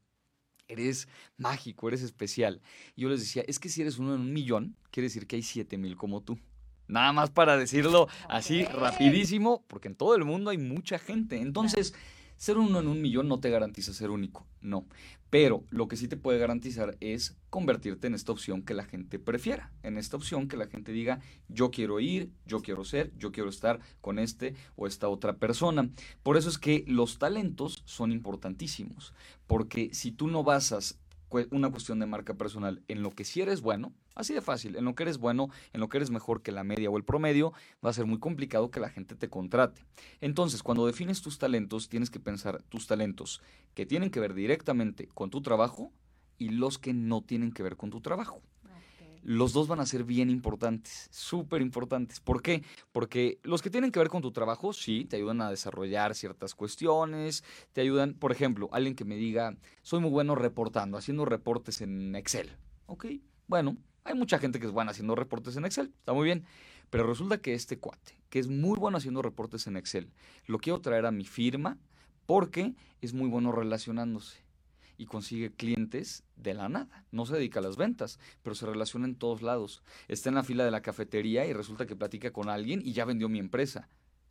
Eres 0.69 1.09
mágico, 1.37 1.89
eres 1.89 2.03
especial. 2.03 2.61
Y 2.97 3.03
yo 3.03 3.09
les 3.09 3.21
decía, 3.21 3.45
es 3.47 3.59
que 3.59 3.69
si 3.69 3.83
eres 3.83 3.99
uno 3.99 4.15
en 4.15 4.21
un 4.21 4.33
millón, 4.33 4.77
quiere 4.91 5.07
decir 5.07 5.27
que 5.27 5.37
hay 5.37 5.43
siete 5.43 5.79
mil 5.79 5.97
como 5.97 6.23
tú. 6.23 6.39
Nada 6.89 7.12
más 7.12 7.31
para 7.31 7.57
decirlo 7.57 8.09
así 8.29 8.65
rapidísimo, 8.65 9.65
porque 9.67 9.89
en 9.89 9.97
todo 9.97 10.15
el 10.15 10.25
mundo 10.25 10.51
hay 10.51 10.59
mucha 10.59 10.99
gente. 10.99 11.41
Entonces, 11.41 11.95
ser 12.37 12.59
uno 12.59 12.81
en 12.81 12.88
un 12.88 13.01
millón 13.01 13.29
no 13.29 13.40
te 13.40 13.51
garantiza 13.51 13.92
ser 13.92 14.11
único, 14.11 14.46
no. 14.61 14.87
Pero 15.31 15.64
lo 15.70 15.88
que 15.88 15.96
sí 15.96 16.07
te 16.09 16.16
puede 16.16 16.38
garantizar 16.38 16.96
es 17.01 17.37
convertirte 17.51 18.07
en 18.07 18.14
esta 18.14 18.33
opción 18.33 18.62
que 18.62 18.75
la 18.75 18.85
gente 18.85 19.18
prefiera, 19.18 19.72
en 19.83 19.99
esta 19.99 20.16
opción 20.16 20.49
que 20.49 20.57
la 20.57 20.68
gente 20.68 20.92
diga, 20.92 21.20
yo 21.49 21.70
quiero 21.70 22.01
ir, 22.01 22.31
yo 22.46 22.62
quiero 22.62 22.85
ser, 22.85 23.12
yo 23.18 23.33
quiero 23.33 23.51
estar 23.51 23.81
con 24.01 24.18
este 24.18 24.55
o 24.77 24.87
esta 24.87 25.09
otra 25.09 25.37
persona. 25.37 25.90
Por 26.22 26.37
eso 26.37 26.49
es 26.49 26.59
que 26.59 26.85
los 26.87 27.18
talentos 27.18 27.83
son 27.85 28.12
importantísimos, 28.12 29.12
porque 29.46 29.90
si 29.92 30.12
tú 30.12 30.29
no 30.29 30.44
basas 30.44 30.99
una 31.51 31.70
cuestión 31.70 31.99
de 31.99 32.07
marca 32.07 32.35
personal 32.35 32.83
en 32.88 33.03
lo 33.03 33.11
que 33.11 33.25
sí 33.25 33.40
eres 33.40 33.61
bueno, 33.61 33.92
así 34.16 34.35
de 34.35 34.40
fácil, 34.40 34.74
en 34.74 34.85
lo 34.85 34.96
que 34.96 35.05
eres 35.05 35.18
bueno, 35.18 35.48
en 35.72 35.81
lo 35.81 35.88
que 35.88 35.98
eres 35.98 36.11
mejor 36.11 36.42
que 36.42 36.50
la 36.50 36.64
media 36.64 36.90
o 36.90 36.96
el 36.96 37.05
promedio, 37.05 37.52
va 37.85 37.90
a 37.90 37.92
ser 37.92 38.07
muy 38.07 38.18
complicado 38.18 38.70
que 38.72 38.81
la 38.81 38.90
gente 38.90 39.14
te 39.14 39.29
contrate. 39.29 39.85
Entonces, 40.20 40.64
cuando 40.64 40.87
defines 40.87 41.22
tus 41.22 41.38
talentos, 41.38 41.88
tienes 41.88 42.11
que 42.11 42.18
pensar 42.18 42.62
tus 42.64 42.88
talentos 42.88 43.40
que 43.74 43.87
tienen 43.87 44.11
que 44.11 44.18
ver 44.18 44.35
directamente 44.35 45.07
con 45.14 45.31
tu 45.31 45.40
trabajo 45.40 45.92
y 46.38 46.48
los 46.48 46.79
que 46.79 46.92
no 46.92 47.22
tienen 47.22 47.52
que 47.52 47.62
ver 47.62 47.76
con 47.76 47.90
tu 47.90 48.00
trabajo 48.00 48.42
los 49.26 49.52
dos 49.52 49.66
van 49.66 49.81
a 49.81 49.87
ser 49.87 50.05
bien 50.05 50.31
importantes, 50.31 51.09
súper 51.11 51.61
importantes. 51.61 52.20
¿Por 52.20 52.42
qué? 52.42 52.62
Porque 52.92 53.40
los 53.42 53.61
que 53.61 53.70
tienen 53.70 53.90
que 53.90 53.98
ver 53.98 54.09
con 54.09 54.22
tu 54.22 54.31
trabajo, 54.31 54.72
sí, 54.72 55.05
te 55.05 55.16
ayudan 55.16 55.40
a 55.40 55.50
desarrollar 55.50 56.14
ciertas 56.14 56.55
cuestiones, 56.55 57.42
te 57.72 57.81
ayudan, 57.81 58.14
por 58.14 58.31
ejemplo, 58.31 58.68
alguien 58.70 58.94
que 58.94 59.05
me 59.05 59.16
diga, 59.16 59.57
soy 59.83 59.98
muy 59.98 60.11
bueno 60.11 60.37
reportando, 60.37 60.96
haciendo 60.96 61.24
reportes 61.24 61.81
en 61.81 62.14
Excel. 62.14 62.52
Ok, 62.87 63.07
bueno, 63.48 63.76
hay 64.07 64.14
mucha 64.14 64.38
gente 64.38 64.61
que 64.61 64.66
es 64.66 64.73
buena 64.73 64.92
haciendo 64.92 65.14
reportes 65.14 65.57
en 65.57 65.64
Excel, 65.64 65.92
está 65.99 66.12
muy 66.12 66.25
bien. 66.25 66.45
Pero 66.90 67.07
resulta 67.07 67.38
que 67.38 67.55
este 67.55 67.79
cuate, 67.79 68.21
que 68.31 68.38
es 68.38 68.49
muy 68.49 68.79
bueno 68.79 68.99
haciendo 68.99 69.21
reportes 69.21 69.66
en 69.66 69.77
Excel, 69.77 70.12
lo 70.47 70.59
quiero 70.59 70.81
traer 70.81 71.05
a 71.07 71.11
mi 71.11 71.25
firma 71.25 71.79
porque 72.27 72.75
es 73.01 73.12
muy 73.12 73.29
bueno 73.29 73.53
relacionándose 73.53 74.45
y 74.97 75.07
consigue 75.07 75.53
clientes 75.53 76.25
de 76.37 76.55
la 76.55 76.69
nada. 76.69 77.05
No 77.11 77.27
se 77.27 77.35
dedica 77.35 77.59
a 77.59 77.62
las 77.62 77.77
ventas, 77.77 78.19
pero 78.42 78.55
se 78.55 78.66
relaciona 78.66 79.07
en 79.07 79.16
todos 79.16 79.42
lados. 79.42 79.83
Está 80.09 80.29
en 80.29 80.37
la 80.37 80.45
fila 80.45 80.64
de 80.64 80.71
la 80.71 80.83
cafetería 80.83 81.45
y 81.47 81.53
resulta 81.53 81.87
que 81.87 81.97
platica 81.97 82.33
con 82.33 82.49
alguien 82.49 82.81
y 82.85 82.92
ya 82.92 83.05
vendió 83.05 83.29
mi 83.29 83.38
empresa. 83.38 83.88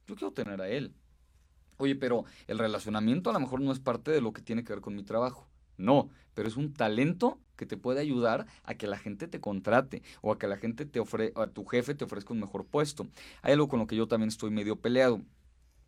Yo 0.07 0.15
quiero 0.15 0.33
tener 0.33 0.61
a 0.61 0.69
él. 0.69 0.95
Oye, 1.77 1.95
pero 1.95 2.23
el 2.47 2.57
relacionamiento 2.57 3.29
a 3.29 3.33
lo 3.33 3.39
mejor 3.41 3.59
no 3.61 3.71
es 3.71 3.79
parte 3.79 4.11
de 4.11 4.21
lo 4.21 4.31
que 4.31 4.41
tiene 4.41 4.63
que 4.63 4.73
ver 4.73 4.81
con 4.81 4.95
mi 4.95 5.03
trabajo. 5.03 5.49
No, 5.77 6.09
pero 6.33 6.47
es 6.47 6.55
un 6.55 6.73
talento 6.73 7.39
que 7.55 7.65
te 7.65 7.77
puede 7.77 8.01
ayudar 8.01 8.45
a 8.63 8.75
que 8.75 8.87
la 8.87 8.97
gente 8.97 9.27
te 9.27 9.39
contrate 9.39 10.03
o 10.21 10.31
a 10.31 10.39
que 10.39 10.47
la 10.47 10.57
gente 10.57 10.85
te 10.85 10.99
ofrezca, 10.99 11.43
a 11.43 11.47
tu 11.47 11.65
jefe 11.65 11.95
te 11.95 12.05
ofrezca 12.05 12.33
un 12.33 12.39
mejor 12.39 12.65
puesto. 12.65 13.07
Hay 13.41 13.53
algo 13.53 13.67
con 13.67 13.79
lo 13.79 13.87
que 13.87 13.95
yo 13.95 14.07
también 14.07 14.29
estoy 14.29 14.51
medio 14.51 14.75
peleado 14.75 15.21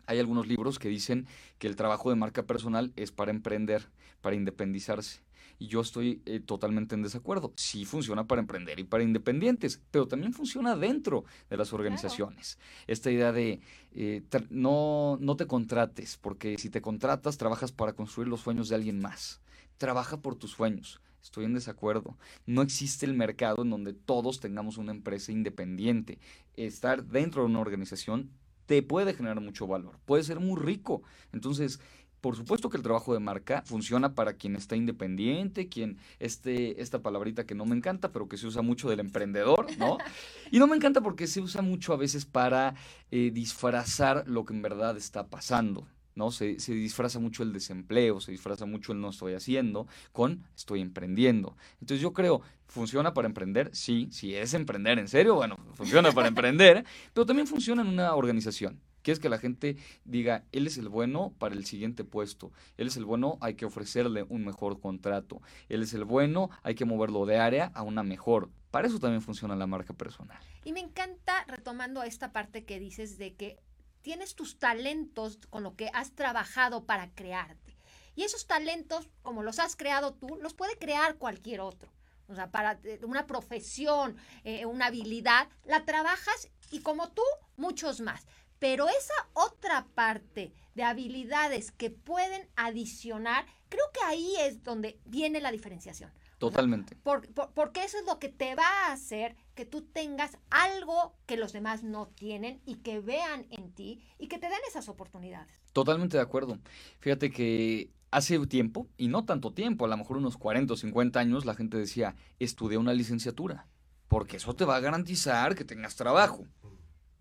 hay 0.08 0.20
algunos 0.20 0.48
libros 0.48 0.80
que 0.80 0.90
dicen 0.90 1.28
que 1.60 1.68
el 1.68 1.76
trabajo 1.76 2.10
de 2.10 2.16
marca 2.16 2.44
personal 2.44 2.94
es 2.96 3.12
para 3.12 3.30
emprender, 3.30 3.90
para 4.22 4.36
independizarse. 4.36 5.22
Y 5.60 5.68
yo 5.68 5.82
estoy 5.82 6.22
eh, 6.26 6.40
totalmente 6.40 6.96
en 6.96 7.02
desacuerdo. 7.02 7.52
Sí 7.56 7.84
funciona 7.84 8.26
para 8.26 8.42
emprender 8.42 8.80
y 8.80 8.84
para 8.84 9.04
independientes, 9.04 9.82
pero 9.92 10.08
también 10.08 10.34
funciona 10.34 10.76
dentro 10.76 11.26
de 11.50 11.58
las 11.58 11.74
organizaciones. 11.74 12.58
Esta 12.86 13.12
idea 13.12 13.32
de 13.32 13.60
eh, 13.92 14.24
no, 14.50 15.18
no 15.20 15.36
te 15.36 15.48
contrates, 15.48 16.18
porque 16.18 16.58
si 16.58 16.70
te 16.70 16.82
contratas, 16.82 17.38
trabajas 17.38 17.72
para 17.72 17.94
construir 17.94 18.30
los 18.30 18.42
sueños 18.42 18.70
de 18.70 18.76
alguien 18.76 19.00
más. 19.00 19.42
Trabaja 19.78 20.22
por 20.22 20.36
tus 20.36 20.52
sueños. 20.52 21.02
Estoy 21.28 21.44
en 21.44 21.54
desacuerdo. 21.54 22.18
No 22.46 22.62
existe 22.62 23.06
el 23.06 23.14
mercado 23.14 23.64
en 23.64 23.70
donde 23.70 23.92
todos 23.92 24.40
tengamos 24.40 24.78
una 24.78 24.94
empresa 24.94 25.34
independiente. 25.34 26.20
Estar 26.56 27.04
dentro 27.04 27.42
de 27.42 27.50
una 27.50 27.60
organización 27.60 28.32
te 28.66 28.82
puede 28.82 29.14
generar 29.14 29.42
mucho 29.42 29.68
valor, 29.68 30.00
puede 30.06 30.24
ser 30.24 30.40
muy 30.40 30.58
rico. 30.58 31.02
Entonces, 31.34 31.82
por 32.22 32.38
supuesto 32.38 32.70
que 32.70 32.78
el 32.78 32.84
trabajo 32.84 33.14
de 33.14 33.20
marca 33.20 33.62
funciona 33.66 34.16
para 34.16 34.34
quien 34.34 34.56
está 34.56 34.78
independiente, 34.78 35.68
quien 35.68 35.98
este, 36.20 36.82
esta 36.82 37.02
palabrita 37.02 37.46
que 37.46 37.56
no 37.56 37.66
me 37.66 37.76
encanta, 37.76 38.14
pero 38.14 38.30
que 38.30 38.38
se 38.38 38.48
usa 38.48 38.62
mucho 38.62 38.90
del 38.90 39.02
emprendedor, 39.02 39.68
¿no? 39.78 39.98
Y 40.52 40.60
no 40.60 40.68
me 40.68 40.78
encanta 40.78 41.02
porque 41.02 41.28
se 41.28 41.42
usa 41.42 41.62
mucho 41.62 41.92
a 41.92 41.98
veces 41.98 42.26
para 42.26 42.74
eh, 43.12 43.32
disfrazar 43.34 44.24
lo 44.28 44.46
que 44.46 44.54
en 44.54 44.62
verdad 44.62 44.96
está 44.96 45.28
pasando. 45.28 45.88
¿No? 46.18 46.32
Se, 46.32 46.60
se, 46.60 46.74
disfraza 46.74 47.20
mucho 47.20 47.44
el 47.44 47.54
desempleo, 47.54 48.20
se 48.20 48.32
disfraza 48.32 48.66
mucho 48.66 48.92
el 48.92 49.00
no 49.00 49.10
estoy 49.10 49.34
haciendo 49.34 49.88
con 50.12 50.44
estoy 50.56 50.82
emprendiendo. 50.82 51.56
Entonces 51.80 52.02
yo 52.02 52.12
creo, 52.12 52.42
¿funciona 52.66 53.14
para 53.14 53.28
emprender? 53.28 53.70
Sí, 53.74 54.10
si 54.12 54.36
es 54.36 54.54
emprender 54.54 55.00
en 55.00 55.08
serio, 55.08 55.36
bueno, 55.36 55.58
funciona 55.74 56.12
para 56.12 56.28
emprender, 56.28 56.84
pero 57.14 57.26
también 57.26 57.48
funciona 57.48 57.84
en 57.84 57.88
una 57.88 58.16
organización. 58.16 58.82
Que 59.04 59.14
es 59.14 59.20
que 59.20 59.30
la 59.30 59.38
gente 59.38 59.78
diga, 60.04 60.44
él 60.52 60.68
es 60.68 60.78
el 60.78 60.90
bueno 60.90 61.34
para 61.38 61.56
el 61.56 61.64
siguiente 61.66 62.04
puesto, 62.04 62.52
él 62.76 62.88
es 62.88 62.98
el 62.98 63.06
bueno, 63.06 63.38
hay 63.40 63.54
que 63.54 63.66
ofrecerle 63.66 64.24
un 64.28 64.44
mejor 64.44 64.82
contrato, 64.82 65.42
él 65.70 65.82
es 65.82 65.94
el 65.94 66.04
bueno, 66.04 66.50
hay 66.62 66.76
que 66.76 66.84
moverlo 66.84 67.26
de 67.26 67.38
área 67.38 67.72
a 67.74 67.84
una 67.84 68.04
mejor. 68.04 68.50
Para 68.70 68.88
eso 68.88 69.00
también 69.00 69.22
funciona 69.22 69.56
la 69.56 69.66
marca 69.66 69.94
personal. 69.94 70.38
Y 70.66 70.74
me 70.74 70.82
encanta, 70.82 71.46
retomando 71.48 72.04
esta 72.04 72.34
parte 72.34 72.66
que 72.66 72.82
dices 72.82 73.18
de 73.18 73.34
que 73.36 73.60
tienes 74.08 74.36
tus 74.36 74.58
talentos 74.58 75.38
con 75.50 75.64
lo 75.64 75.76
que 75.76 75.92
has 75.94 76.14
trabajado 76.16 76.86
para 76.86 77.14
crearte. 77.14 77.76
Y 78.16 78.24
esos 78.24 78.48
talentos, 78.48 79.10
como 79.22 79.44
los 79.44 79.60
has 79.60 79.76
creado 79.76 80.14
tú, 80.14 80.40
los 80.42 80.54
puede 80.54 80.78
crear 80.78 81.18
cualquier 81.18 81.60
otro. 81.60 81.92
O 82.30 82.34
sea, 82.34 82.50
para 82.50 82.80
eh, 82.86 83.02
una 83.04 83.28
profesión, 83.28 84.16
eh, 84.46 84.66
una 84.66 84.86
habilidad, 84.86 85.50
la 85.66 85.84
trabajas 85.84 86.48
y 86.72 86.80
como 86.80 87.10
tú, 87.10 87.22
muchos 87.58 88.00
más. 88.00 88.26
Pero 88.60 88.88
esa 88.88 89.14
otra 89.34 89.86
parte 89.94 90.54
de 90.74 90.84
habilidades 90.84 91.74
que 91.74 91.90
pueden 91.90 92.48
adicionar, 92.56 93.46
creo 93.68 93.92
que 93.94 94.06
ahí 94.06 94.36
es 94.40 94.64
donde 94.64 95.02
viene 95.04 95.42
la 95.42 95.52
diferenciación. 95.52 96.14
Totalmente. 96.38 96.96
porque 96.96 97.84
eso 97.84 97.98
es 97.98 98.06
lo 98.06 98.20
que 98.20 98.30
te 98.30 98.56
va 98.56 98.86
a 98.86 98.94
hacer 98.94 99.36
que 99.58 99.66
tú 99.66 99.82
tengas 99.82 100.38
algo 100.52 101.18
que 101.26 101.36
los 101.36 101.52
demás 101.52 101.84
no 101.84 102.08
tienen 102.10 102.62
y 102.66 102.76
que 102.76 103.00
vean 103.00 103.48
en 103.50 103.72
ti 103.74 104.00
y 104.20 104.28
que 104.28 104.38
te 104.38 104.48
den 104.48 104.60
esas 104.70 104.88
oportunidades. 104.88 105.52
Totalmente 105.74 106.16
de 106.16 106.24
acuerdo. 106.24 106.60
Fíjate 107.00 107.32
que 107.32 107.90
hace 108.12 108.40
tiempo, 108.46 108.88
y 108.98 109.08
no 109.08 109.26
tanto 109.26 109.52
tiempo, 109.54 109.86
a 109.86 109.88
lo 109.88 109.98
mejor 109.98 110.18
unos 110.18 110.38
40 110.38 110.74
o 110.74 110.78
50 110.78 111.20
años, 111.20 111.46
la 111.46 111.56
gente 111.56 111.76
decía, 111.76 112.16
estudia 112.40 112.78
una 112.78 112.94
licenciatura, 112.94 113.66
porque 114.08 114.38
eso 114.38 114.56
te 114.56 114.64
va 114.64 114.76
a 114.76 114.80
garantizar 114.80 115.56
que 115.56 115.66
tengas 115.66 115.96
trabajo. 115.96 116.46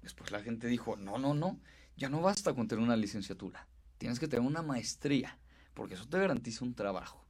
Después 0.03 0.31
la 0.31 0.43
gente 0.43 0.69
dijo, 0.69 0.97
no, 0.97 1.19
no, 1.19 1.33
no, 1.33 1.59
ya 1.97 2.11
no 2.11 2.21
basta 2.21 2.55
con 2.55 2.69
tener 2.69 2.85
una 2.85 2.97
licenciatura, 2.97 3.67
tienes 3.97 4.21
que 4.21 4.29
tener 4.29 4.47
una 4.47 4.63
maestría, 4.63 5.39
porque 5.73 5.95
eso 5.95 6.07
te 6.07 6.19
garantiza 6.19 6.67
un 6.67 6.75
trabajo. 6.75 7.26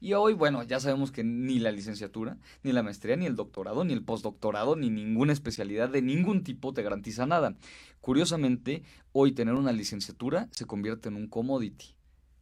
Y 0.00 0.12
hoy, 0.12 0.34
bueno, 0.34 0.62
ya 0.62 0.78
sabemos 0.78 1.10
que 1.10 1.24
ni 1.24 1.58
la 1.58 1.72
licenciatura, 1.72 2.36
ni 2.62 2.72
la 2.72 2.82
maestría, 2.82 3.16
ni 3.16 3.26
el 3.26 3.34
doctorado, 3.34 3.84
ni 3.84 3.92
el 3.94 4.02
postdoctorado, 4.02 4.76
ni 4.76 4.90
ninguna 4.90 5.32
especialidad 5.32 5.88
de 5.88 6.02
ningún 6.02 6.44
tipo 6.44 6.74
te 6.74 6.82
garantiza 6.82 7.26
nada. 7.26 7.56
Curiosamente, 8.00 8.82
hoy 9.12 9.32
tener 9.32 9.54
una 9.54 9.72
licenciatura 9.72 10.48
se 10.52 10.66
convierte 10.66 11.08
en 11.08 11.16
un 11.16 11.28
commodity. 11.28 11.94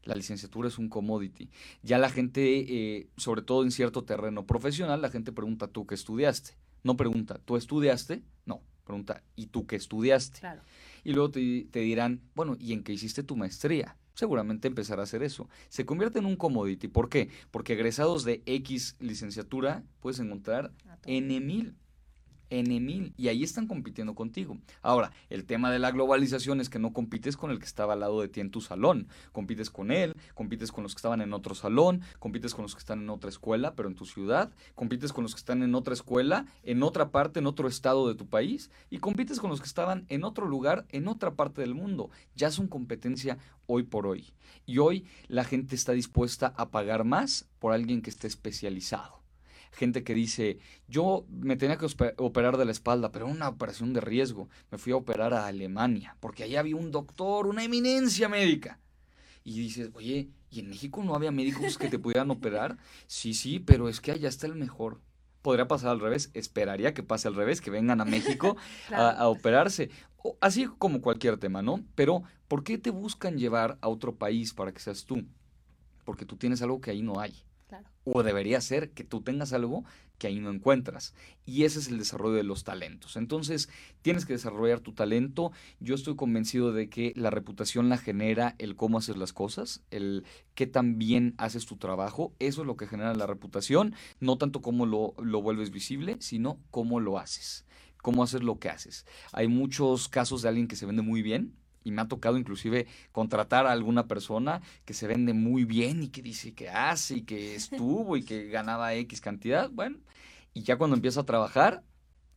La 0.03 0.15
licenciatura 0.15 0.69
es 0.69 0.79
un 0.79 0.89
commodity. 0.89 1.49
Ya 1.83 1.99
la 1.99 2.11
gente, 2.11 2.43
eh, 2.99 3.09
sobre 3.17 3.43
todo 3.43 3.63
en 3.63 3.71
cierto 3.71 4.05
terreno 4.05 4.47
profesional, 4.47 5.01
la 5.01 5.11
gente 5.11 5.33
pregunta, 5.33 5.69
¿tú 5.69 5.87
qué 5.87 5.95
estudiaste? 5.95 6.57
No 6.83 6.97
pregunta, 6.97 7.41
¿tú 7.45 7.57
estudiaste? 7.57 8.23
No, 8.45 8.61
pregunta, 8.85 9.23
¿y 9.37 9.47
tú 9.47 9.67
qué 9.67 9.77
estudiaste? 9.77 10.41
Claro. 10.41 10.63
Y 11.05 11.13
luego 11.13 11.31
te, 11.31 11.67
te 11.71 11.81
dirán, 11.81 12.21
bueno, 12.35 12.57
¿y 12.59 12.73
en 12.73 12.83
qué 12.83 12.93
hiciste 12.93 13.23
tu 13.23 13.37
maestría? 13.37 13.97
Seguramente 14.15 14.69
empezará 14.69 15.03
a 15.03 15.05
hacer 15.05 15.23
eso. 15.23 15.49
Se 15.69 15.85
convierte 15.85 16.19
en 16.19 16.27
un 16.27 16.37
commodity. 16.37 16.89
¿Por 16.89 17.09
qué? 17.09 17.31
Porque 17.51 17.75
egresados 17.75 18.25
de 18.25 18.43
X 18.47 18.97
licenciatura 19.01 19.85
puedes 20.01 20.21
encontrar 20.21 20.73
N 21.05 21.41
mil. 21.41 21.75
N 22.51 23.13
y 23.17 23.29
ahí 23.29 23.43
están 23.43 23.67
compitiendo 23.67 24.15
contigo. 24.15 24.59
Ahora, 24.83 25.13
el 25.31 25.45
tema 25.45 25.71
de 25.71 25.79
la 25.79 25.91
globalización 25.91 26.61
es 26.61 26.69
que 26.69 26.79
no 26.79 26.93
compites 26.93 27.37
con 27.37 27.51
el 27.51 27.59
que 27.59 27.65
estaba 27.65 27.95
al 27.95 28.01
lado 28.01 28.21
de 28.21 28.29
ti 28.29 28.41
en 28.41 28.51
tu 28.51 28.61
salón, 28.61 29.09
compites 29.33 29.71
con 29.71 29.91
él, 29.91 30.15
compites 30.35 30.73
con 30.73 30.83
los 30.83 30.95
que 30.95 30.99
estaban 30.99 31.21
en 31.21 31.33
otro 31.33 31.55
salón, 31.55 32.03
compites 32.19 32.55
con 32.55 32.63
los 32.63 32.75
que 32.75 32.81
están 32.81 33.01
en 33.03 33.11
otra 33.11 33.31
escuela, 33.31 33.75
pero 33.75 33.89
en 33.89 33.95
tu 33.95 34.05
ciudad, 34.05 34.53
compites 34.75 35.13
con 35.13 35.25
los 35.25 35.35
que 35.35 35.39
están 35.39 35.63
en 35.63 35.75
otra 35.75 35.95
escuela, 35.95 36.47
en 36.63 36.83
otra 36.83 37.11
parte, 37.11 37.41
en 37.41 37.47
otro 37.47 37.69
estado 37.69 38.09
de 38.09 38.15
tu 38.15 38.27
país, 38.27 38.71
y 38.91 38.99
compites 38.99 39.41
con 39.41 39.51
los 39.51 39.61
que 39.61 39.67
estaban 39.67 40.05
en 40.09 40.25
otro 40.25 40.47
lugar, 40.47 40.87
en 40.91 41.09
otra 41.09 41.35
parte 41.35 41.61
del 41.61 41.75
mundo. 41.75 42.11
Ya 42.35 42.51
son 42.51 42.69
competencia 42.69 43.39
hoy 43.67 43.85
por 43.85 44.07
hoy. 44.07 44.33
Y 44.67 44.79
hoy 44.79 45.07
la 45.29 45.45
gente 45.45 45.75
está 45.75 45.93
dispuesta 45.93 46.53
a 46.57 46.71
pagar 46.71 47.05
más 47.05 47.49
por 47.59 47.73
alguien 47.73 48.03
que 48.03 48.11
esté 48.11 48.27
especializado 48.27 49.24
gente 49.75 50.05
que 50.05 50.15
dice, 50.15 50.59
yo 50.89 51.27
me 51.29 51.57
tenía 51.57 51.77
que 51.77 51.87
operar 52.17 52.57
de 52.57 52.65
la 52.65 52.73
espalda, 52.73 53.11
pero 53.13 53.27
una 53.27 53.49
operación 53.49 53.93
de 53.93 54.01
riesgo. 54.01 54.49
Me 54.71 54.79
fui 54.79 54.93
a 54.93 54.97
operar 54.97 55.35
a 55.35 55.47
Alemania, 55.47 56.17
porque 56.21 56.45
allá 56.45 56.61
había 56.61 56.77
un 56.77 56.91
doctor, 56.91 57.47
una 57.47 57.65
eminencia 57.65 58.29
médica. 58.29 58.81
Y 59.43 59.59
dices, 59.61 59.91
oye, 59.95 60.31
¿y 60.51 60.61
en 60.61 60.71
México 60.71 61.03
no 61.05 61.15
había 61.15 61.31
médicos 61.31 61.77
que 61.77 61.89
te 61.89 61.99
pudieran 61.99 62.31
operar? 62.31 62.79
Sí, 63.07 63.35
sí, 63.35 63.59
pero 63.61 63.89
es 63.89 64.01
que 64.01 64.13
allá 64.13 64.29
está 64.29 64.47
el 64.47 64.55
mejor. 64.55 65.01
Podría 65.43 65.69
pasar 65.69 65.91
al 65.91 66.01
revés, 66.01 66.31
esperaría 66.33 66.95
que 66.95 67.03
pase 67.03 67.29
al 67.29 67.35
revés, 67.35 67.61
que 67.61 67.71
vengan 67.71 68.01
a 68.01 68.07
México 68.07 68.57
a, 68.93 69.11
a 69.11 69.29
operarse. 69.29 69.91
así 70.41 70.67
como 70.79 71.03
cualquier 71.03 71.37
tema, 71.39 71.61
¿no? 71.63 71.85
Pero, 71.95 72.23
¿por 72.49 72.65
qué 72.65 72.79
te 72.79 72.91
buscan 72.91 73.37
llevar 73.37 73.79
a 73.83 73.89
otro 73.89 74.17
país 74.17 74.55
para 74.55 74.73
que 74.73 74.81
seas 74.81 75.05
tú? 75.05 75.27
Porque 76.05 76.25
tú 76.25 76.37
tienes 76.37 76.63
algo 76.63 76.81
que 76.81 76.91
ahí 76.93 77.03
no 77.03 77.21
hay. 77.21 77.35
O 78.05 78.23
debería 78.23 78.61
ser 78.61 78.91
que 78.91 79.05
tú 79.05 79.23
tengas 79.23 79.53
algo 79.53 79.85
que 80.19 80.27
ahí 80.27 80.41
no 80.41 80.51
encuentras. 80.51 81.15
Y 81.45 81.65
ese 81.65 81.79
es 81.79 81.89
el 81.89 81.99
desarrollo 81.99 82.37
de 82.37 82.45
los 82.45 82.65
talentos. 82.65 83.17
Entonces, 83.17 83.69
tienes 84.03 84.27
que 84.27 84.35
desarrollar 84.35 84.81
tu 84.81 84.93
talento. 84.93 85.53
Yo 85.81 85.95
estoy 85.95 86.17
convencido 86.17 86.73
de 86.73 86.89
que 86.89 87.13
la 87.17 87.31
reputación 87.31 87.89
la 87.89 87.99
genera 87.99 88.55
el 88.59 88.77
cómo 88.77 88.99
haces 88.99 89.17
las 89.17 89.33
cosas, 89.33 89.83
el 89.91 90.25
qué 90.55 90.67
tan 90.67 90.99
bien 90.99 91.35
haces 91.39 91.67
tu 91.67 91.77
trabajo. 91.77 92.33
Eso 92.39 92.63
es 92.63 92.67
lo 92.67 92.77
que 92.77 92.87
genera 92.87 93.15
la 93.15 93.27
reputación. 93.27 93.95
No 94.21 94.39
tanto 94.39 94.63
cómo 94.63 94.87
lo, 94.87 95.15
lo 95.23 95.43
vuelves 95.43 95.71
visible, 95.71 96.17
sino 96.21 96.59
cómo 96.71 97.01
lo 97.01 97.19
haces. 97.19 97.65
Cómo 98.03 98.23
haces 98.23 98.43
lo 98.43 98.59
que 98.59 98.69
haces. 98.69 99.07
Hay 99.33 99.49
muchos 99.49 100.09
casos 100.09 100.43
de 100.43 100.49
alguien 100.49 100.69
que 100.69 100.77
se 100.77 100.87
vende 100.87 101.03
muy 101.03 101.23
bien, 101.23 101.57
y 101.85 101.93
me 101.93 102.03
ha 102.03 102.09
tocado 102.09 102.37
inclusive 102.39 102.87
contratar 103.13 103.67
a 103.67 103.73
alguna 103.73 104.09
persona 104.09 104.63
que 104.85 104.95
se 104.95 105.07
vende 105.07 105.35
muy 105.35 105.65
bien 105.65 106.03
y 106.03 106.09
que 106.09 106.23
dice 106.23 106.55
que 106.55 106.71
hace 106.71 107.19
y 107.19 107.23
que 107.23 107.55
estuvo 107.55 108.17
y 108.17 108.25
que 108.25 108.49
ganaba 108.49 108.95
X 108.95 109.21
cantidad, 109.21 109.71
bueno, 109.71 109.99
y 110.55 110.63
ya 110.63 110.77
cuando 110.77 110.97
empieza 110.97 111.21
a 111.21 111.25
trabajar, 111.25 111.83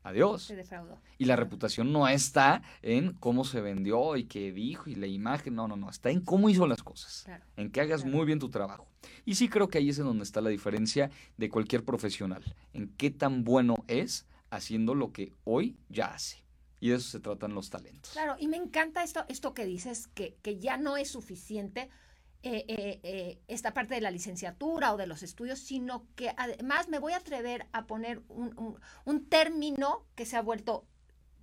adiós. 0.04 0.44
Se 0.44 0.56
defraudó. 0.56 0.98
Y 1.18 1.26
la 1.26 1.36
reputación 1.36 1.92
no 1.92 2.08
está 2.08 2.62
en 2.82 3.14
cómo 3.14 3.44
se 3.44 3.62
vendió 3.62 4.16
y 4.18 4.26
qué 4.26 4.52
dijo 4.52 4.90
y 4.90 4.96
la 4.96 5.08
imagen, 5.08 5.56
no, 5.56 5.68
no, 5.68 5.76
no, 5.76 5.90
está 5.90 6.10
en 6.10 6.22
cómo 6.22 6.50
hizo 6.50 6.68
las 6.68 6.84
cosas, 6.84 7.28
en 7.56 7.72
que 7.72 7.82
hagas 7.82 8.06
muy 8.06 8.26
bien 8.26 8.40
tu 8.40 8.50
trabajo. 8.50 8.88
Y 9.26 9.36
sí 9.36 9.50
creo 9.50 9.70
que 9.70 9.78
ahí 9.78 9.90
es 9.90 10.00
en 10.00 10.06
donde 10.06 10.24
está 10.24 10.42
la 10.42 10.50
diferencia 10.50 11.12
de 11.38 11.50
cualquier 11.50 11.84
profesional, 11.84 12.44
en 12.74 12.90
qué 12.98 13.12
tan 13.12 13.44
bueno 13.44 13.84
es 13.88 14.26
haciendo 14.50 14.96
lo 14.96 15.12
que 15.12 15.34
hoy 15.44 15.78
ya 15.90 16.08
hace. 16.08 16.47
Y 16.80 16.90
de 16.90 16.96
eso 16.96 17.10
se 17.10 17.20
tratan 17.20 17.56
los 17.56 17.70
talentos. 17.70 18.12
Claro, 18.12 18.36
y 18.40 18.48
me 18.48 18.58
encanta 18.58 19.04
esto, 19.04 19.26
esto 19.30 19.54
que 19.54 19.66
dices, 19.66 20.08
que, 20.08 20.38
que 20.42 20.60
ya 20.60 20.78
no 20.78 20.98
es 20.98 21.10
suficiente 21.10 21.90
eh, 22.44 22.66
eh, 22.68 23.00
eh, 23.02 23.42
esta 23.48 23.74
parte 23.74 23.96
de 23.96 24.02
la 24.02 24.12
licenciatura 24.12 24.94
o 24.94 24.98
de 24.98 25.08
los 25.08 25.24
estudios, 25.24 25.60
sino 25.60 26.06
que 26.16 26.34
además 26.38 26.88
me 26.88 27.00
voy 27.00 27.14
a 27.14 27.18
atrever 27.18 27.68
a 27.72 27.88
poner 27.88 28.22
un, 28.30 28.80
un, 29.06 29.26
término 29.28 30.06
que 30.16 30.26
se 30.26 30.38
ha 30.38 30.42
vuelto 30.42 30.86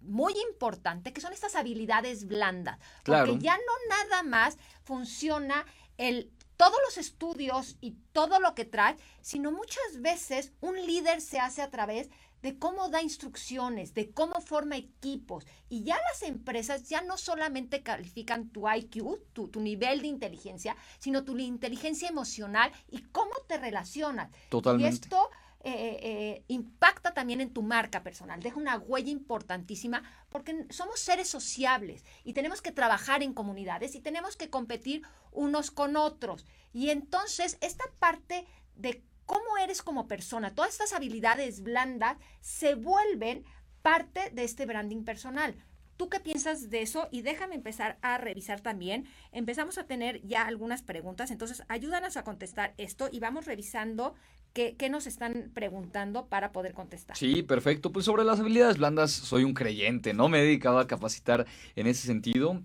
muy 0.00 0.34
importante, 0.50 1.12
que 1.12 1.20
son 1.20 1.32
estas 1.32 1.56
habilidades 1.56 2.26
blandas. 2.28 2.78
Porque 3.04 3.38
ya 3.38 3.56
no 3.56 3.72
nada 3.88 4.22
más 4.22 4.56
funciona 4.84 5.66
el 5.98 6.30
todos 6.56 6.78
los 6.86 6.98
estudios 6.98 7.76
y 7.80 7.96
todo 8.12 8.38
lo 8.38 8.54
que 8.54 8.64
trae, 8.64 8.96
sino 9.20 9.50
muchas 9.50 10.00
veces 10.00 10.52
un 10.60 10.76
líder 10.86 11.20
se 11.20 11.40
hace 11.40 11.62
a 11.62 11.70
través 11.70 12.08
de 12.44 12.58
cómo 12.58 12.90
da 12.90 13.00
instrucciones, 13.00 13.94
de 13.94 14.10
cómo 14.10 14.38
forma 14.42 14.76
equipos. 14.76 15.46
Y 15.70 15.82
ya 15.82 15.96
las 16.10 16.22
empresas 16.22 16.90
ya 16.90 17.00
no 17.00 17.16
solamente 17.16 17.82
califican 17.82 18.50
tu 18.50 18.70
IQ, 18.70 19.18
tu, 19.32 19.60
nivel 19.62 20.02
de 20.02 20.08
inteligencia, 20.08 20.76
sino 20.98 21.24
tu 21.24 21.38
inteligencia 21.38 22.06
emocional 22.06 22.70
y 22.90 23.00
cómo 23.04 23.32
te 23.48 23.56
relacionas. 23.56 24.30
Totalmente. 24.50 24.84
Y 24.84 24.92
esto 24.92 25.30
eh, 25.60 25.70
eh, 25.72 25.98
eh, 26.02 26.44
impacta 26.48 27.14
también 27.14 27.40
en 27.40 27.50
tu 27.50 27.62
marca 27.62 28.02
personal, 28.02 28.42
deja 28.42 28.58
una 28.58 28.76
huella 28.76 29.10
importantísima 29.10 30.02
porque 30.28 30.66
somos 30.68 31.00
seres 31.00 31.30
sociables 31.30 32.04
y 32.24 32.34
tenemos 32.34 32.60
que 32.60 32.72
trabajar 32.72 33.22
en 33.22 33.32
comunidades 33.32 33.94
y 33.94 34.00
tenemos 34.00 34.36
que 34.36 34.50
competir 34.50 35.00
unos 35.32 35.70
con 35.70 35.96
otros. 35.96 36.44
Y 36.74 36.90
entonces 36.90 37.56
esta 37.62 37.84
parte 37.98 38.46
de 38.76 39.02
cómo 39.26 39.58
eres 39.62 39.82
como 39.82 40.06
persona, 40.08 40.54
todas 40.54 40.72
estas 40.72 40.92
habilidades 40.92 41.62
blandas 41.62 42.18
se 42.40 42.74
vuelven 42.74 43.44
parte 43.82 44.30
de 44.30 44.44
este 44.44 44.66
branding 44.66 45.04
personal. 45.04 45.54
¿Tú 45.96 46.08
qué 46.08 46.18
piensas 46.18 46.70
de 46.70 46.82
eso? 46.82 47.08
Y 47.12 47.22
déjame 47.22 47.54
empezar 47.54 47.98
a 48.02 48.18
revisar 48.18 48.60
también. 48.60 49.06
Empezamos 49.30 49.78
a 49.78 49.84
tener 49.84 50.20
ya 50.26 50.44
algunas 50.46 50.82
preguntas, 50.82 51.30
entonces 51.30 51.62
ayúdanos 51.68 52.16
a 52.16 52.24
contestar 52.24 52.74
esto 52.78 53.08
y 53.12 53.20
vamos 53.20 53.44
revisando 53.46 54.14
qué, 54.52 54.74
qué, 54.76 54.90
nos 54.90 55.06
están 55.06 55.52
preguntando 55.54 56.26
para 56.26 56.50
poder 56.50 56.74
contestar. 56.74 57.16
Sí, 57.16 57.42
perfecto. 57.44 57.92
Pues 57.92 58.06
sobre 58.06 58.24
las 58.24 58.40
habilidades 58.40 58.78
blandas 58.78 59.12
soy 59.12 59.44
un 59.44 59.54
creyente, 59.54 60.14
¿no? 60.14 60.28
Me 60.28 60.40
he 60.40 60.44
dedicado 60.44 60.80
a 60.80 60.88
capacitar 60.88 61.46
en 61.76 61.86
ese 61.86 62.06
sentido. 62.06 62.60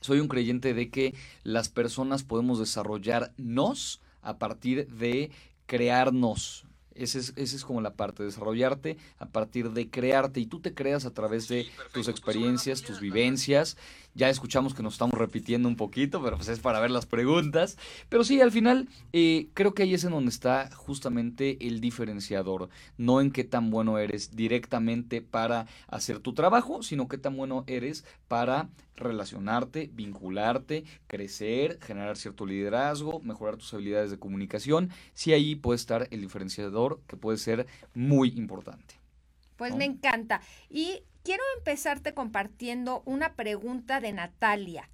Soy 0.00 0.20
un 0.20 0.28
creyente 0.28 0.72
de 0.72 0.90
que 0.90 1.14
las 1.42 1.68
personas 1.68 2.24
podemos 2.24 2.58
desarrollarnos 2.58 4.00
a 4.22 4.38
partir 4.38 4.88
de 4.88 5.30
crearnos. 5.66 6.66
Esa 6.94 7.18
es, 7.18 7.32
ese 7.36 7.56
es 7.56 7.64
como 7.64 7.80
la 7.80 7.94
parte, 7.94 8.22
desarrollarte 8.22 8.98
a 9.18 9.26
partir 9.26 9.70
de 9.70 9.88
crearte 9.88 10.40
y 10.40 10.46
tú 10.46 10.60
te 10.60 10.74
creas 10.74 11.06
a 11.06 11.10
través 11.10 11.48
de 11.48 11.66
tus 11.92 12.06
experiencias, 12.08 12.82
tus 12.82 13.00
vivencias 13.00 13.78
ya 14.14 14.28
escuchamos 14.28 14.74
que 14.74 14.82
nos 14.82 14.94
estamos 14.94 15.14
repitiendo 15.14 15.68
un 15.68 15.76
poquito, 15.76 16.22
pero 16.22 16.36
pues 16.36 16.48
es 16.48 16.60
para 16.60 16.80
ver 16.80 16.90
las 16.90 17.06
preguntas. 17.06 17.78
Pero 18.08 18.24
sí, 18.24 18.40
al 18.40 18.52
final 18.52 18.88
eh, 19.12 19.48
creo 19.54 19.74
que 19.74 19.84
ahí 19.84 19.94
es 19.94 20.04
en 20.04 20.10
donde 20.10 20.30
está 20.30 20.70
justamente 20.74 21.66
el 21.66 21.80
diferenciador. 21.80 22.68
No 22.98 23.20
en 23.20 23.30
qué 23.30 23.44
tan 23.44 23.70
bueno 23.70 23.98
eres 23.98 24.36
directamente 24.36 25.22
para 25.22 25.66
hacer 25.88 26.18
tu 26.18 26.34
trabajo, 26.34 26.82
sino 26.82 27.08
qué 27.08 27.18
tan 27.18 27.36
bueno 27.36 27.64
eres 27.66 28.04
para 28.28 28.68
relacionarte, 28.96 29.90
vincularte, 29.92 30.84
crecer, 31.06 31.78
generar 31.80 32.16
cierto 32.16 32.46
liderazgo, 32.46 33.20
mejorar 33.20 33.56
tus 33.56 33.72
habilidades 33.74 34.10
de 34.10 34.18
comunicación. 34.18 34.90
Sí, 35.14 35.32
ahí 35.32 35.54
puede 35.54 35.76
estar 35.76 36.08
el 36.10 36.20
diferenciador 36.20 37.00
que 37.06 37.16
puede 37.16 37.38
ser 37.38 37.66
muy 37.94 38.30
importante. 38.30 38.94
Pues 39.56 39.74
me 39.74 39.84
encanta. 39.84 40.40
Y 40.68 41.04
quiero 41.22 41.42
empezarte 41.58 42.14
compartiendo 42.14 43.02
una 43.04 43.34
pregunta 43.34 44.00
de 44.00 44.12
Natalia. 44.12 44.88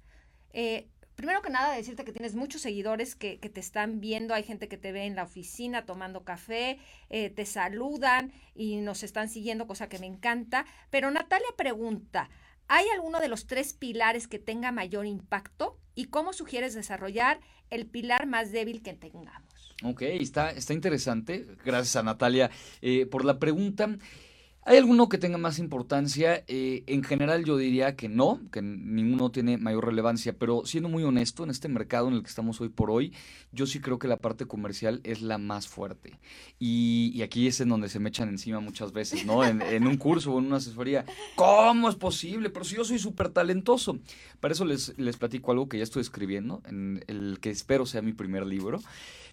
Eh, 0.53 0.87
primero 1.15 1.41
que 1.41 1.49
nada, 1.49 1.75
decirte 1.75 2.05
que 2.05 2.13
tienes 2.13 2.35
muchos 2.35 2.61
seguidores 2.61 3.15
que, 3.15 3.37
te 3.37 3.59
están 3.59 3.99
viendo. 3.99 4.33
Hay 4.33 4.43
gente 4.43 4.67
que 4.67 4.77
te 4.77 4.91
ve 4.91 5.05
en 5.05 5.15
la 5.15 5.23
oficina 5.23 5.85
tomando 5.85 6.23
café, 6.23 6.79
eh, 7.09 7.29
te 7.29 7.45
saludan 7.45 8.31
y 8.55 8.77
nos 8.77 9.03
están 9.03 9.27
siguiendo, 9.27 9.67
cosa 9.67 9.89
que 9.89 9.99
me 9.99 10.07
encanta. 10.07 10.65
Pero 10.89 11.11
Natalia 11.11 11.49
pregunta, 11.57 12.29
¿hay 12.69 12.87
alguno 12.95 13.19
de 13.19 13.27
los 13.27 13.45
tres 13.45 13.73
pilares 13.73 14.27
que 14.27 14.39
tenga 14.39 14.71
mayor 14.71 15.05
impacto? 15.05 15.77
¿Y 15.95 16.05
cómo 16.05 16.31
sugieres 16.31 16.73
desarrollar 16.73 17.41
el 17.69 17.85
pilar 17.85 18.25
más 18.25 18.53
débil 18.53 18.81
que 18.81 18.93
tengamos? 18.93 19.75
Ok, 19.83 20.03
está, 20.03 20.51
está 20.51 20.73
interesante. 20.73 21.45
Gracias 21.65 21.97
a 21.97 22.03
Natalia 22.03 22.49
eh, 22.81 23.05
por 23.05 23.25
la 23.25 23.39
pregunta. 23.39 23.97
¿Hay 24.69 24.77
alguno 24.77 25.09
que 25.09 25.17
tenga 25.17 25.39
más 25.39 25.57
importancia? 25.57 26.43
Eh, 26.47 26.83
en 26.85 27.03
general 27.03 27.43
yo 27.43 27.57
diría 27.57 27.95
que 27.95 28.07
no, 28.07 28.39
que 28.51 28.61
ninguno 28.61 29.31
tiene 29.31 29.57
mayor 29.57 29.87
relevancia, 29.87 30.33
pero 30.37 30.63
siendo 30.63 30.89
muy 30.89 31.01
honesto, 31.01 31.43
en 31.43 31.49
este 31.49 31.67
mercado 31.69 32.07
en 32.07 32.13
el 32.13 32.21
que 32.21 32.29
estamos 32.29 32.61
hoy 32.61 32.69
por 32.69 32.91
hoy, 32.91 33.11
yo 33.51 33.65
sí 33.65 33.79
creo 33.79 33.97
que 33.97 34.07
la 34.07 34.17
parte 34.17 34.45
comercial 34.45 35.01
es 35.03 35.23
la 35.23 35.39
más 35.39 35.67
fuerte. 35.67 36.19
Y, 36.59 37.19
aquí 37.23 37.47
es 37.47 37.59
en 37.61 37.69
donde 37.69 37.89
se 37.89 37.97
me 37.97 38.09
echan 38.09 38.29
encima 38.29 38.59
muchas 38.59 38.93
veces, 38.93 39.25
¿no? 39.25 39.43
En, 39.43 39.87
un 39.87 39.97
curso 39.97 40.33
o 40.33 40.37
en 40.37 40.45
una 40.45 40.57
asesoría, 40.57 41.03
¿cómo 41.33 41.89
es 41.89 41.95
posible? 41.95 42.51
Pero 42.51 42.63
si 42.63 42.75
yo 42.75 42.85
soy 42.85 42.99
súper 42.99 43.29
talentoso. 43.29 43.97
Para 44.39 44.51
eso 44.51 44.65
les, 44.65 44.93
les 44.99 45.17
platico 45.17 45.51
algo 45.51 45.67
que 45.67 45.79
ya 45.79 45.83
estoy 45.83 46.03
escribiendo, 46.03 46.61
en 46.65 47.03
el 47.07 47.39
que 47.41 47.49
espero 47.49 47.87
sea 47.87 48.03
mi 48.03 48.13
primer 48.13 48.45
libro. 48.45 48.79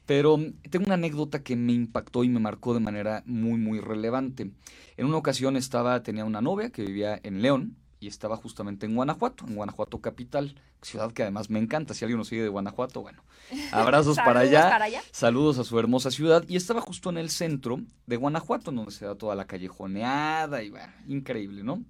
Pero 0.07 0.39
tengo 0.71 0.87
una 0.87 0.95
anécdota 0.95 1.43
que 1.43 1.57
me 1.57 1.73
impactó 1.73 2.25
y 2.25 2.29
me 2.29 2.41
marcó 2.41 2.75
de 2.75 2.81
manera 2.81 3.23
muy, 3.27 3.59
muy 3.59 3.81
relevante. 3.81 4.53
En 4.97 5.07
una 5.07 5.17
ocasión 5.17 5.57
estaba, 5.57 6.03
tenía 6.03 6.25
una 6.25 6.41
novia 6.41 6.71
que 6.71 6.83
vivía 6.85 7.21
en 7.23 7.43
León 7.43 7.77
y 7.99 8.07
estaba 8.09 8.37
justamente 8.37 8.87
en 8.87 8.95
Guanajuato, 8.95 9.47
en 9.47 9.57
Guanajuato 9.57 10.01
capital, 10.01 10.55
ciudad 10.83 11.13
que 11.13 11.23
además 11.23 11.51
me 11.51 11.59
encanta. 11.59 11.95
Si 11.95 12.05
alguien 12.05 12.19
nos 12.19 12.29
sigue 12.29 12.43
de 12.43 12.49
Guanajuato, 12.49 13.03
bueno, 13.03 13.23
abrazos 13.73 14.17
para, 14.17 14.41
allá, 14.41 14.71
para 14.71 14.85
allá, 14.85 15.03
saludos 15.11 15.59
a 15.59 15.65
su 15.65 15.79
hermosa 15.79 16.11
ciudad. 16.11 16.45
Y 16.49 16.57
estaba 16.57 16.81
justo 16.81 17.11
en 17.11 17.19
el 17.19 17.31
centro 17.31 17.81
de 18.07 18.17
Guanajuato, 18.17 18.71
donde 18.71 18.93
se 18.93 19.07
da 19.07 19.15
toda 19.15 19.35
la 19.35 19.47
callejoneada 19.47 20.63
y 20.63 20.71
bueno, 20.71 20.93
increíble, 21.09 21.63
¿no? 21.63 21.83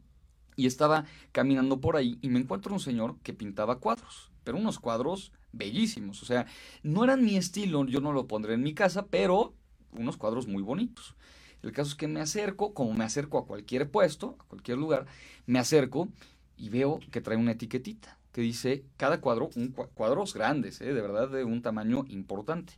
Y 0.54 0.66
estaba 0.66 1.04
caminando 1.32 1.80
por 1.80 1.96
ahí 1.96 2.18
y 2.22 2.28
me 2.28 2.38
encuentro 2.38 2.72
un 2.72 2.80
señor 2.80 3.18
que 3.22 3.34
pintaba 3.34 3.78
cuadros, 3.78 4.30
pero 4.46 4.58
unos 4.58 4.78
cuadros 4.78 5.32
bellísimos. 5.50 6.22
O 6.22 6.24
sea, 6.24 6.46
no 6.84 7.02
eran 7.02 7.24
mi 7.24 7.36
estilo, 7.36 7.84
yo 7.84 8.00
no 8.00 8.12
lo 8.12 8.28
pondré 8.28 8.54
en 8.54 8.62
mi 8.62 8.74
casa, 8.74 9.06
pero 9.08 9.54
unos 9.90 10.16
cuadros 10.16 10.46
muy 10.46 10.62
bonitos. 10.62 11.16
El 11.62 11.72
caso 11.72 11.90
es 11.90 11.96
que 11.96 12.06
me 12.06 12.20
acerco, 12.20 12.72
como 12.72 12.94
me 12.94 13.02
acerco 13.02 13.38
a 13.38 13.46
cualquier 13.46 13.90
puesto, 13.90 14.36
a 14.38 14.44
cualquier 14.44 14.78
lugar, 14.78 15.06
me 15.46 15.58
acerco 15.58 16.08
y 16.56 16.68
veo 16.68 17.00
que 17.10 17.20
trae 17.20 17.36
una 17.36 17.52
etiquetita 17.52 18.18
que 18.32 18.40
dice 18.40 18.84
cada 18.96 19.20
cuadro, 19.20 19.50
un 19.56 19.72
cuadros 19.72 20.32
grandes, 20.32 20.80
¿eh? 20.80 20.94
de 20.94 21.00
verdad 21.00 21.28
de 21.28 21.42
un 21.42 21.60
tamaño 21.60 22.04
importante. 22.08 22.74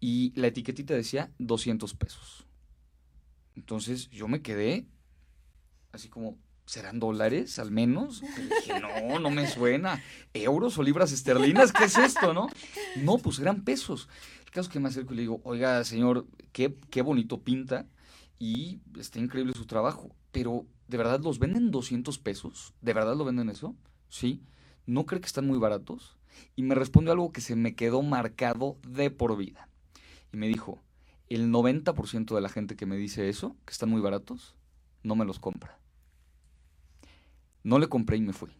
Y 0.00 0.32
la 0.36 0.46
etiquetita 0.46 0.94
decía 0.94 1.30
200 1.38 1.92
pesos. 1.94 2.46
Entonces 3.56 4.08
yo 4.08 4.26
me 4.26 4.40
quedé 4.40 4.86
así 5.92 6.08
como, 6.08 6.38
¿serán 6.66 6.98
dólares 6.98 7.58
al 7.58 7.70
menos? 7.70 8.20
dije, 8.20 8.80
no, 8.80 9.18
no 9.18 9.30
me 9.30 9.46
suena. 9.46 10.02
¿Euros 10.32 10.78
o 10.78 10.82
libras 10.82 11.12
esterlinas? 11.12 11.72
¿Qué 11.72 11.84
es 11.84 11.98
esto, 11.98 12.32
no? 12.32 12.48
No, 12.96 13.18
pues 13.18 13.38
eran 13.38 13.62
pesos. 13.62 14.08
El 14.44 14.50
caso 14.50 14.68
es 14.68 14.72
que 14.72 14.80
me 14.80 14.88
acerco 14.88 15.12
y 15.12 15.16
le 15.16 15.22
digo, 15.22 15.40
oiga, 15.44 15.82
señor, 15.84 16.26
qué, 16.52 16.76
qué 16.90 17.02
bonito 17.02 17.42
pinta 17.42 17.86
y 18.38 18.80
está 18.98 19.18
increíble 19.18 19.52
su 19.54 19.66
trabajo, 19.66 20.14
pero 20.32 20.66
¿de 20.88 20.98
verdad 20.98 21.20
los 21.20 21.38
venden 21.38 21.70
200 21.70 22.18
pesos? 22.18 22.74
¿De 22.80 22.92
verdad 22.92 23.16
lo 23.16 23.24
venden 23.24 23.50
eso? 23.50 23.74
Sí. 24.08 24.42
¿No 24.86 25.06
cree 25.06 25.20
que 25.20 25.26
están 25.26 25.46
muy 25.46 25.58
baratos? 25.58 26.16
Y 26.56 26.62
me 26.62 26.74
respondió 26.74 27.12
algo 27.12 27.32
que 27.32 27.40
se 27.40 27.56
me 27.56 27.74
quedó 27.74 28.02
marcado 28.02 28.76
de 28.86 29.10
por 29.10 29.36
vida. 29.36 29.68
Y 30.32 30.36
me 30.36 30.48
dijo, 30.48 30.82
el 31.28 31.50
90% 31.50 32.34
de 32.34 32.40
la 32.40 32.48
gente 32.48 32.76
que 32.76 32.86
me 32.86 32.96
dice 32.96 33.28
eso, 33.28 33.56
que 33.64 33.72
están 33.72 33.88
muy 33.88 34.00
baratos, 34.00 34.56
no 35.02 35.16
me 35.16 35.24
los 35.24 35.38
compra. 35.38 35.78
No 37.64 37.80
le 37.80 37.88
compré 37.88 38.18
y 38.18 38.20
me 38.20 38.32
fui. 38.32 38.50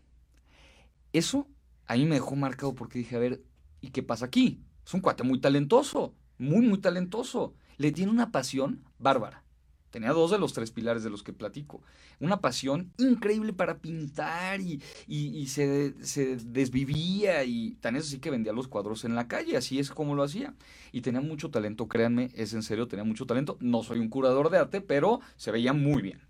Eso 1.13 1.47
a 1.87 1.95
mí 1.95 2.07
me 2.07 2.17
dejó 2.17 2.35
marcado 2.35 2.75
porque 2.75 2.99
dije, 2.99 3.15
a 3.15 3.21
ver, 3.21 3.43
¿y 3.81 3.91
qué 3.91 4.03
pasa 4.03 4.27
aquí? 4.27 4.61
Es 4.85 4.93
un 4.95 5.01
cuate 5.01 5.23
muy 5.23 5.39
talentoso, 5.39 6.15
muy, 6.39 6.67
muy 6.67 6.79
talentoso. 6.79 7.55
Le 7.77 7.93
tiene 7.93 8.11
una 8.11 8.33
pasión 8.33 8.83
bárbara. 8.99 9.45
Tenía 9.91 10.11
dos 10.11 10.33
de 10.33 10.39
los 10.39 10.53
tres 10.53 10.73
pilares 10.73 11.05
de 11.05 11.11
los 11.11 11.23
que 11.23 11.33
platico. 11.33 11.81
Una 12.19 12.41
pasión 12.41 12.93
increíble 12.99 13.53
para 13.53 13.79
pintar 13.79 14.61
y, 14.61 14.83
y, 15.07 15.47
se, 15.47 15.95
se, 16.05 16.37
desvivía 16.37 17.45
y 17.45 17.77
tan 17.81 17.95
eso 17.95 18.09
sí 18.09 18.19
que 18.19 18.33
vendía 18.33 18.53
los 18.53 18.67
cuadros 18.67 19.05
en 19.05 19.15
la 19.15 19.29
calle, 19.29 19.57
así 19.57 19.79
es 19.79 19.93
como 19.93 20.17
lo 20.17 20.25
hacía. 20.25 20.55
Y 20.91 21.03
tenía 21.03 21.21
mucho 21.21 21.51
talento, 21.51 21.87
créanme, 21.87 22.33
es 22.35 22.55
en 22.55 22.65
serio, 22.65 22.89
tenía 22.89 23.05
mucho 23.05 23.25
talento. 23.25 23.57
No 23.61 23.85
soy 23.85 24.01
un 24.01 24.09
curador 24.09 24.51
de 24.51 24.59
arte, 24.59 24.81
pero 24.81 25.21
se 25.37 25.53
veía 25.53 25.73
muy 25.73 26.03
bien. 26.03 26.23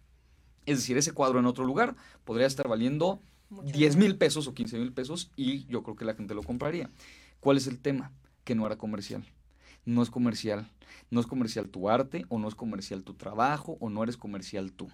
Es 0.66 0.78
decir, 0.78 0.96
ese 0.96 1.12
cuadro 1.12 1.38
en 1.38 1.46
otro 1.46 1.64
lugar 1.64 1.96
podría 2.24 2.46
estar 2.46 2.68
valiendo 2.68 3.20
10 3.50 3.96
mil 3.96 4.16
pesos 4.16 4.46
o 4.46 4.54
15 4.54 4.78
mil 4.78 4.92
pesos 4.92 5.30
y 5.36 5.66
yo 5.66 5.82
creo 5.82 5.96
que 5.96 6.04
la 6.04 6.14
gente 6.14 6.34
lo 6.34 6.42
compraría. 6.42 6.90
¿Cuál 7.40 7.56
es 7.56 7.66
el 7.66 7.80
tema? 7.80 8.12
Que 8.44 8.54
no 8.54 8.66
era 8.66 8.76
comercial. 8.76 9.24
No 9.84 10.02
es 10.02 10.10
comercial. 10.10 10.70
No 11.10 11.20
es 11.20 11.26
comercial 11.26 11.68
tu 11.68 11.90
arte 11.90 12.24
o 12.28 12.38
no 12.38 12.48
es 12.48 12.54
comercial 12.54 13.04
tu 13.04 13.14
trabajo 13.14 13.76
o 13.80 13.90
no 13.90 14.02
eres 14.02 14.16
comercial 14.16 14.72
tú. 14.72 14.88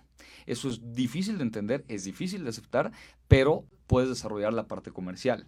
Eso 0.46 0.68
es 0.68 0.94
difícil 0.94 1.38
de 1.38 1.44
entender, 1.44 1.84
es 1.88 2.04
difícil 2.04 2.42
de 2.42 2.50
aceptar, 2.50 2.92
pero 3.28 3.64
puedes 3.86 4.08
desarrollar 4.08 4.52
la 4.52 4.66
parte 4.66 4.90
comercial. 4.90 5.46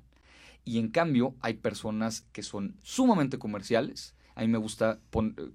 Y 0.65 0.79
en 0.79 0.89
cambio 0.89 1.35
hay 1.41 1.55
personas 1.55 2.23
que 2.33 2.43
son 2.43 2.77
sumamente 2.83 3.39
comerciales, 3.39 4.15
a 4.35 4.41
mí 4.41 4.49
me 4.49 4.59
gusta 4.59 4.99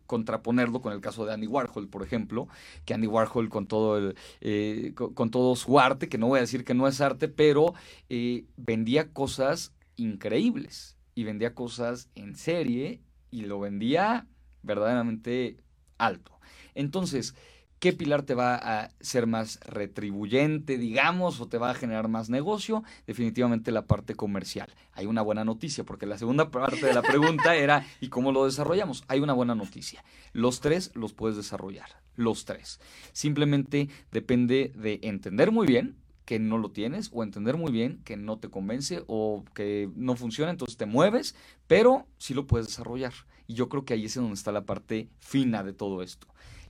contraponerlo 0.05 0.81
con 0.81 0.93
el 0.93 1.01
caso 1.01 1.25
de 1.25 1.33
Andy 1.33 1.47
Warhol, 1.47 1.87
por 1.87 2.03
ejemplo, 2.03 2.47
que 2.85 2.93
Andy 2.93 3.07
Warhol 3.07 3.49
con 3.49 3.67
todo, 3.67 3.97
el, 3.97 4.15
eh, 4.41 4.93
con, 4.93 5.31
todo 5.31 5.55
su 5.55 5.79
arte, 5.79 6.09
que 6.09 6.17
no 6.17 6.27
voy 6.27 6.37
a 6.37 6.41
decir 6.41 6.63
que 6.63 6.73
no 6.73 6.87
es 6.87 7.01
arte, 7.01 7.27
pero 7.27 7.73
eh, 8.09 8.45
vendía 8.55 9.11
cosas 9.11 9.73
increíbles 9.95 10.97
y 11.15 11.23
vendía 11.23 11.55
cosas 11.55 12.09
en 12.15 12.35
serie 12.35 13.01
y 13.31 13.41
lo 13.41 13.59
vendía 13.59 14.27
verdaderamente 14.61 15.57
alto. 15.97 16.39
Entonces, 16.75 17.35
¿Qué 17.79 17.93
pilar 17.93 18.23
te 18.23 18.33
va 18.33 18.55
a 18.55 18.89
ser 19.01 19.27
más 19.27 19.59
retribuyente, 19.59 20.79
digamos, 20.79 21.39
o 21.39 21.47
te 21.47 21.59
va 21.59 21.69
a 21.69 21.75
generar 21.75 22.07
más 22.07 22.27
negocio? 22.27 22.83
Definitivamente 23.05 23.71
la 23.71 23.85
parte 23.85 24.15
comercial. 24.15 24.67
Hay 24.93 25.05
una 25.05 25.21
buena 25.21 25.45
noticia, 25.45 25.83
porque 25.83 26.07
la 26.07 26.17
segunda 26.17 26.49
parte 26.49 26.83
de 26.83 26.93
la 26.95 27.03
pregunta 27.03 27.55
era, 27.55 27.85
¿y 28.01 28.09
cómo 28.09 28.31
lo 28.31 28.45
desarrollamos? 28.45 29.03
Hay 29.07 29.19
una 29.19 29.33
buena 29.33 29.53
noticia. 29.53 30.03
Los 30.33 30.59
tres 30.59 30.89
los 30.95 31.13
puedes 31.13 31.37
desarrollar, 31.37 32.01
los 32.15 32.45
tres. 32.45 32.79
Simplemente 33.13 33.89
depende 34.11 34.71
de 34.75 34.99
entender 35.03 35.51
muy 35.51 35.67
bien 35.67 35.97
que 36.25 36.39
no 36.39 36.57
lo 36.57 36.71
tienes 36.71 37.11
o 37.13 37.21
entender 37.21 37.57
muy 37.57 37.71
bien 37.71 38.01
que 38.03 38.17
no 38.17 38.39
te 38.39 38.49
convence 38.49 39.03
o 39.05 39.45
que 39.53 39.91
no 39.95 40.15
funciona, 40.15 40.49
entonces 40.49 40.77
te 40.77 40.87
mueves, 40.87 41.35
pero 41.67 42.07
sí 42.17 42.33
lo 42.33 42.47
puedes 42.47 42.65
desarrollar. 42.65 43.13
Y 43.45 43.53
yo 43.53 43.69
creo 43.69 43.85
que 43.85 43.93
ahí 43.93 44.05
es 44.05 44.15
donde 44.15 44.33
está 44.33 44.51
la 44.51 44.65
parte 44.65 45.09
fina 45.19 45.63
de 45.63 45.73
todo 45.73 46.01
esto 46.01 46.27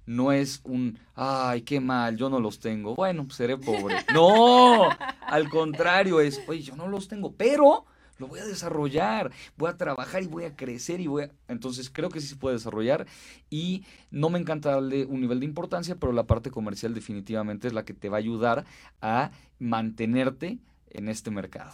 no 0.08 0.32
es 0.32 0.62
un, 0.64 0.97
ay, 1.14 1.62
qué 1.62 1.80
mal, 1.80 2.18
yo 2.18 2.30
no 2.30 2.39
los 2.39 2.60
tengo, 2.60 2.95
bueno, 2.95 3.26
pues 3.26 3.38
seré 3.38 3.58
pobre. 3.58 3.97
No, 4.14 4.89
al 5.22 5.49
contrario, 5.49 6.20
es, 6.22 6.41
oye, 6.47 6.62
yo 6.64 6.76
no 6.76 6.88
los 6.88 7.08
tengo, 7.08 7.34
pero 7.34 7.86
lo 8.18 8.28
voy 8.28 8.39
a 8.39 8.45
desarrollar, 8.45 9.32
voy 9.58 9.70
a 9.70 9.78
trabajar 9.78 10.24
y 10.24 10.28
voy 10.28 10.45
a 10.45 10.55
crecer 10.55 10.99
y 11.01 11.08
voy 11.08 11.24
a... 11.24 11.32
Entonces 11.47 11.91
creo 11.91 12.10
que 12.10 12.20
sí 12.20 12.28
se 12.28 12.36
puede 12.36 12.55
desarrollar 12.55 13.05
y 13.49 13.84
no 14.10 14.30
me 14.30 14.39
encanta 14.39 14.72
darle 14.72 15.05
un 15.05 15.22
nivel 15.22 15.39
de 15.39 15.45
importancia, 15.45 15.95
pero 15.95 16.14
la 16.14 16.26
parte 16.26 16.49
comercial 16.49 16.93
definitivamente 16.93 17.68
es 17.68 17.74
la 17.74 17.86
que 17.86 17.93
te 17.93 18.10
va 18.10 18.18
a 18.18 18.20
ayudar 18.20 18.66
a 19.01 19.32
mantenerte 19.60 20.58
en 20.89 21.10
este 21.10 21.30
mercado. 21.30 21.74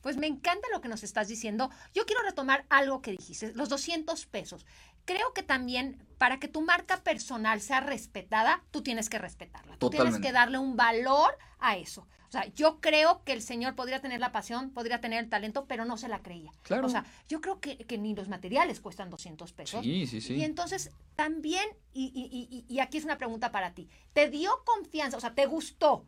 Pues 0.00 0.16
me 0.16 0.26
encanta 0.26 0.68
lo 0.72 0.80
que 0.80 0.88
nos 0.88 1.02
estás 1.02 1.28
diciendo. 1.28 1.70
Yo 1.92 2.06
quiero 2.06 2.22
retomar 2.22 2.64
algo 2.68 3.02
que 3.02 3.12
dijiste, 3.12 3.52
los 3.54 3.68
200 3.68 4.26
pesos. 4.26 4.64
Creo 5.08 5.32
que 5.32 5.42
también 5.42 6.06
para 6.18 6.38
que 6.38 6.48
tu 6.48 6.60
marca 6.60 7.02
personal 7.02 7.62
sea 7.62 7.80
respetada, 7.80 8.62
tú 8.70 8.82
tienes 8.82 9.08
que 9.08 9.18
respetarla. 9.18 9.78
Tú 9.78 9.88
tienes 9.88 10.18
que 10.18 10.32
darle 10.32 10.58
un 10.58 10.76
valor 10.76 11.38
a 11.60 11.78
eso. 11.78 12.06
O 12.28 12.30
sea, 12.30 12.44
yo 12.52 12.78
creo 12.82 13.24
que 13.24 13.32
el 13.32 13.40
señor 13.40 13.74
podría 13.74 14.02
tener 14.02 14.20
la 14.20 14.32
pasión, 14.32 14.70
podría 14.70 15.00
tener 15.00 15.24
el 15.24 15.30
talento, 15.30 15.64
pero 15.66 15.86
no 15.86 15.96
se 15.96 16.08
la 16.08 16.18
creía. 16.18 16.52
Claro. 16.60 16.86
O 16.86 16.90
sea, 16.90 17.06
yo 17.26 17.40
creo 17.40 17.58
que, 17.58 17.86
ni 17.96 18.14
los 18.14 18.28
materiales 18.28 18.80
cuestan 18.80 19.08
200 19.08 19.50
pesos. 19.54 19.82
Sí, 19.82 20.06
sí, 20.06 20.20
sí. 20.20 20.34
Y 20.34 20.44
entonces 20.44 20.90
también, 21.16 21.66
y, 21.94 22.12
y, 22.14 22.66
y 22.70 22.80
aquí 22.80 22.98
es 22.98 23.04
una 23.04 23.16
pregunta 23.16 23.50
para 23.50 23.72
ti, 23.72 23.88
¿te 24.12 24.28
dio 24.28 24.62
confianza? 24.66 25.16
O 25.16 25.20
sea, 25.20 25.34
¿te 25.34 25.46
gustó? 25.46 26.04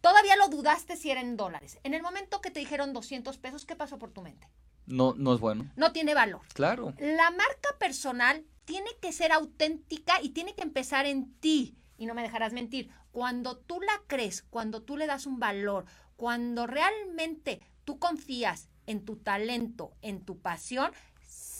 Todavía 0.00 0.34
lo 0.34 0.48
dudaste 0.48 0.96
si 0.96 1.12
eran 1.12 1.36
dólares. 1.36 1.78
En 1.84 1.94
el 1.94 2.02
momento 2.02 2.40
que 2.40 2.50
te 2.50 2.58
dijeron 2.58 2.92
200 2.92 3.38
pesos, 3.38 3.64
¿qué 3.64 3.76
pasó 3.76 3.96
por 3.96 4.10
tu 4.10 4.22
mente? 4.22 4.48
No, 4.90 5.14
no 5.16 5.34
es 5.34 5.40
bueno. 5.40 5.70
No 5.76 5.92
tiene 5.92 6.14
valor. 6.14 6.42
Claro. 6.54 6.94
La 6.98 7.30
marca 7.30 7.76
personal 7.78 8.44
tiene 8.64 8.90
que 9.00 9.12
ser 9.12 9.32
auténtica 9.32 10.20
y 10.22 10.30
tiene 10.30 10.54
que 10.54 10.62
empezar 10.62 11.06
en 11.06 11.32
ti. 11.40 11.76
Y 11.96 12.06
no 12.06 12.14
me 12.14 12.22
dejarás 12.22 12.52
mentir. 12.52 12.90
Cuando 13.12 13.56
tú 13.56 13.80
la 13.80 14.02
crees, 14.06 14.42
cuando 14.42 14.82
tú 14.82 14.96
le 14.96 15.06
das 15.06 15.26
un 15.26 15.38
valor, 15.38 15.84
cuando 16.16 16.66
realmente 16.66 17.60
tú 17.84 17.98
confías 17.98 18.68
en 18.86 19.04
tu 19.04 19.16
talento, 19.16 19.92
en 20.02 20.24
tu 20.24 20.40
pasión, 20.40 20.92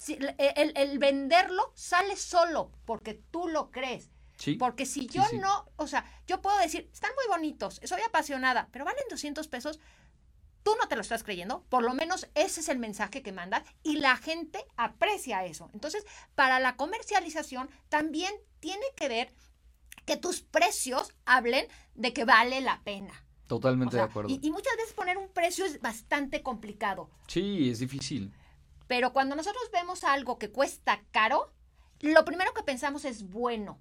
el, 0.09 0.73
el 0.77 0.99
venderlo 0.99 1.73
sale 1.75 2.17
solo 2.17 2.73
porque 2.85 3.15
tú 3.15 3.49
lo 3.49 3.71
crees. 3.71 4.11
Porque 4.59 4.87
si 4.87 5.07
yo 5.07 5.23
no, 5.35 5.71
o 5.77 5.87
sea, 5.87 6.05
yo 6.27 6.41
puedo 6.41 6.59
decir, 6.59 6.89
están 6.93 7.11
muy 7.15 7.27
bonitos, 7.29 7.81
soy 7.85 8.01
apasionada, 8.01 8.69
pero 8.73 8.85
valen 8.85 9.05
200 9.11 9.47
pesos, 9.49 9.81
tú 10.63 10.75
no 10.81 10.89
te 10.89 10.97
lo 10.97 11.03
estás 11.03 11.25
creyendo, 11.25 11.65
por 11.69 11.83
lo 11.83 11.95
menos 11.95 12.29
ese 12.35 12.61
es 12.61 12.69
el 12.69 12.79
mensaje 12.79 13.23
que 13.23 13.33
mandas 13.33 13.65
y 13.83 13.97
la 13.97 14.17
gente 14.17 14.65
aprecia 14.77 15.45
eso. 15.45 15.71
Entonces, 15.73 16.05
para 16.35 16.61
la 16.61 16.77
comercialización 16.77 17.71
también 17.89 18.33
tiene 18.61 18.85
que 18.97 19.09
ver 19.09 19.35
que 20.05 20.17
tus 20.17 20.43
precios 20.43 21.15
hablen 21.25 21.67
de 21.95 22.13
que 22.13 22.25
vale 22.25 22.61
la 22.61 22.83
pena. 22.83 23.25
Totalmente 23.47 23.97
de 23.97 24.03
acuerdo. 24.03 24.31
Y, 24.31 24.39
y, 24.43 24.51
muchas 24.51 24.77
veces 24.77 24.93
poner 24.93 25.19
un 25.19 25.29
precio 25.29 25.65
es 25.65 25.81
bastante 25.81 26.43
complicado. 26.43 27.11
Sí, 27.27 27.69
es 27.69 27.81
difícil. 27.81 28.33
Pero 28.87 29.13
cuando 29.13 29.35
nosotros 29.35 29.71
vemos 29.73 30.05
algo 30.05 30.39
que 30.39 30.51
cuesta 30.51 31.03
caro, 31.11 31.53
lo 32.01 32.25
primero 32.25 32.55
que 32.55 32.63
pensamos 32.63 33.05
es 33.05 33.29
bueno. 33.29 33.79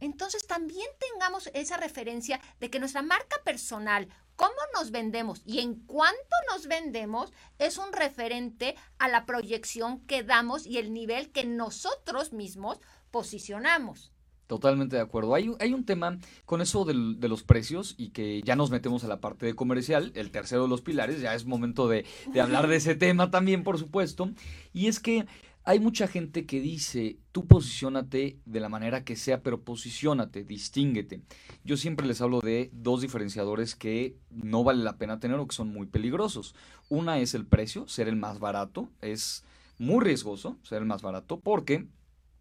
Entonces 0.00 0.46
también 0.46 0.88
tengamos 0.98 1.48
esa 1.54 1.76
referencia 1.76 2.40
de 2.58 2.68
que 2.68 2.80
nuestra 2.80 3.02
marca 3.02 3.36
personal, 3.44 4.08
cómo 4.42 4.60
nos 4.74 4.90
vendemos 4.90 5.40
y 5.46 5.60
en 5.60 5.76
cuánto 5.86 6.18
nos 6.50 6.66
vendemos, 6.66 7.32
es 7.60 7.78
un 7.78 7.92
referente 7.92 8.74
a 8.98 9.06
la 9.06 9.24
proyección 9.24 10.00
que 10.00 10.24
damos 10.24 10.66
y 10.66 10.78
el 10.78 10.92
nivel 10.92 11.30
que 11.30 11.44
nosotros 11.44 12.32
mismos 12.32 12.80
posicionamos. 13.12 14.10
Totalmente 14.48 14.96
de 14.96 15.02
acuerdo. 15.02 15.36
Hay, 15.36 15.52
hay 15.60 15.72
un 15.72 15.84
tema 15.84 16.18
con 16.44 16.60
eso 16.60 16.84
de 16.84 17.28
los 17.28 17.44
precios 17.44 17.94
y 17.96 18.10
que 18.10 18.42
ya 18.42 18.56
nos 18.56 18.72
metemos 18.72 19.04
a 19.04 19.08
la 19.08 19.20
parte 19.20 19.46
de 19.46 19.54
comercial, 19.54 20.10
el 20.16 20.32
tercero 20.32 20.64
de 20.64 20.68
los 20.68 20.82
pilares, 20.82 21.20
ya 21.20 21.36
es 21.36 21.46
momento 21.46 21.86
de, 21.86 22.04
de 22.32 22.40
hablar 22.40 22.66
de 22.66 22.76
ese 22.76 22.94
tema 22.96 23.30
también, 23.30 23.62
por 23.62 23.78
supuesto. 23.78 24.28
Y 24.72 24.88
es 24.88 24.98
que 24.98 25.24
hay 25.64 25.78
mucha 25.78 26.08
gente 26.08 26.44
que 26.44 26.60
dice, 26.60 27.18
tú 27.30 27.46
posicionate 27.46 28.38
de 28.44 28.60
la 28.60 28.68
manera 28.68 29.04
que 29.04 29.14
sea, 29.14 29.42
pero 29.42 29.62
posicionate, 29.62 30.42
distínguete. 30.42 31.22
Yo 31.64 31.76
siempre 31.76 32.06
les 32.06 32.20
hablo 32.20 32.40
de 32.40 32.70
dos 32.72 33.00
diferenciadores 33.00 33.76
que 33.76 34.16
no 34.30 34.64
vale 34.64 34.82
la 34.82 34.98
pena 34.98 35.20
tener 35.20 35.38
o 35.38 35.46
que 35.46 35.54
son 35.54 35.68
muy 35.68 35.86
peligrosos. 35.86 36.56
Una 36.88 37.18
es 37.18 37.34
el 37.34 37.46
precio, 37.46 37.86
ser 37.86 38.08
el 38.08 38.16
más 38.16 38.40
barato. 38.40 38.88
Es 39.00 39.44
muy 39.78 40.04
riesgoso 40.04 40.58
ser 40.64 40.78
el 40.78 40.86
más 40.86 41.02
barato 41.02 41.38
porque 41.38 41.86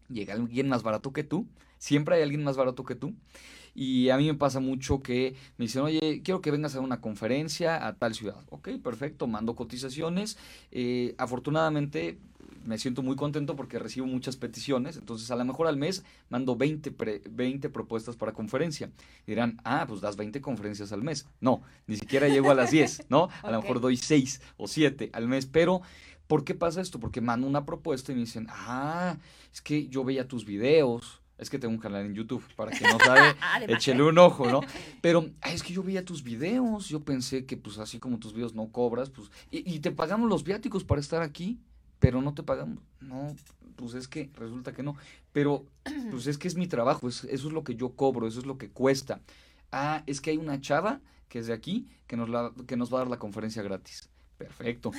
llega 0.09 0.34
alguien 0.34 0.67
más 0.67 0.82
barato 0.82 1.13
que 1.13 1.24
tú. 1.24 1.47
Siempre 1.78 2.15
hay 2.15 2.24
alguien 2.24 2.43
más 2.43 2.57
barato 2.57 2.86
que 2.86 2.95
tú. 2.95 3.13
Y 3.74 4.09
a 4.09 4.17
mí 4.17 4.26
me 4.26 4.34
pasa 4.34 4.59
mucho 4.59 5.01
que 5.01 5.36
me 5.57 5.65
dicen, 5.65 5.84
oye, 5.84 6.22
quiero 6.24 6.41
que 6.41 6.51
vengas 6.51 6.76
a 6.76 6.82
una 6.82 6.99
conferencia 7.01 7.88
a 7.88 7.95
tal 7.95 8.13
ciudad. 8.13 8.43
Ok, 8.49 8.69
perfecto, 8.84 9.28
mando 9.28 9.55
cotizaciones. 9.55 10.38
Eh, 10.72 11.15
afortunadamente 11.17 12.19
me 12.66 12.78
siento 12.78 13.01
muy 13.01 13.16
contento 13.16 13.55
porque 13.55 13.80
recibo 13.80 14.07
muchas 14.07 14.36
peticiones, 14.38 14.97
entonces 14.97 15.30
a 15.32 15.36
lo 15.36 15.45
mejor 15.45 15.68
al 15.68 15.78
mes 15.78 16.03
mando 16.30 16.55
20, 16.55 16.93
20 17.30 17.70
propuestas 17.70 18.16
para 18.16 18.34
conferencia. 18.34 18.91
dirán, 19.26 19.59
ah, 19.64 19.86
pues 19.88 20.01
das 20.01 20.16
20 20.16 20.41
conferencias 20.41 20.91
al 20.91 21.03
mes. 21.03 21.28
No, 21.39 21.62
ni 21.88 21.97
siquiera 21.97 22.28
llego 22.28 22.51
a 22.51 22.55
las 22.55 22.72
10, 22.72 23.05
¿no? 23.09 23.30
A 23.41 23.51
lo 23.51 23.62
mejor 23.62 23.82
doy 23.82 23.97
6 23.97 24.41
o 24.57 24.68
7 24.68 25.09
al 25.14 25.28
mes, 25.28 25.45
pero 25.45 25.82
¿por 26.28 26.43
qué 26.43 26.55
pasa 26.55 26.82
esto? 26.82 26.99
Porque 26.99 27.22
mando 27.22 27.47
una 27.47 27.66
propuesta 27.66 28.12
y 28.12 28.16
me 28.16 28.22
dicen, 28.22 28.47
ah, 28.49 29.18
es 29.53 29.62
que 29.62 29.88
yo 29.88 30.03
veía 30.03 30.28
tus 30.28 30.45
videos, 30.45 31.22
es 31.38 31.49
que 31.49 31.57
tengo 31.57 31.74
un 31.74 31.80
canal 31.80 32.05
en 32.05 32.14
YouTube, 32.14 32.43
para 32.55 32.72
que 32.72 32.86
no 32.86 32.99
sabe, 33.05 33.36
échele 33.68 34.03
un 34.03 34.18
ojo, 34.18 34.49
¿no? 34.49 34.62
Pero 35.01 35.30
es 35.51 35.64
que 35.64 35.74
yo 35.74 35.84
veía 35.84 36.05
tus 36.05 36.24
videos, 36.24 36.88
yo 36.88 37.03
pensé 37.03 37.45
que 37.45 37.57
pues 37.57 37.80
así 37.80 37.99
como 37.99 38.20
tus 38.20 38.34
videos 38.34 38.53
no 38.53 38.72
cobras, 38.72 39.09
pues, 39.09 39.32
y, 39.49 39.70
y, 39.70 39.80
te 39.80 39.91
pagamos 39.91 40.30
los 40.30 40.43
viáticos 40.43 40.84
para 40.84 41.01
estar 41.01 41.22
aquí 41.24 41.59
pero 42.01 42.21
no 42.21 42.33
te 42.33 42.43
pagamos. 42.43 42.79
No, 42.99 43.33
pues 43.77 43.93
es 43.93 44.07
que 44.09 44.31
resulta 44.33 44.73
que 44.73 44.83
no. 44.83 44.97
Pero, 45.31 45.65
pues 46.11 46.27
es 46.27 46.37
que 46.37 46.49
es 46.49 46.55
mi 46.55 46.67
trabajo, 46.67 47.07
eso 47.07 47.27
es 47.29 47.43
lo 47.43 47.63
que 47.63 47.75
yo 47.75 47.95
cobro, 47.95 48.27
eso 48.27 48.39
es 48.39 48.45
lo 48.45 48.57
que 48.57 48.69
cuesta. 48.69 49.21
Ah, 49.71 50.03
es 50.07 50.19
que 50.19 50.31
hay 50.31 50.37
una 50.37 50.59
chava 50.59 50.99
que 51.29 51.39
es 51.39 51.47
de 51.47 51.53
aquí 51.53 51.87
que 52.07 52.17
nos, 52.17 52.27
la, 52.27 52.51
que 52.67 52.75
nos 52.75 52.91
va 52.91 52.97
a 52.97 53.01
dar 53.01 53.07
la 53.07 53.19
conferencia 53.19 53.61
gratis. 53.61 54.09
Perfecto. 54.37 54.91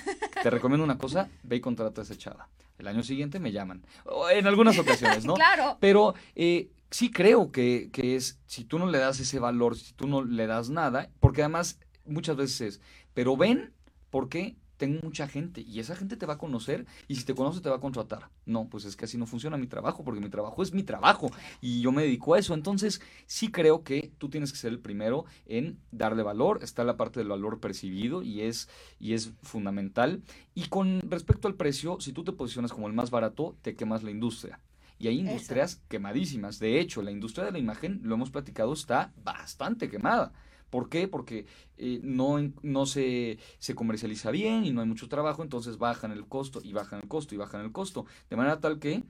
Te 0.43 0.49
recomiendo 0.49 0.85
una 0.85 0.97
cosa, 0.97 1.29
ve 1.43 1.57
y 1.57 1.61
contrata 1.61 2.01
a 2.01 2.05
esa 2.05 2.17
chava. 2.17 2.49
El 2.79 2.87
año 2.87 3.03
siguiente 3.03 3.41
me 3.41 3.51
llaman. 3.51 3.85
En 4.33 4.47
algunas 4.47 4.79
ocasiones, 4.79 5.25
¿no? 5.25 5.35
claro. 5.35 5.79
Pero 5.81 6.15
eh, 6.37 6.71
sí 6.91 7.11
creo 7.11 7.51
que, 7.51 7.91
que 7.93 8.15
es, 8.15 8.39
si 8.47 8.63
tú 8.63 8.79
no 8.79 8.87
le 8.87 8.99
das 8.99 9.19
ese 9.19 9.41
valor, 9.41 9.77
si 9.77 9.93
tú 9.95 10.07
no 10.07 10.23
le 10.23 10.47
das 10.47 10.71
nada, 10.71 11.11
porque 11.19 11.43
además 11.43 11.81
muchas 12.07 12.37
veces 12.37 12.61
es, 12.61 12.81
pero 13.13 13.37
ven, 13.37 13.73
¿por 14.09 14.29
qué? 14.29 14.57
Tengo 14.83 14.99
mucha 15.01 15.29
gente 15.29 15.61
y 15.61 15.79
esa 15.79 15.95
gente 15.95 16.17
te 16.17 16.27
va 16.27 16.35
a 16.35 16.39
conocer 16.39 16.87
y 17.07 17.15
si 17.15 17.23
te 17.23 17.37
conoce 17.37 17.61
te 17.61 17.69
va 17.69 17.77
a 17.77 17.81
contratar. 17.81 18.31
No, 18.47 18.69
pues 18.69 18.85
es 18.85 18.97
que 18.97 19.05
así 19.05 19.17
no 19.17 19.27
funciona 19.27 19.57
mi 19.57 19.69
trabajo 19.69 20.03
porque 20.03 20.21
mi 20.21 20.29
trabajo 20.29 20.61
es 20.61 20.73
mi 20.73 20.83
trabajo 20.83 21.31
y 21.61 21.83
yo 21.83 21.93
me 21.93 22.03
dedico 22.03 22.35
a 22.35 22.41
eso. 22.41 22.53
Entonces 22.53 23.01
sí 23.27 23.53
creo 23.53 23.85
que 23.85 24.13
tú 24.19 24.29
tienes 24.29 24.51
que 24.51 24.59
ser 24.59 24.73
el 24.73 24.81
primero 24.81 25.25
en 25.47 25.79
darle 25.93 26.25
valor. 26.25 26.65
Está 26.65 26.83
la 26.83 26.97
parte 26.97 27.21
del 27.21 27.29
valor 27.29 27.61
percibido 27.61 28.25
y 28.25 28.41
es, 28.41 28.69
y 28.99 29.13
es 29.13 29.31
fundamental. 29.43 30.25
Y 30.53 30.67
con 30.67 31.01
respecto 31.09 31.47
al 31.47 31.55
precio, 31.55 31.99
si 32.01 32.13
tú 32.13 32.25
te 32.25 32.33
posicionas 32.33 32.73
como 32.73 32.89
el 32.89 32.93
más 32.93 33.13
barato, 33.13 33.57
te 33.63 33.77
quemas 33.77 34.03
la 34.03 34.11
industria. 34.11 34.59
Y 34.99 35.07
hay 35.07 35.21
industrias 35.21 35.81
quemadísimas. 35.89 36.59
De 36.59 36.81
hecho, 36.81 37.03
la 37.03 37.13
industria 37.13 37.45
de 37.45 37.53
la 37.53 37.61
imagen, 37.61 38.01
lo 38.03 38.17
hemos 38.17 38.33
platicado, 38.33 38.73
está 38.73 39.13
bastante 39.23 39.89
quemada. 39.89 40.33
¿Por 40.73 40.89
qué? 40.89 41.07
Porque 41.07 41.45
eh, 41.77 42.01
no, 42.03 42.39
no 42.63 42.87
se, 42.87 43.39
se, 43.59 43.75
comercializa 43.75 44.31
bien 44.31 44.65
y 44.65 44.73
no 44.73 44.81
hay 44.81 44.87
mucho 44.87 45.07
trabajo, 45.07 45.43
entonces 45.43 45.77
bajan 45.77 46.13
el 46.13 46.27
costo 46.27 46.63
y 46.65 46.73
bajan 46.73 47.01
el 47.03 47.09
costo 47.09 47.35
y 47.35 47.39
bajan 47.39 47.61
el 47.61 47.73
costo, 47.73 48.07
de 48.31 48.37
manera 48.37 48.59
tal 48.59 48.79
que 48.79 49.03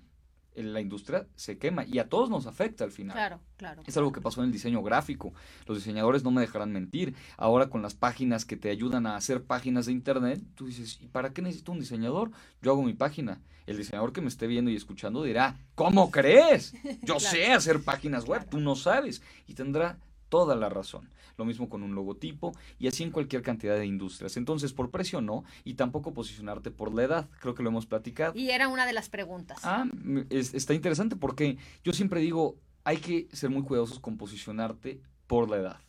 eh, 0.56 0.62
la 0.64 0.80
industria 0.80 1.28
se 1.36 1.58
quema 1.58 1.84
y 1.86 2.00
a 2.00 2.08
todos 2.08 2.30
nos 2.30 2.48
afecta 2.48 2.82
al 2.82 2.90
final. 2.90 3.14
Claro, 3.14 3.38
claro. 3.56 3.82
Es 3.86 3.96
algo 3.96 4.10
que 4.10 4.20
pasó 4.20 4.40
en 4.40 4.46
el 4.46 4.52
diseño 4.52 4.82
gráfico. 4.82 5.32
Los 5.66 5.78
diseñadores 5.78 6.24
no 6.24 6.32
me 6.32 6.40
dejarán 6.40 6.72
mentir. 6.72 7.14
Ahora 7.36 7.70
con 7.70 7.80
las 7.80 7.94
páginas 7.94 8.44
que 8.44 8.56
te 8.56 8.68
ayudan 8.68 9.06
a 9.06 9.14
hacer 9.14 9.44
páginas 9.44 9.86
de 9.86 9.92
internet, 9.92 10.42
tú 10.56 10.66
dices, 10.66 10.98
¿y 11.00 11.06
para 11.06 11.32
qué 11.32 11.42
necesito 11.42 11.70
un 11.70 11.78
diseñador? 11.78 12.32
Yo 12.60 12.72
hago 12.72 12.82
mi 12.82 12.94
página. 12.94 13.40
El 13.66 13.76
diseñador 13.76 14.12
que 14.12 14.20
me 14.20 14.26
esté 14.26 14.48
viendo 14.48 14.68
y 14.68 14.74
escuchando 14.74 15.22
dirá, 15.22 15.56
¿cómo 15.76 16.10
crees? 16.10 16.74
Yo 17.02 17.20
sé 17.20 17.52
hacer 17.52 17.84
páginas 17.84 18.24
web, 18.24 18.48
tú 18.50 18.58
no 18.58 18.74
sabes. 18.74 19.22
Y 19.46 19.54
tendrá 19.54 20.00
toda 20.32 20.56
la 20.56 20.70
razón. 20.70 21.10
Lo 21.36 21.44
mismo 21.44 21.68
con 21.68 21.82
un 21.82 21.94
logotipo 21.94 22.54
y 22.78 22.88
así 22.88 23.02
en 23.02 23.10
cualquier 23.10 23.42
cantidad 23.42 23.76
de 23.76 23.84
industrias. 23.84 24.38
Entonces, 24.38 24.72
por 24.72 24.90
precio 24.90 25.20
no, 25.20 25.44
y 25.62 25.74
tampoco 25.74 26.14
posicionarte 26.14 26.70
por 26.70 26.94
la 26.94 27.02
edad. 27.02 27.28
Creo 27.38 27.54
que 27.54 27.62
lo 27.62 27.68
hemos 27.68 27.84
platicado. 27.84 28.32
Y 28.34 28.48
era 28.48 28.68
una 28.68 28.86
de 28.86 28.94
las 28.94 29.10
preguntas. 29.10 29.60
Ah, 29.62 29.84
está 30.30 30.72
interesante 30.72 31.16
porque 31.16 31.58
yo 31.84 31.92
siempre 31.92 32.20
digo, 32.20 32.56
hay 32.82 32.96
que 32.96 33.28
ser 33.30 33.50
muy 33.50 33.62
cuidadosos 33.62 34.00
con 34.00 34.16
posicionarte 34.16 35.02
por 35.26 35.50
la 35.50 35.58
edad. 35.58 35.80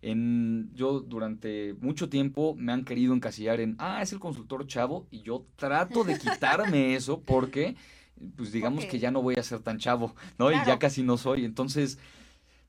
En, 0.00 0.70
yo 0.72 1.00
durante 1.00 1.74
mucho 1.78 2.08
tiempo 2.08 2.54
me 2.56 2.72
han 2.72 2.82
querido 2.82 3.12
encasillar 3.12 3.60
en, 3.60 3.76
ah, 3.78 4.00
es 4.00 4.10
el 4.10 4.20
consultor 4.20 4.66
chavo, 4.66 5.06
y 5.10 5.20
yo 5.20 5.44
trato 5.56 6.02
de 6.02 6.18
quitarme 6.18 6.94
eso 6.94 7.20
porque, 7.20 7.76
pues 8.36 8.52
digamos 8.52 8.86
que 8.86 8.98
ya 8.98 9.10
no 9.10 9.20
voy 9.20 9.34
a 9.34 9.42
ser 9.42 9.60
tan 9.60 9.78
chavo, 9.78 10.14
¿no? 10.38 10.50
Y 10.50 10.54
ya 10.66 10.78
casi 10.78 11.02
no 11.02 11.18
soy. 11.18 11.44
Entonces, 11.44 11.98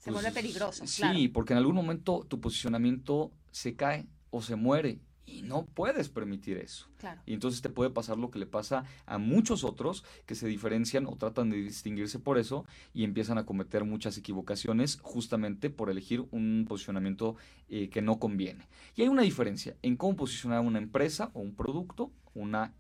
se 0.08 0.14
vuelve 0.14 0.32
pues, 0.32 0.42
peligroso. 0.42 0.88
Sí, 0.88 1.28
porque 1.28 1.54
en 1.54 1.60
algún 1.60 1.76
momento 1.76 2.26
tu 2.28 2.40
posicionamiento 2.40 3.32
se 3.52 3.76
cae 3.76 4.08
o 4.30 4.42
se 4.42 4.56
muere 4.56 5.00
y 5.28 5.42
no 5.42 5.66
puedes 5.66 6.08
permitir 6.08 6.58
eso. 6.58 6.88
Claro. 6.98 7.22
Y 7.26 7.34
entonces 7.34 7.62
te 7.62 7.70
puede 7.70 7.90
pasar 7.90 8.18
lo 8.18 8.32
que 8.32 8.40
le 8.40 8.46
pasa 8.46 8.86
a 9.06 9.18
muchos 9.18 9.64
otros 9.66 10.06
que 10.26 10.36
se 10.36 10.48
diferencian 10.48 11.06
o 11.06 11.18
tratan 11.18 11.50
de 11.50 11.58
distinguirse 11.58 12.18
por 12.18 12.38
eso 12.38 12.66
y 12.94 13.04
empiezan 13.04 13.38
a 13.38 13.46
cometer 13.46 13.84
muchas 13.84 14.18
equivocaciones 14.18 15.00
justamente 15.02 15.70
por 15.70 15.90
elegir 15.90 16.26
un 16.32 16.66
posicionamiento 16.68 17.36
eh, 17.68 17.90
que 17.90 18.02
no 18.02 18.20
conviene. 18.20 18.68
Y 18.96 19.02
hay 19.02 19.10
una 19.10 19.24
diferencia 19.24 19.76
en 19.82 19.98
cómo 19.98 20.16
posicionar 20.16 20.62
una 20.62 20.80
empresa 20.80 21.30
o 21.34 21.42
un 21.42 21.56
producto 21.56 22.12
una, 22.34 22.74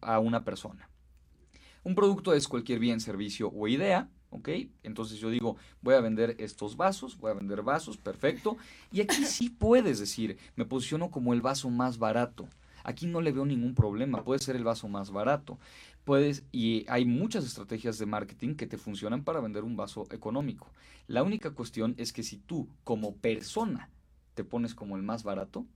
a 0.00 0.18
una 0.20 0.44
persona. 0.44 0.88
Un 1.82 1.94
producto 1.94 2.32
es 2.32 2.48
cualquier 2.48 2.78
bien, 2.78 3.00
servicio 3.00 3.50
o 3.50 3.68
idea 3.68 4.08
¿ok? 4.30 4.48
Entonces 4.82 5.18
yo 5.18 5.30
digo, 5.30 5.56
voy 5.82 5.94
a 5.94 6.00
vender 6.00 6.36
estos 6.38 6.76
vasos, 6.76 7.18
voy 7.18 7.30
a 7.30 7.34
vender 7.34 7.62
vasos, 7.62 7.96
perfecto. 7.96 8.56
Y 8.90 9.00
aquí 9.00 9.24
sí 9.24 9.50
puedes 9.50 9.98
decir, 9.98 10.38
me 10.56 10.64
posiciono 10.64 11.10
como 11.10 11.32
el 11.32 11.40
vaso 11.40 11.70
más 11.70 11.98
barato. 11.98 12.48
Aquí 12.82 13.06
no 13.06 13.20
le 13.20 13.32
veo 13.32 13.44
ningún 13.44 13.74
problema, 13.74 14.24
puede 14.24 14.40
ser 14.40 14.56
el 14.56 14.64
vaso 14.64 14.88
más 14.88 15.10
barato. 15.10 15.58
Puedes, 16.04 16.44
y 16.50 16.86
hay 16.88 17.04
muchas 17.04 17.44
estrategias 17.44 17.98
de 17.98 18.06
marketing 18.06 18.54
que 18.54 18.66
te 18.66 18.78
funcionan 18.78 19.22
para 19.22 19.40
vender 19.40 19.64
un 19.64 19.76
vaso 19.76 20.06
económico. 20.10 20.66
La 21.06 21.22
única 21.22 21.50
cuestión 21.50 21.94
es 21.98 22.12
que 22.12 22.22
si 22.22 22.38
tú 22.38 22.68
como 22.84 23.14
persona 23.16 23.90
te 24.34 24.44
pones 24.44 24.74
como 24.74 24.96
el 24.96 25.02
más 25.02 25.24
barato, 25.24 25.66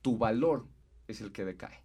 tu 0.00 0.16
valor 0.16 0.66
es 1.08 1.20
el 1.20 1.32
que 1.32 1.44
decae. 1.44 1.80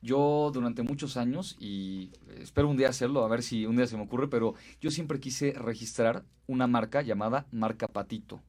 Yo 0.00 0.50
durante 0.52 0.82
muchos 0.82 1.16
años, 1.16 1.56
y 1.58 2.12
espero 2.36 2.68
un 2.68 2.76
día 2.76 2.88
hacerlo, 2.88 3.24
a 3.24 3.28
ver 3.28 3.42
si 3.42 3.66
un 3.66 3.76
día 3.76 3.86
se 3.86 3.96
me 3.96 4.04
ocurre, 4.04 4.28
pero 4.28 4.54
yo 4.80 4.90
siempre 4.90 5.18
quise 5.20 5.52
registrar 5.52 6.24
una 6.46 6.66
marca 6.66 7.02
llamada 7.02 7.46
Marca 7.50 7.88
Patito. 7.88 8.40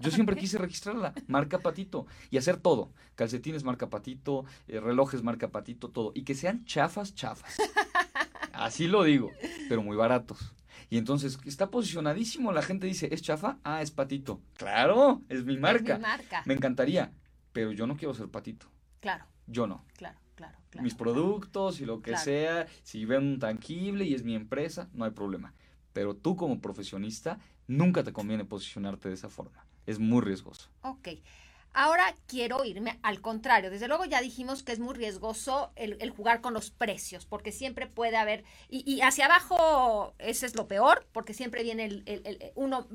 Yo 0.00 0.10
siempre 0.10 0.36
quise 0.40 0.58
registrarla, 0.58 1.14
marca 1.26 1.58
Patito, 1.58 2.06
y 2.30 2.36
hacer 2.36 2.58
todo. 2.58 2.92
Calcetines 3.14 3.64
marca 3.64 3.88
Patito, 3.88 4.44
eh, 4.66 4.80
relojes 4.80 5.22
marca 5.22 5.48
Patito, 5.48 5.88
todo. 5.88 6.12
Y 6.14 6.22
que 6.22 6.34
sean 6.34 6.64
chafas, 6.64 7.14
chafas. 7.14 7.56
Así 8.52 8.88
lo 8.88 9.04
digo, 9.04 9.30
pero 9.68 9.82
muy 9.82 9.96
baratos. 9.96 10.52
Y 10.90 10.98
entonces 10.98 11.38
está 11.44 11.70
posicionadísimo. 11.70 12.52
La 12.52 12.62
gente 12.62 12.86
dice, 12.86 13.08
¿es 13.12 13.22
chafa? 13.22 13.58
Ah, 13.62 13.82
es 13.82 13.90
patito. 13.90 14.40
Claro, 14.56 15.22
es 15.28 15.44
mi 15.44 15.58
marca. 15.58 15.94
Es 15.94 15.98
mi 15.98 16.02
marca. 16.02 16.42
Me 16.46 16.54
encantaría, 16.54 17.12
pero 17.52 17.72
yo 17.72 17.86
no 17.86 17.96
quiero 17.96 18.14
ser 18.14 18.28
patito. 18.28 18.66
Claro. 19.00 19.26
Yo 19.46 19.66
no. 19.66 19.84
Claro, 19.96 20.18
claro. 20.38 20.56
claro 20.70 20.84
Mis 20.84 20.94
productos 20.94 21.80
y 21.80 21.84
lo 21.86 22.00
que 22.00 22.16
sea, 22.16 22.66
si 22.82 23.04
ven 23.04 23.22
un 23.24 23.38
tangible 23.38 24.04
y 24.04 24.14
es 24.14 24.22
mi 24.24 24.34
empresa, 24.34 24.88
no 24.94 25.04
hay 25.04 25.10
problema. 25.10 25.52
Pero 25.92 26.14
tú 26.14 26.36
como 26.36 26.60
profesionista, 26.60 27.38
nunca 27.66 28.02
te 28.04 28.12
conviene 28.12 28.44
posicionarte 28.44 29.08
de 29.08 29.14
esa 29.14 29.28
forma. 29.28 29.64
Es 29.86 29.98
muy 29.98 30.22
riesgoso. 30.22 30.68
Ok. 30.82 31.08
Ahora 31.74 32.14
quiero 32.26 32.64
irme 32.64 32.98
al 33.02 33.20
contrario. 33.20 33.70
Desde 33.70 33.88
luego 33.88 34.04
ya 34.06 34.20
dijimos 34.22 34.62
que 34.62 34.72
es 34.72 34.78
muy 34.80 34.94
riesgoso 34.94 35.70
el, 35.76 35.96
el 36.00 36.10
jugar 36.10 36.40
con 36.40 36.54
los 36.54 36.70
precios, 36.70 37.26
porque 37.26 37.52
siempre 37.52 37.86
puede 37.86 38.16
haber, 38.16 38.42
y, 38.70 38.90
y 38.90 39.02
hacia 39.02 39.26
abajo 39.26 40.14
ese 40.18 40.46
es 40.46 40.56
lo 40.56 40.66
peor, 40.66 41.06
porque 41.12 41.34
siempre 41.34 41.62
viene 41.62 41.84
el, 41.84 42.02
el- 42.06 42.22
el- 42.26 42.38
uno 42.54 42.88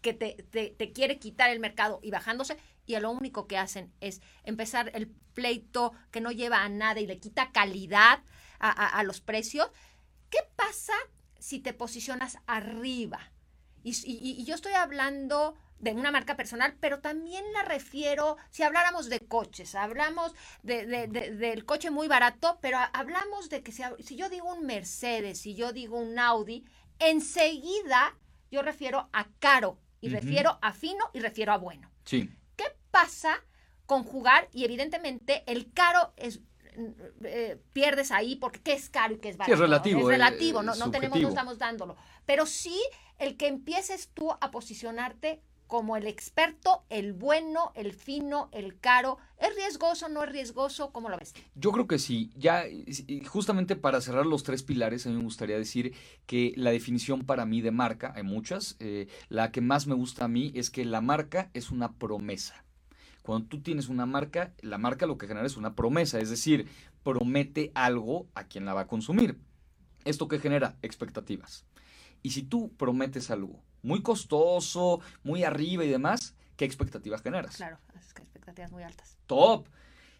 que 0.00 0.14
te, 0.14 0.46
te- 0.50 0.70
te 0.70 0.92
quiere 0.92 1.18
quitar 1.18 1.50
el 1.50 1.60
mercado 1.60 1.98
y 2.02 2.10
bajándose, 2.10 2.56
y 2.90 2.94
a 2.96 3.00
lo 3.00 3.10
único 3.10 3.46
que 3.46 3.56
hacen 3.58 3.92
es 4.00 4.20
empezar 4.44 4.90
el 4.94 5.08
pleito 5.34 5.92
que 6.10 6.20
no 6.20 6.32
lleva 6.32 6.62
a 6.62 6.68
nada 6.68 7.00
y 7.00 7.06
le 7.06 7.18
quita 7.18 7.52
calidad 7.52 8.22
a, 8.58 8.68
a- 8.70 8.98
a 8.98 9.02
los 9.04 9.20
precios. 9.20 9.70
¿Qué 10.28 10.38
pasa 10.56 10.92
si 11.38 11.60
te 11.60 11.72
posicionas 11.72 12.38
arriba? 12.46 13.20
Y, 13.82 13.90
y- 14.04 14.40
y 14.40 14.44
yo 14.44 14.54
estoy 14.54 14.72
hablando 14.72 15.54
de 15.78 15.92
una 15.92 16.10
marca 16.10 16.36
personal, 16.36 16.76
pero 16.78 16.98
también 17.00 17.42
la 17.54 17.62
refiero, 17.62 18.36
si 18.50 18.62
habláramos 18.62 19.08
de 19.08 19.20
coches, 19.20 19.74
hablamos 19.74 20.34
de, 20.62 20.84
de- 20.84 21.06
de- 21.06 21.30
del 21.34 21.64
coche 21.64 21.90
muy 21.90 22.06
barato, 22.06 22.58
pero 22.60 22.76
ha- 22.76 22.90
hablamos 22.92 23.48
de 23.48 23.62
que 23.62 23.72
si, 23.72 23.82
yo 24.16 24.28
digo 24.28 24.52
un 24.52 24.66
Mercedes, 24.66 25.40
si 25.40 25.54
yo 25.54 25.72
digo 25.72 25.96
un 25.96 26.18
Audi, 26.18 26.64
enseguida 26.98 28.14
yo 28.50 28.62
refiero 28.62 29.08
a 29.12 29.28
caro 29.38 29.78
y 30.02 30.08
refiero 30.08 30.58
a 30.60 30.72
fino 30.72 31.04
y 31.14 31.20
refiero 31.20 31.52
a 31.52 31.58
bueno. 31.58 31.90
Sí. 32.04 32.28
¿Qué 32.90 32.98
pasa 32.98 33.44
con 33.86 34.02
jugar? 34.02 34.48
Y 34.52 34.64
evidentemente 34.64 35.44
el 35.46 35.72
caro 35.72 36.12
es 36.16 36.40
eh, 37.24 37.60
pierdes 37.72 38.10
ahí 38.10 38.36
porque 38.36 38.60
qué 38.60 38.72
es 38.72 38.88
caro 38.90 39.14
y 39.14 39.18
qué 39.18 39.28
es 39.28 39.36
barato. 39.36 39.56
¿no? 39.56 39.62
relativo, 39.62 40.00
Es 40.00 40.06
eh, 40.06 40.10
relativo, 40.10 40.62
no, 40.62 40.72
es 40.72 40.78
no 40.78 40.90
tenemos, 40.90 41.20
no 41.20 41.28
estamos 41.28 41.58
dándolo. 41.58 41.96
Pero 42.26 42.46
sí 42.46 42.80
el 43.18 43.36
que 43.36 43.48
empieces 43.48 44.10
tú 44.12 44.32
a 44.32 44.50
posicionarte 44.50 45.42
como 45.66 45.96
el 45.96 46.08
experto, 46.08 46.84
el 46.88 47.12
bueno, 47.12 47.70
el 47.76 47.92
fino, 47.92 48.48
el 48.50 48.80
caro. 48.80 49.18
¿Es 49.38 49.54
riesgoso, 49.54 50.08
no 50.08 50.24
es 50.24 50.30
riesgoso? 50.30 50.90
¿Cómo 50.90 51.08
lo 51.08 51.16
ves? 51.16 51.32
Yo 51.54 51.70
creo 51.70 51.86
que 51.86 52.00
sí. 52.00 52.32
Ya, 52.34 52.64
justamente 53.28 53.76
para 53.76 54.00
cerrar 54.00 54.26
los 54.26 54.42
tres 54.42 54.64
pilares, 54.64 55.06
a 55.06 55.10
mí 55.10 55.16
me 55.16 55.22
gustaría 55.22 55.56
decir 55.56 55.94
que 56.26 56.52
la 56.56 56.72
definición 56.72 57.20
para 57.20 57.46
mí 57.46 57.60
de 57.60 57.70
marca, 57.70 58.12
hay 58.16 58.24
muchas, 58.24 58.74
eh, 58.80 59.06
la 59.28 59.52
que 59.52 59.60
más 59.60 59.86
me 59.86 59.94
gusta 59.94 60.24
a 60.24 60.28
mí 60.28 60.50
es 60.56 60.70
que 60.70 60.84
la 60.84 61.00
marca 61.00 61.50
es 61.54 61.70
una 61.70 61.92
promesa. 61.92 62.64
Cuando 63.30 63.46
tú 63.46 63.60
tienes 63.62 63.88
una 63.88 64.06
marca, 64.06 64.52
la 64.60 64.76
marca 64.76 65.06
lo 65.06 65.16
que 65.16 65.28
genera 65.28 65.46
es 65.46 65.56
una 65.56 65.76
promesa, 65.76 66.18
es 66.18 66.30
decir, 66.30 66.66
promete 67.04 67.70
algo 67.76 68.26
a 68.34 68.48
quien 68.48 68.64
la 68.64 68.74
va 68.74 68.80
a 68.80 68.86
consumir. 68.88 69.38
¿Esto 70.04 70.26
que 70.26 70.40
genera? 70.40 70.78
Expectativas. 70.82 71.64
Y 72.24 72.30
si 72.30 72.42
tú 72.42 72.72
prometes 72.76 73.30
algo 73.30 73.62
muy 73.82 74.02
costoso, 74.02 74.98
muy 75.22 75.44
arriba 75.44 75.84
y 75.84 75.88
demás, 75.88 76.34
¿qué 76.56 76.64
expectativas 76.64 77.22
generas? 77.22 77.54
Claro, 77.54 77.78
es 77.96 78.12
que 78.12 78.22
expectativas 78.22 78.72
muy 78.72 78.82
altas. 78.82 79.16
top, 79.28 79.68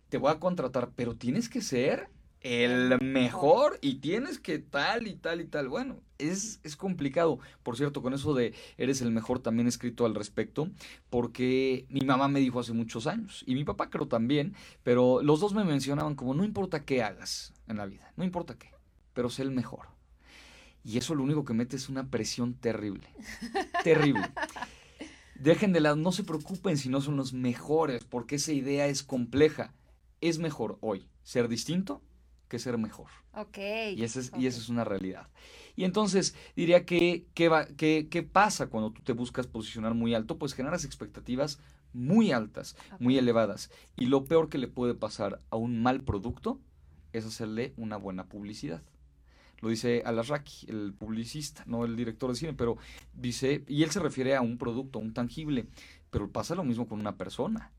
te 0.09 0.17
voy 0.17 0.31
a 0.31 0.39
contratar, 0.39 0.93
pero 0.95 1.17
tienes 1.17 1.49
que 1.49 1.63
ser 1.63 2.11
el 2.43 2.97
mejor 3.03 3.81
y 3.83 3.97
tienes 3.97 4.39
que 4.39 4.61
tal 4.61 5.09
y 5.09 5.17
tal 5.17 5.41
y 5.41 5.47
tal. 5.47 5.69
Bueno, 5.69 6.01
es, 6.21 6.61
es 6.63 6.77
complicado. 6.77 7.39
Por 7.63 7.77
cierto, 7.77 8.03
con 8.03 8.15
eso 8.15 8.35
de 8.35 8.55
eres 8.77 9.01
el 9.01 9.11
mejor 9.11 9.41
también 9.41 9.67
he 9.67 9.71
escrito 9.71 10.07
al 10.07 10.15
respecto, 10.15 10.69
porque 11.09 11.87
mi 11.89 12.01
mamá 12.01 12.29
me 12.29 12.41
dijo 12.41 12.61
hace 12.61 12.73
muchos 12.73 13.07
años, 13.07 13.45
y 13.47 13.55
mi 13.55 13.65
papá 13.65 13.91
creo 13.91 14.09
también, 14.09 14.55
pero 14.83 15.23
los 15.23 15.41
dos 15.41 15.55
me 15.55 15.65
mencionaban 15.65 16.15
como 16.15 16.35
no 16.35 16.45
importa 16.45 16.85
qué 16.85 17.03
hagas 17.03 17.53
en 17.69 17.77
la 17.77 17.87
vida, 17.87 18.13
no 18.17 18.25
importa 18.25 18.59
qué, 18.59 18.71
pero 19.13 19.31
sé 19.31 19.43
el 19.43 19.51
mejor. 19.51 19.89
Y 20.83 20.97
eso 20.99 21.15
lo 21.15 21.23
único 21.23 21.45
que 21.45 21.53
mete 21.53 21.77
es 21.77 21.89
una 21.89 22.09
presión 22.09 22.55
terrible, 22.55 23.09
terrible. 23.85 24.29
Dejen 25.35 25.73
de 25.73 25.81
lado, 25.81 25.97
no 25.97 26.13
se 26.13 26.25
preocupen 26.25 26.77
si 26.77 26.89
no 26.89 27.01
son 27.01 27.17
los 27.17 27.33
mejores, 27.33 28.05
porque 28.05 28.37
esa 28.37 28.53
idea 28.53 28.87
es 28.87 29.03
compleja. 29.03 29.73
Es 30.21 30.39
mejor 30.39 30.77
hoy 30.83 31.09
ser 31.23 31.49
distinto 31.49 32.03
que 32.51 32.59
ser 32.59 32.77
mejor. 32.77 33.07
Ok. 33.33 33.57
Y 33.97 34.03
esa 34.03 34.21
es, 34.21 34.33
y 34.37 34.47
esa 34.47 34.59
es 34.59 34.69
una 34.69 34.85
realidad. 34.85 35.29
Y 35.77 35.85
entonces 35.85 36.35
diría 36.55 36.85
que, 36.85 37.25
¿qué, 37.33 38.29
pasa 38.31 38.67
cuando 38.67 38.91
tú 38.91 39.01
te 39.01 39.15
buscas 39.15 39.47
posicionar 39.47 39.95
muy 39.95 40.13
alto? 40.13 40.37
Pues 40.37 40.53
generas 40.53 40.85
expectativas 40.85 41.59
muy 41.95 42.33
altas, 42.33 42.77
muy 42.99 43.17
elevadas. 43.17 43.71
Y 43.97 44.07
lo 44.07 44.27
peor 44.27 44.51
que 44.51 44.59
le 44.59 44.69
puede 44.69 44.95
pasar 44.95 45.41
a 45.49 45.57
un 45.57 45.83
mal 45.83 46.03
producto 46.03 46.61
es 47.15 47.25
hacerle 47.25 47.73
una 47.79 47.97
buena 47.97 48.27
publicidad. 48.27 48.83
Lo 49.61 49.69
dice 49.69 50.03
Alarraqui, 50.05 50.67
el 50.69 50.93
publicista, 50.93 51.65
no 51.67 51.85
el 51.85 51.97
director 51.97 52.31
de 52.31 52.37
cine, 52.37 52.53
pero 52.53 52.77
dice, 53.15 53.65
y 53.67 53.83
él 53.83 53.91
se 53.91 54.01
refiere 54.01 54.35
a 54.35 54.41
un 54.41 54.59
producto, 54.59 54.99
a 54.99 55.03
un 55.03 55.13
tangible, 55.13 55.67
pero 56.11 56.31
pasa 56.31 56.55
lo 56.55 56.65
mismo 56.65 56.89
con 56.89 57.01
una 57.01 57.17
persona. 57.17 57.73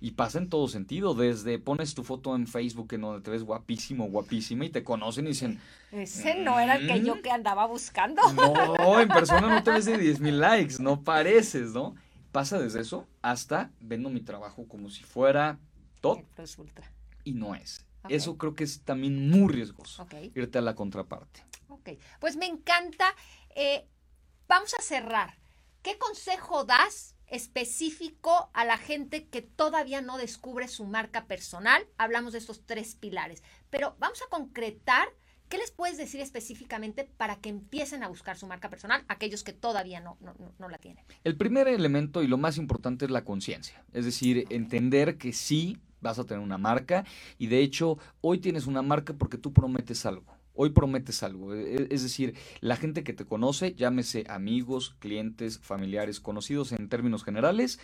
Y 0.00 0.12
pasa 0.12 0.38
en 0.38 0.48
todo 0.48 0.68
sentido, 0.68 1.14
desde 1.14 1.58
pones 1.58 1.94
tu 1.94 2.04
foto 2.04 2.36
en 2.36 2.46
Facebook 2.46 2.92
en 2.94 3.00
donde 3.00 3.20
te 3.20 3.30
ves 3.32 3.42
guapísimo, 3.42 4.08
guapísima 4.08 4.64
y 4.64 4.70
te 4.70 4.84
conocen 4.84 5.24
y 5.26 5.30
dicen, 5.30 5.60
Ese 5.90 6.36
no 6.36 6.60
era 6.60 6.76
el 6.76 6.86
que 6.86 7.02
yo 7.02 7.16
Mm. 7.16 7.22
que 7.22 7.30
andaba 7.32 7.66
buscando. 7.66 8.22
no, 8.34 9.00
en 9.00 9.08
persona 9.08 9.48
no 9.48 9.62
te 9.62 9.72
ves 9.72 9.86
de 9.86 9.98
10 9.98 10.20
mil 10.20 10.38
likes, 10.40 10.76
no 10.80 11.02
pareces, 11.02 11.72
¿no? 11.72 11.96
Pasa 12.30 12.58
desde 12.60 12.80
eso 12.82 13.08
hasta 13.22 13.72
vendo 13.80 14.08
mi 14.10 14.20
trabajo 14.20 14.68
como 14.68 14.88
si 14.90 15.02
fuera 15.02 15.58
top 16.00 16.20
Resulta. 16.36 16.82
y 17.24 17.32
no 17.32 17.54
es. 17.56 17.84
Eso 18.08 18.38
creo 18.38 18.54
que 18.54 18.64
es 18.64 18.82
también 18.82 19.28
muy 19.30 19.52
riesgoso, 19.52 20.02
Ok. 20.04 20.14
irte 20.34 20.58
a 20.58 20.62
la 20.62 20.74
contraparte. 20.76 21.44
Ok, 21.68 21.90
pues 22.20 22.36
me 22.36 22.46
encanta. 22.46 23.12
Eh, 23.56 23.86
vamos 24.46 24.72
a 24.78 24.82
cerrar. 24.82 25.34
¿Qué 25.82 25.98
consejo 25.98 26.64
das 26.64 27.14
específico 27.30 28.50
a 28.54 28.64
la 28.64 28.78
gente 28.78 29.26
que 29.28 29.42
todavía 29.42 30.00
no 30.00 30.18
descubre 30.18 30.68
su 30.68 30.84
marca 30.84 31.26
personal? 31.26 31.82
Hablamos 31.98 32.32
de 32.32 32.38
estos 32.38 32.64
tres 32.66 32.94
pilares, 32.94 33.42
pero 33.70 33.96
vamos 33.98 34.20
a 34.22 34.30
concretar. 34.30 35.08
¿Qué 35.48 35.56
les 35.56 35.70
puedes 35.70 35.96
decir 35.96 36.20
específicamente 36.20 37.04
para 37.16 37.36
que 37.36 37.48
empiecen 37.48 38.02
a 38.02 38.08
buscar 38.08 38.36
su 38.36 38.46
marca 38.46 38.68
personal, 38.68 39.02
aquellos 39.08 39.42
que 39.44 39.54
todavía 39.54 39.98
no, 39.98 40.18
no, 40.20 40.34
no- 40.58 40.68
la 40.68 40.76
tienen? 40.76 41.02
El 41.24 41.38
primer 41.38 41.68
elemento 41.68 42.22
y 42.22 42.26
lo 42.26 42.36
más 42.36 42.58
importante 42.58 43.06
es 43.06 43.10
la 43.10 43.24
conciencia, 43.24 43.82
es 43.94 44.04
decir, 44.04 44.44
entender 44.50 45.16
que 45.16 45.32
sí 45.32 45.78
vas 46.02 46.18
a 46.18 46.24
tener 46.24 46.42
una 46.42 46.58
marca 46.58 47.06
y 47.38 47.46
de 47.46 47.60
hecho 47.60 47.98
hoy 48.20 48.40
tienes 48.40 48.66
una 48.66 48.82
marca 48.82 49.14
porque 49.14 49.38
tú 49.38 49.54
prometes 49.54 50.04
algo. 50.04 50.37
Hoy 50.60 50.70
prometes 50.70 51.22
algo, 51.22 51.54
e- 51.54 51.86
es 51.88 52.02
decir, 52.02 52.34
la 52.60 52.74
gente 52.74 53.04
que 53.04 53.12
te 53.12 53.24
conoce, 53.24 53.76
llámese 53.76 54.24
amigos, 54.28 54.96
clientes, 54.98 55.60
familiares, 55.60 56.18
conocidos 56.18 56.72
en 56.72 56.88
términos 56.88 57.22
generales, 57.22 57.78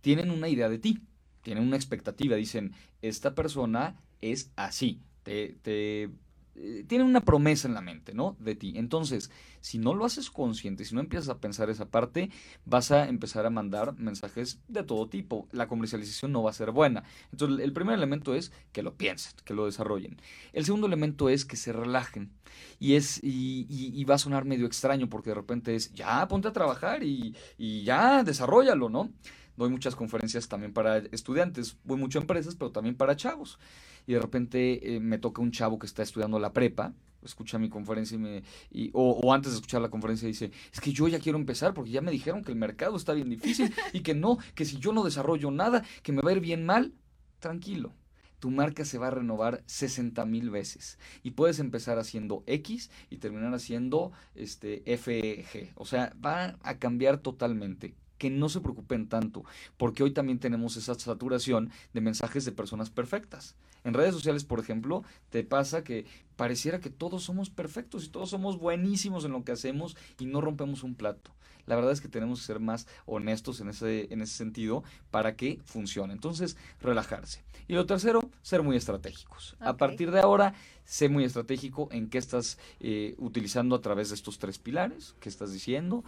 tienen 0.00 0.32
una 0.32 0.48
idea 0.48 0.68
de 0.68 0.80
ti, 0.80 0.98
tienen 1.42 1.62
una 1.62 1.76
expectativa, 1.76 2.34
dicen, 2.34 2.72
esta 3.02 3.36
persona 3.36 4.00
es 4.20 4.50
así, 4.56 5.00
te, 5.22 5.56
te 5.62 6.10
eh, 6.54 6.84
tienen 6.86 7.06
una 7.06 7.20
promesa 7.22 7.66
en 7.68 7.74
la 7.74 7.80
mente, 7.80 8.14
¿no? 8.14 8.36
De 8.38 8.54
ti. 8.54 8.74
Entonces, 8.76 9.30
si 9.60 9.78
no 9.78 9.94
lo 9.94 10.04
haces 10.04 10.30
consciente, 10.30 10.84
si 10.84 10.94
no 10.94 11.00
empiezas 11.00 11.28
a 11.28 11.38
pensar 11.40 11.70
esa 11.70 11.86
parte, 11.90 12.30
vas 12.64 12.90
a 12.90 13.08
empezar 13.08 13.46
a 13.46 13.50
mandar 13.50 13.96
mensajes 13.96 14.60
de 14.68 14.82
todo 14.82 15.08
tipo. 15.08 15.48
La 15.52 15.68
comercialización 15.68 16.32
no 16.32 16.42
va 16.42 16.50
a 16.50 16.54
ser 16.54 16.70
buena. 16.72 17.04
Entonces, 17.30 17.64
el 17.64 17.72
primer 17.72 17.94
elemento 17.94 18.34
es 18.34 18.52
que 18.72 18.82
lo 18.82 18.94
piensen, 18.96 19.32
que 19.44 19.54
lo 19.54 19.66
desarrollen. 19.66 20.20
El 20.52 20.64
segundo 20.64 20.86
elemento 20.86 21.28
es 21.28 21.44
que 21.44 21.56
se 21.56 21.72
relajen. 21.72 22.30
Y 22.78 22.94
es, 22.94 23.18
y, 23.22 23.66
y- 23.68 23.92
y 23.98 24.04
va 24.04 24.16
a 24.16 24.18
sonar 24.18 24.44
medio 24.44 24.66
extraño 24.66 25.08
porque 25.08 25.30
de 25.30 25.34
repente 25.36 25.74
es, 25.74 25.92
ya, 25.94 26.26
ponte 26.28 26.48
a 26.48 26.52
trabajar 26.52 27.02
y, 27.02 27.34
y 27.56 27.82
ya, 27.84 28.22
desarrollalo, 28.24 28.88
¿no? 28.88 29.10
Doy 29.56 29.68
muchas 29.70 29.94
conferencias 29.96 30.48
también 30.48 30.72
para 30.72 30.96
estudiantes, 30.98 31.76
voy 31.84 31.98
mucho 31.98 32.18
a 32.18 32.22
empresas, 32.22 32.54
pero 32.56 32.72
también 32.72 32.96
para 32.96 33.16
chavos. 33.16 33.58
Y 34.06 34.14
de 34.14 34.20
repente 34.20 34.96
eh, 34.96 35.00
me 35.00 35.18
toca 35.18 35.42
un 35.42 35.52
chavo 35.52 35.78
que 35.78 35.86
está 35.86 36.02
estudiando 36.02 36.38
la 36.38 36.52
prepa, 36.52 36.94
escucha 37.22 37.58
mi 37.58 37.68
conferencia 37.68 38.16
y 38.16 38.18
me, 38.18 38.42
y- 38.70 38.90
o, 38.94 39.12
o 39.12 39.32
antes 39.32 39.52
de 39.52 39.56
escuchar 39.56 39.80
la 39.80 39.90
conferencia 39.90 40.26
dice, 40.26 40.50
es 40.72 40.80
que 40.80 40.92
yo 40.92 41.06
ya 41.08 41.20
quiero 41.20 41.38
empezar 41.38 41.72
porque 41.74 41.90
ya 41.92 42.00
me 42.00 42.10
dijeron 42.10 42.42
que 42.42 42.50
el 42.52 42.58
mercado 42.58 42.96
está 42.96 43.12
bien 43.12 43.30
difícil 43.30 43.72
y 43.92 44.00
que 44.00 44.14
no, 44.14 44.38
que 44.54 44.64
si 44.64 44.78
yo 44.78 44.92
no 44.92 45.04
desarrollo 45.04 45.50
nada, 45.50 45.84
que 46.02 46.12
me 46.12 46.22
va 46.22 46.30
a 46.30 46.34
ir 46.34 46.40
bien 46.40 46.66
mal. 46.66 46.92
Tranquilo, 47.38 47.92
tu 48.38 48.50
marca 48.50 48.84
se 48.84 48.98
va 48.98 49.08
a 49.08 49.10
renovar 49.10 49.62
60 49.66 50.24
mil 50.26 50.50
veces 50.50 50.98
y 51.22 51.32
puedes 51.32 51.58
empezar 51.58 51.98
haciendo 51.98 52.42
X 52.46 52.90
y 53.10 53.16
terminar 53.18 53.52
haciendo 53.54 54.12
este 54.34 54.82
FG. 54.96 55.72
O 55.76 55.84
sea, 55.84 56.14
va 56.24 56.56
a 56.62 56.78
cambiar 56.78 57.18
totalmente. 57.18 57.94
Que 58.22 58.30
no 58.30 58.48
se 58.48 58.60
preocupen 58.60 59.08
tanto, 59.08 59.44
porque 59.76 60.04
hoy 60.04 60.12
también 60.12 60.38
tenemos 60.38 60.76
esa 60.76 60.94
saturación 60.94 61.72
de 61.92 62.00
mensajes 62.00 62.44
de 62.44 62.52
personas 62.52 62.88
perfectas. 62.88 63.56
En 63.82 63.94
redes 63.94 64.14
sociales, 64.14 64.44
por 64.44 64.60
ejemplo, 64.60 65.02
te 65.30 65.42
pasa 65.42 65.82
que 65.82 66.06
pareciera 66.36 66.78
que 66.78 66.88
todos 66.88 67.24
somos 67.24 67.50
perfectos 67.50 68.04
y 68.04 68.10
todos 68.10 68.30
somos 68.30 68.60
buenísimos 68.60 69.24
en 69.24 69.32
lo 69.32 69.42
que 69.42 69.50
hacemos 69.50 69.96
y 70.20 70.26
no 70.26 70.40
rompemos 70.40 70.84
un 70.84 70.94
plato. 70.94 71.32
La 71.66 71.74
verdad 71.74 71.90
es 71.90 72.00
que 72.00 72.06
tenemos 72.06 72.38
que 72.38 72.46
ser 72.46 72.60
más 72.60 72.86
honestos 73.06 73.60
en 73.60 73.70
ese, 73.70 74.06
en 74.12 74.22
ese 74.22 74.34
sentido 74.34 74.84
para 75.10 75.34
que 75.34 75.58
funcione. 75.64 76.12
Entonces, 76.12 76.56
relajarse. 76.80 77.42
Y 77.66 77.74
lo 77.74 77.86
tercero, 77.86 78.30
ser 78.42 78.62
muy 78.62 78.76
estratégicos. 78.76 79.56
A 79.58 79.76
partir 79.76 80.12
de 80.12 80.20
ahora, 80.20 80.54
sé 80.84 81.08
muy 81.08 81.24
estratégico 81.24 81.88
en 81.90 82.08
qué 82.08 82.18
estás 82.18 82.58
eh, 82.78 83.16
utilizando 83.18 83.74
a 83.74 83.80
través 83.80 84.10
de 84.10 84.14
estos 84.14 84.38
tres 84.38 84.58
pilares, 84.58 85.16
qué 85.18 85.28
estás 85.28 85.52
diciendo, 85.52 86.04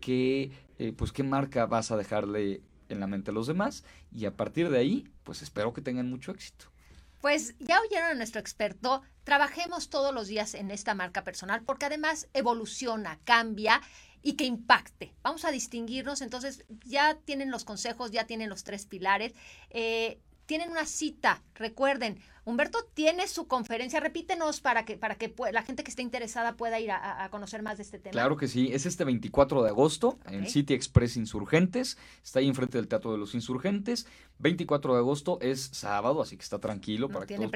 qué, 0.00 0.52
eh, 0.78 0.92
pues, 0.92 1.12
qué 1.12 1.22
marca 1.22 1.66
vas 1.66 1.90
a 1.90 1.96
dejarle 1.96 2.62
en 2.88 3.00
la 3.00 3.06
mente 3.06 3.30
a 3.30 3.34
los 3.34 3.46
demás 3.46 3.84
y 4.10 4.24
a 4.24 4.36
partir 4.36 4.70
de 4.70 4.78
ahí, 4.78 5.08
pues 5.24 5.42
espero 5.42 5.72
que 5.72 5.82
tengan 5.82 6.08
mucho 6.08 6.32
éxito. 6.32 6.66
Pues 7.20 7.54
ya 7.58 7.80
oyeron 7.80 8.10
a 8.10 8.14
nuestro 8.14 8.40
experto, 8.40 9.02
trabajemos 9.24 9.90
todos 9.90 10.14
los 10.14 10.28
días 10.28 10.54
en 10.54 10.70
esta 10.70 10.94
marca 10.94 11.24
personal 11.24 11.62
porque 11.64 11.86
además 11.86 12.28
evoluciona, 12.32 13.18
cambia 13.24 13.82
y 14.22 14.34
que 14.34 14.44
impacte. 14.44 15.14
Vamos 15.22 15.44
a 15.44 15.50
distinguirnos, 15.50 16.22
entonces 16.22 16.64
ya 16.84 17.16
tienen 17.24 17.50
los 17.50 17.64
consejos, 17.64 18.12
ya 18.12 18.26
tienen 18.26 18.48
los 18.48 18.64
tres 18.64 18.86
pilares. 18.86 19.34
Eh, 19.70 20.20
tienen 20.46 20.70
una 20.70 20.86
cita, 20.86 21.42
recuerden, 21.54 22.18
Humberto 22.48 22.78
tiene 22.94 23.28
su 23.28 23.46
conferencia, 23.46 24.00
repítenos 24.00 24.62
para 24.62 24.86
que, 24.86 24.96
para 24.96 25.16
que 25.16 25.34
la 25.52 25.62
gente 25.62 25.84
que 25.84 25.90
esté 25.90 26.00
interesada 26.00 26.56
pueda 26.56 26.80
ir 26.80 26.90
a, 26.90 27.28
conocer 27.30 27.62
más 27.62 27.76
de 27.76 27.82
este 27.82 27.98
tema. 27.98 28.12
Claro 28.12 28.38
que 28.38 28.48
sí, 28.48 28.70
es 28.72 28.86
este 28.86 29.04
24 29.04 29.62
de 29.62 29.68
agosto 29.68 30.18
en 30.24 30.46
City 30.46 30.72
Express 30.72 31.18
Insurgentes, 31.18 31.98
está 32.24 32.38
ahí 32.38 32.48
enfrente 32.48 32.78
del 32.78 32.88
Teatro 32.88 33.12
de 33.12 33.18
los 33.18 33.34
Insurgentes, 33.34 34.06
24 34.38 34.94
de 34.94 34.98
agosto 34.98 35.38
es 35.42 35.68
sábado, 35.72 36.22
así 36.22 36.38
que 36.38 36.42
está 36.42 36.58
tranquilo 36.58 37.10
para 37.10 37.26
que 37.26 37.34
todos? 37.34 37.50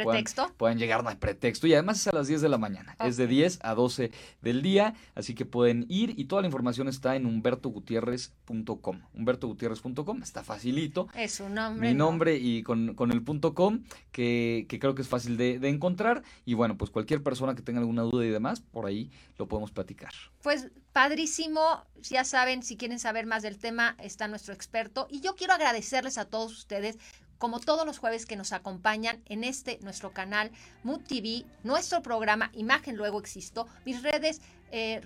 Puedan, 0.58 0.78
llegar, 0.78 1.02
no 1.02 1.08
hay 1.08 1.16
pretexto, 1.16 1.66
y 1.66 1.72
además 1.72 1.98
es 1.98 2.08
a 2.08 2.12
las 2.12 2.28
10 2.28 2.42
de 2.42 2.48
la 2.50 2.58
mañana, 2.58 2.94
es 3.00 3.16
de 3.16 3.26
10 3.26 3.60
a 3.62 3.74
12 3.74 4.10
del 4.42 4.60
día, 4.60 4.94
así 5.14 5.34
que 5.34 5.46
pueden 5.46 5.86
ir 5.88 6.12
y 6.18 6.26
toda 6.26 6.42
la 6.42 6.48
información 6.48 6.88
está 6.88 7.16
en 7.16 7.24
humbertogutierrez.com, 7.24 9.00
humbertogutierrez.com, 9.14 10.22
está 10.22 10.44
facilito. 10.44 11.08
Es 11.14 11.40
un 11.40 11.54
nombre. 11.54 11.88
Mi 11.88 11.94
nombre 11.94 12.36
y 12.36 12.62
con, 12.62 12.94
el 13.10 13.22
punto 13.22 13.54
.com, 13.54 13.84
que, 14.10 14.66
que 14.68 14.81
creo 14.82 14.96
que 14.96 15.02
es 15.02 15.08
fácil 15.08 15.36
de, 15.36 15.68
encontrar. 15.68 16.24
Y 16.44 16.54
bueno, 16.54 16.76
pues 16.76 16.90
cualquier 16.90 17.22
persona 17.22 17.54
que 17.54 17.62
tenga 17.62 17.78
alguna 17.78 18.02
duda 18.02 18.24
y 18.24 18.30
demás, 18.30 18.60
por 18.60 18.84
ahí 18.84 19.12
lo 19.38 19.46
podemos 19.46 19.70
platicar. 19.70 20.10
Pues 20.42 20.72
padrísimo, 20.92 21.84
ya 22.00 22.24
saben, 22.24 22.64
si 22.64 22.76
quieren 22.76 22.98
saber 22.98 23.24
más 23.24 23.44
del 23.44 23.58
tema, 23.58 23.94
está 24.00 24.26
nuestro 24.26 24.52
experto. 24.52 25.06
Y 25.08 25.20
yo 25.20 25.36
quiero 25.36 25.52
agradecerles 25.52 26.18
a 26.18 26.24
todos 26.24 26.50
ustedes 26.52 26.98
como 27.38 27.60
todos 27.60 27.86
los 27.86 27.98
jueves 27.98 28.26
que 28.26 28.34
nos 28.34 28.52
acompañan 28.52 29.22
en 29.26 29.44
este 29.44 29.78
nuestro 29.82 30.10
canal 30.10 30.50
Mood 30.82 31.02
TV, 31.02 31.44
nuestro 31.62 32.02
programa 32.02 32.50
Imagen 32.52 32.96
Luego 32.96 33.20
Existo, 33.20 33.68
mis 33.84 34.02
redes 34.02 34.40
eh, 34.72 35.00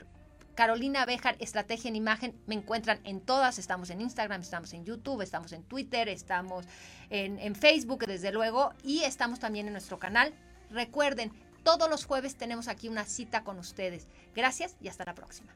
Carolina 0.57 1.04
Bejar, 1.04 1.36
Estrategia 1.38 1.88
en 1.88 1.96
Imagen, 1.96 2.34
me 2.46 2.54
encuentran 2.54 2.98
en 3.04 3.20
todas, 3.20 3.59
estamos 3.59 3.90
en 3.90 4.00
Instagram, 4.00 4.40
estamos 4.40 4.72
en 4.72 4.84
YouTube, 4.84 5.20
estamos 5.20 5.52
en 5.52 5.62
Twitter, 5.62 6.09
estamos 6.09 6.64
en, 7.11 7.38
en 7.38 7.54
Facebook, 7.54 8.07
desde 8.07 8.32
luego, 8.32 8.72
y 8.82 9.02
estamos 9.02 9.38
también 9.38 9.66
en 9.66 9.74
nuestro 9.74 9.98
canal. 9.98 10.32
Recuerden, 10.70 11.30
todos 11.62 11.90
los 11.90 12.07
jueves 12.07 12.36
tenemos 12.36 12.68
aquí 12.68 12.88
una 12.88 13.04
cita 13.04 13.44
con 13.44 13.59
ustedes. 13.59 14.09
Gracias 14.34 14.76
y 14.80 14.88
hasta 14.88 15.04
la 15.04 15.14
próxima. 15.14 15.54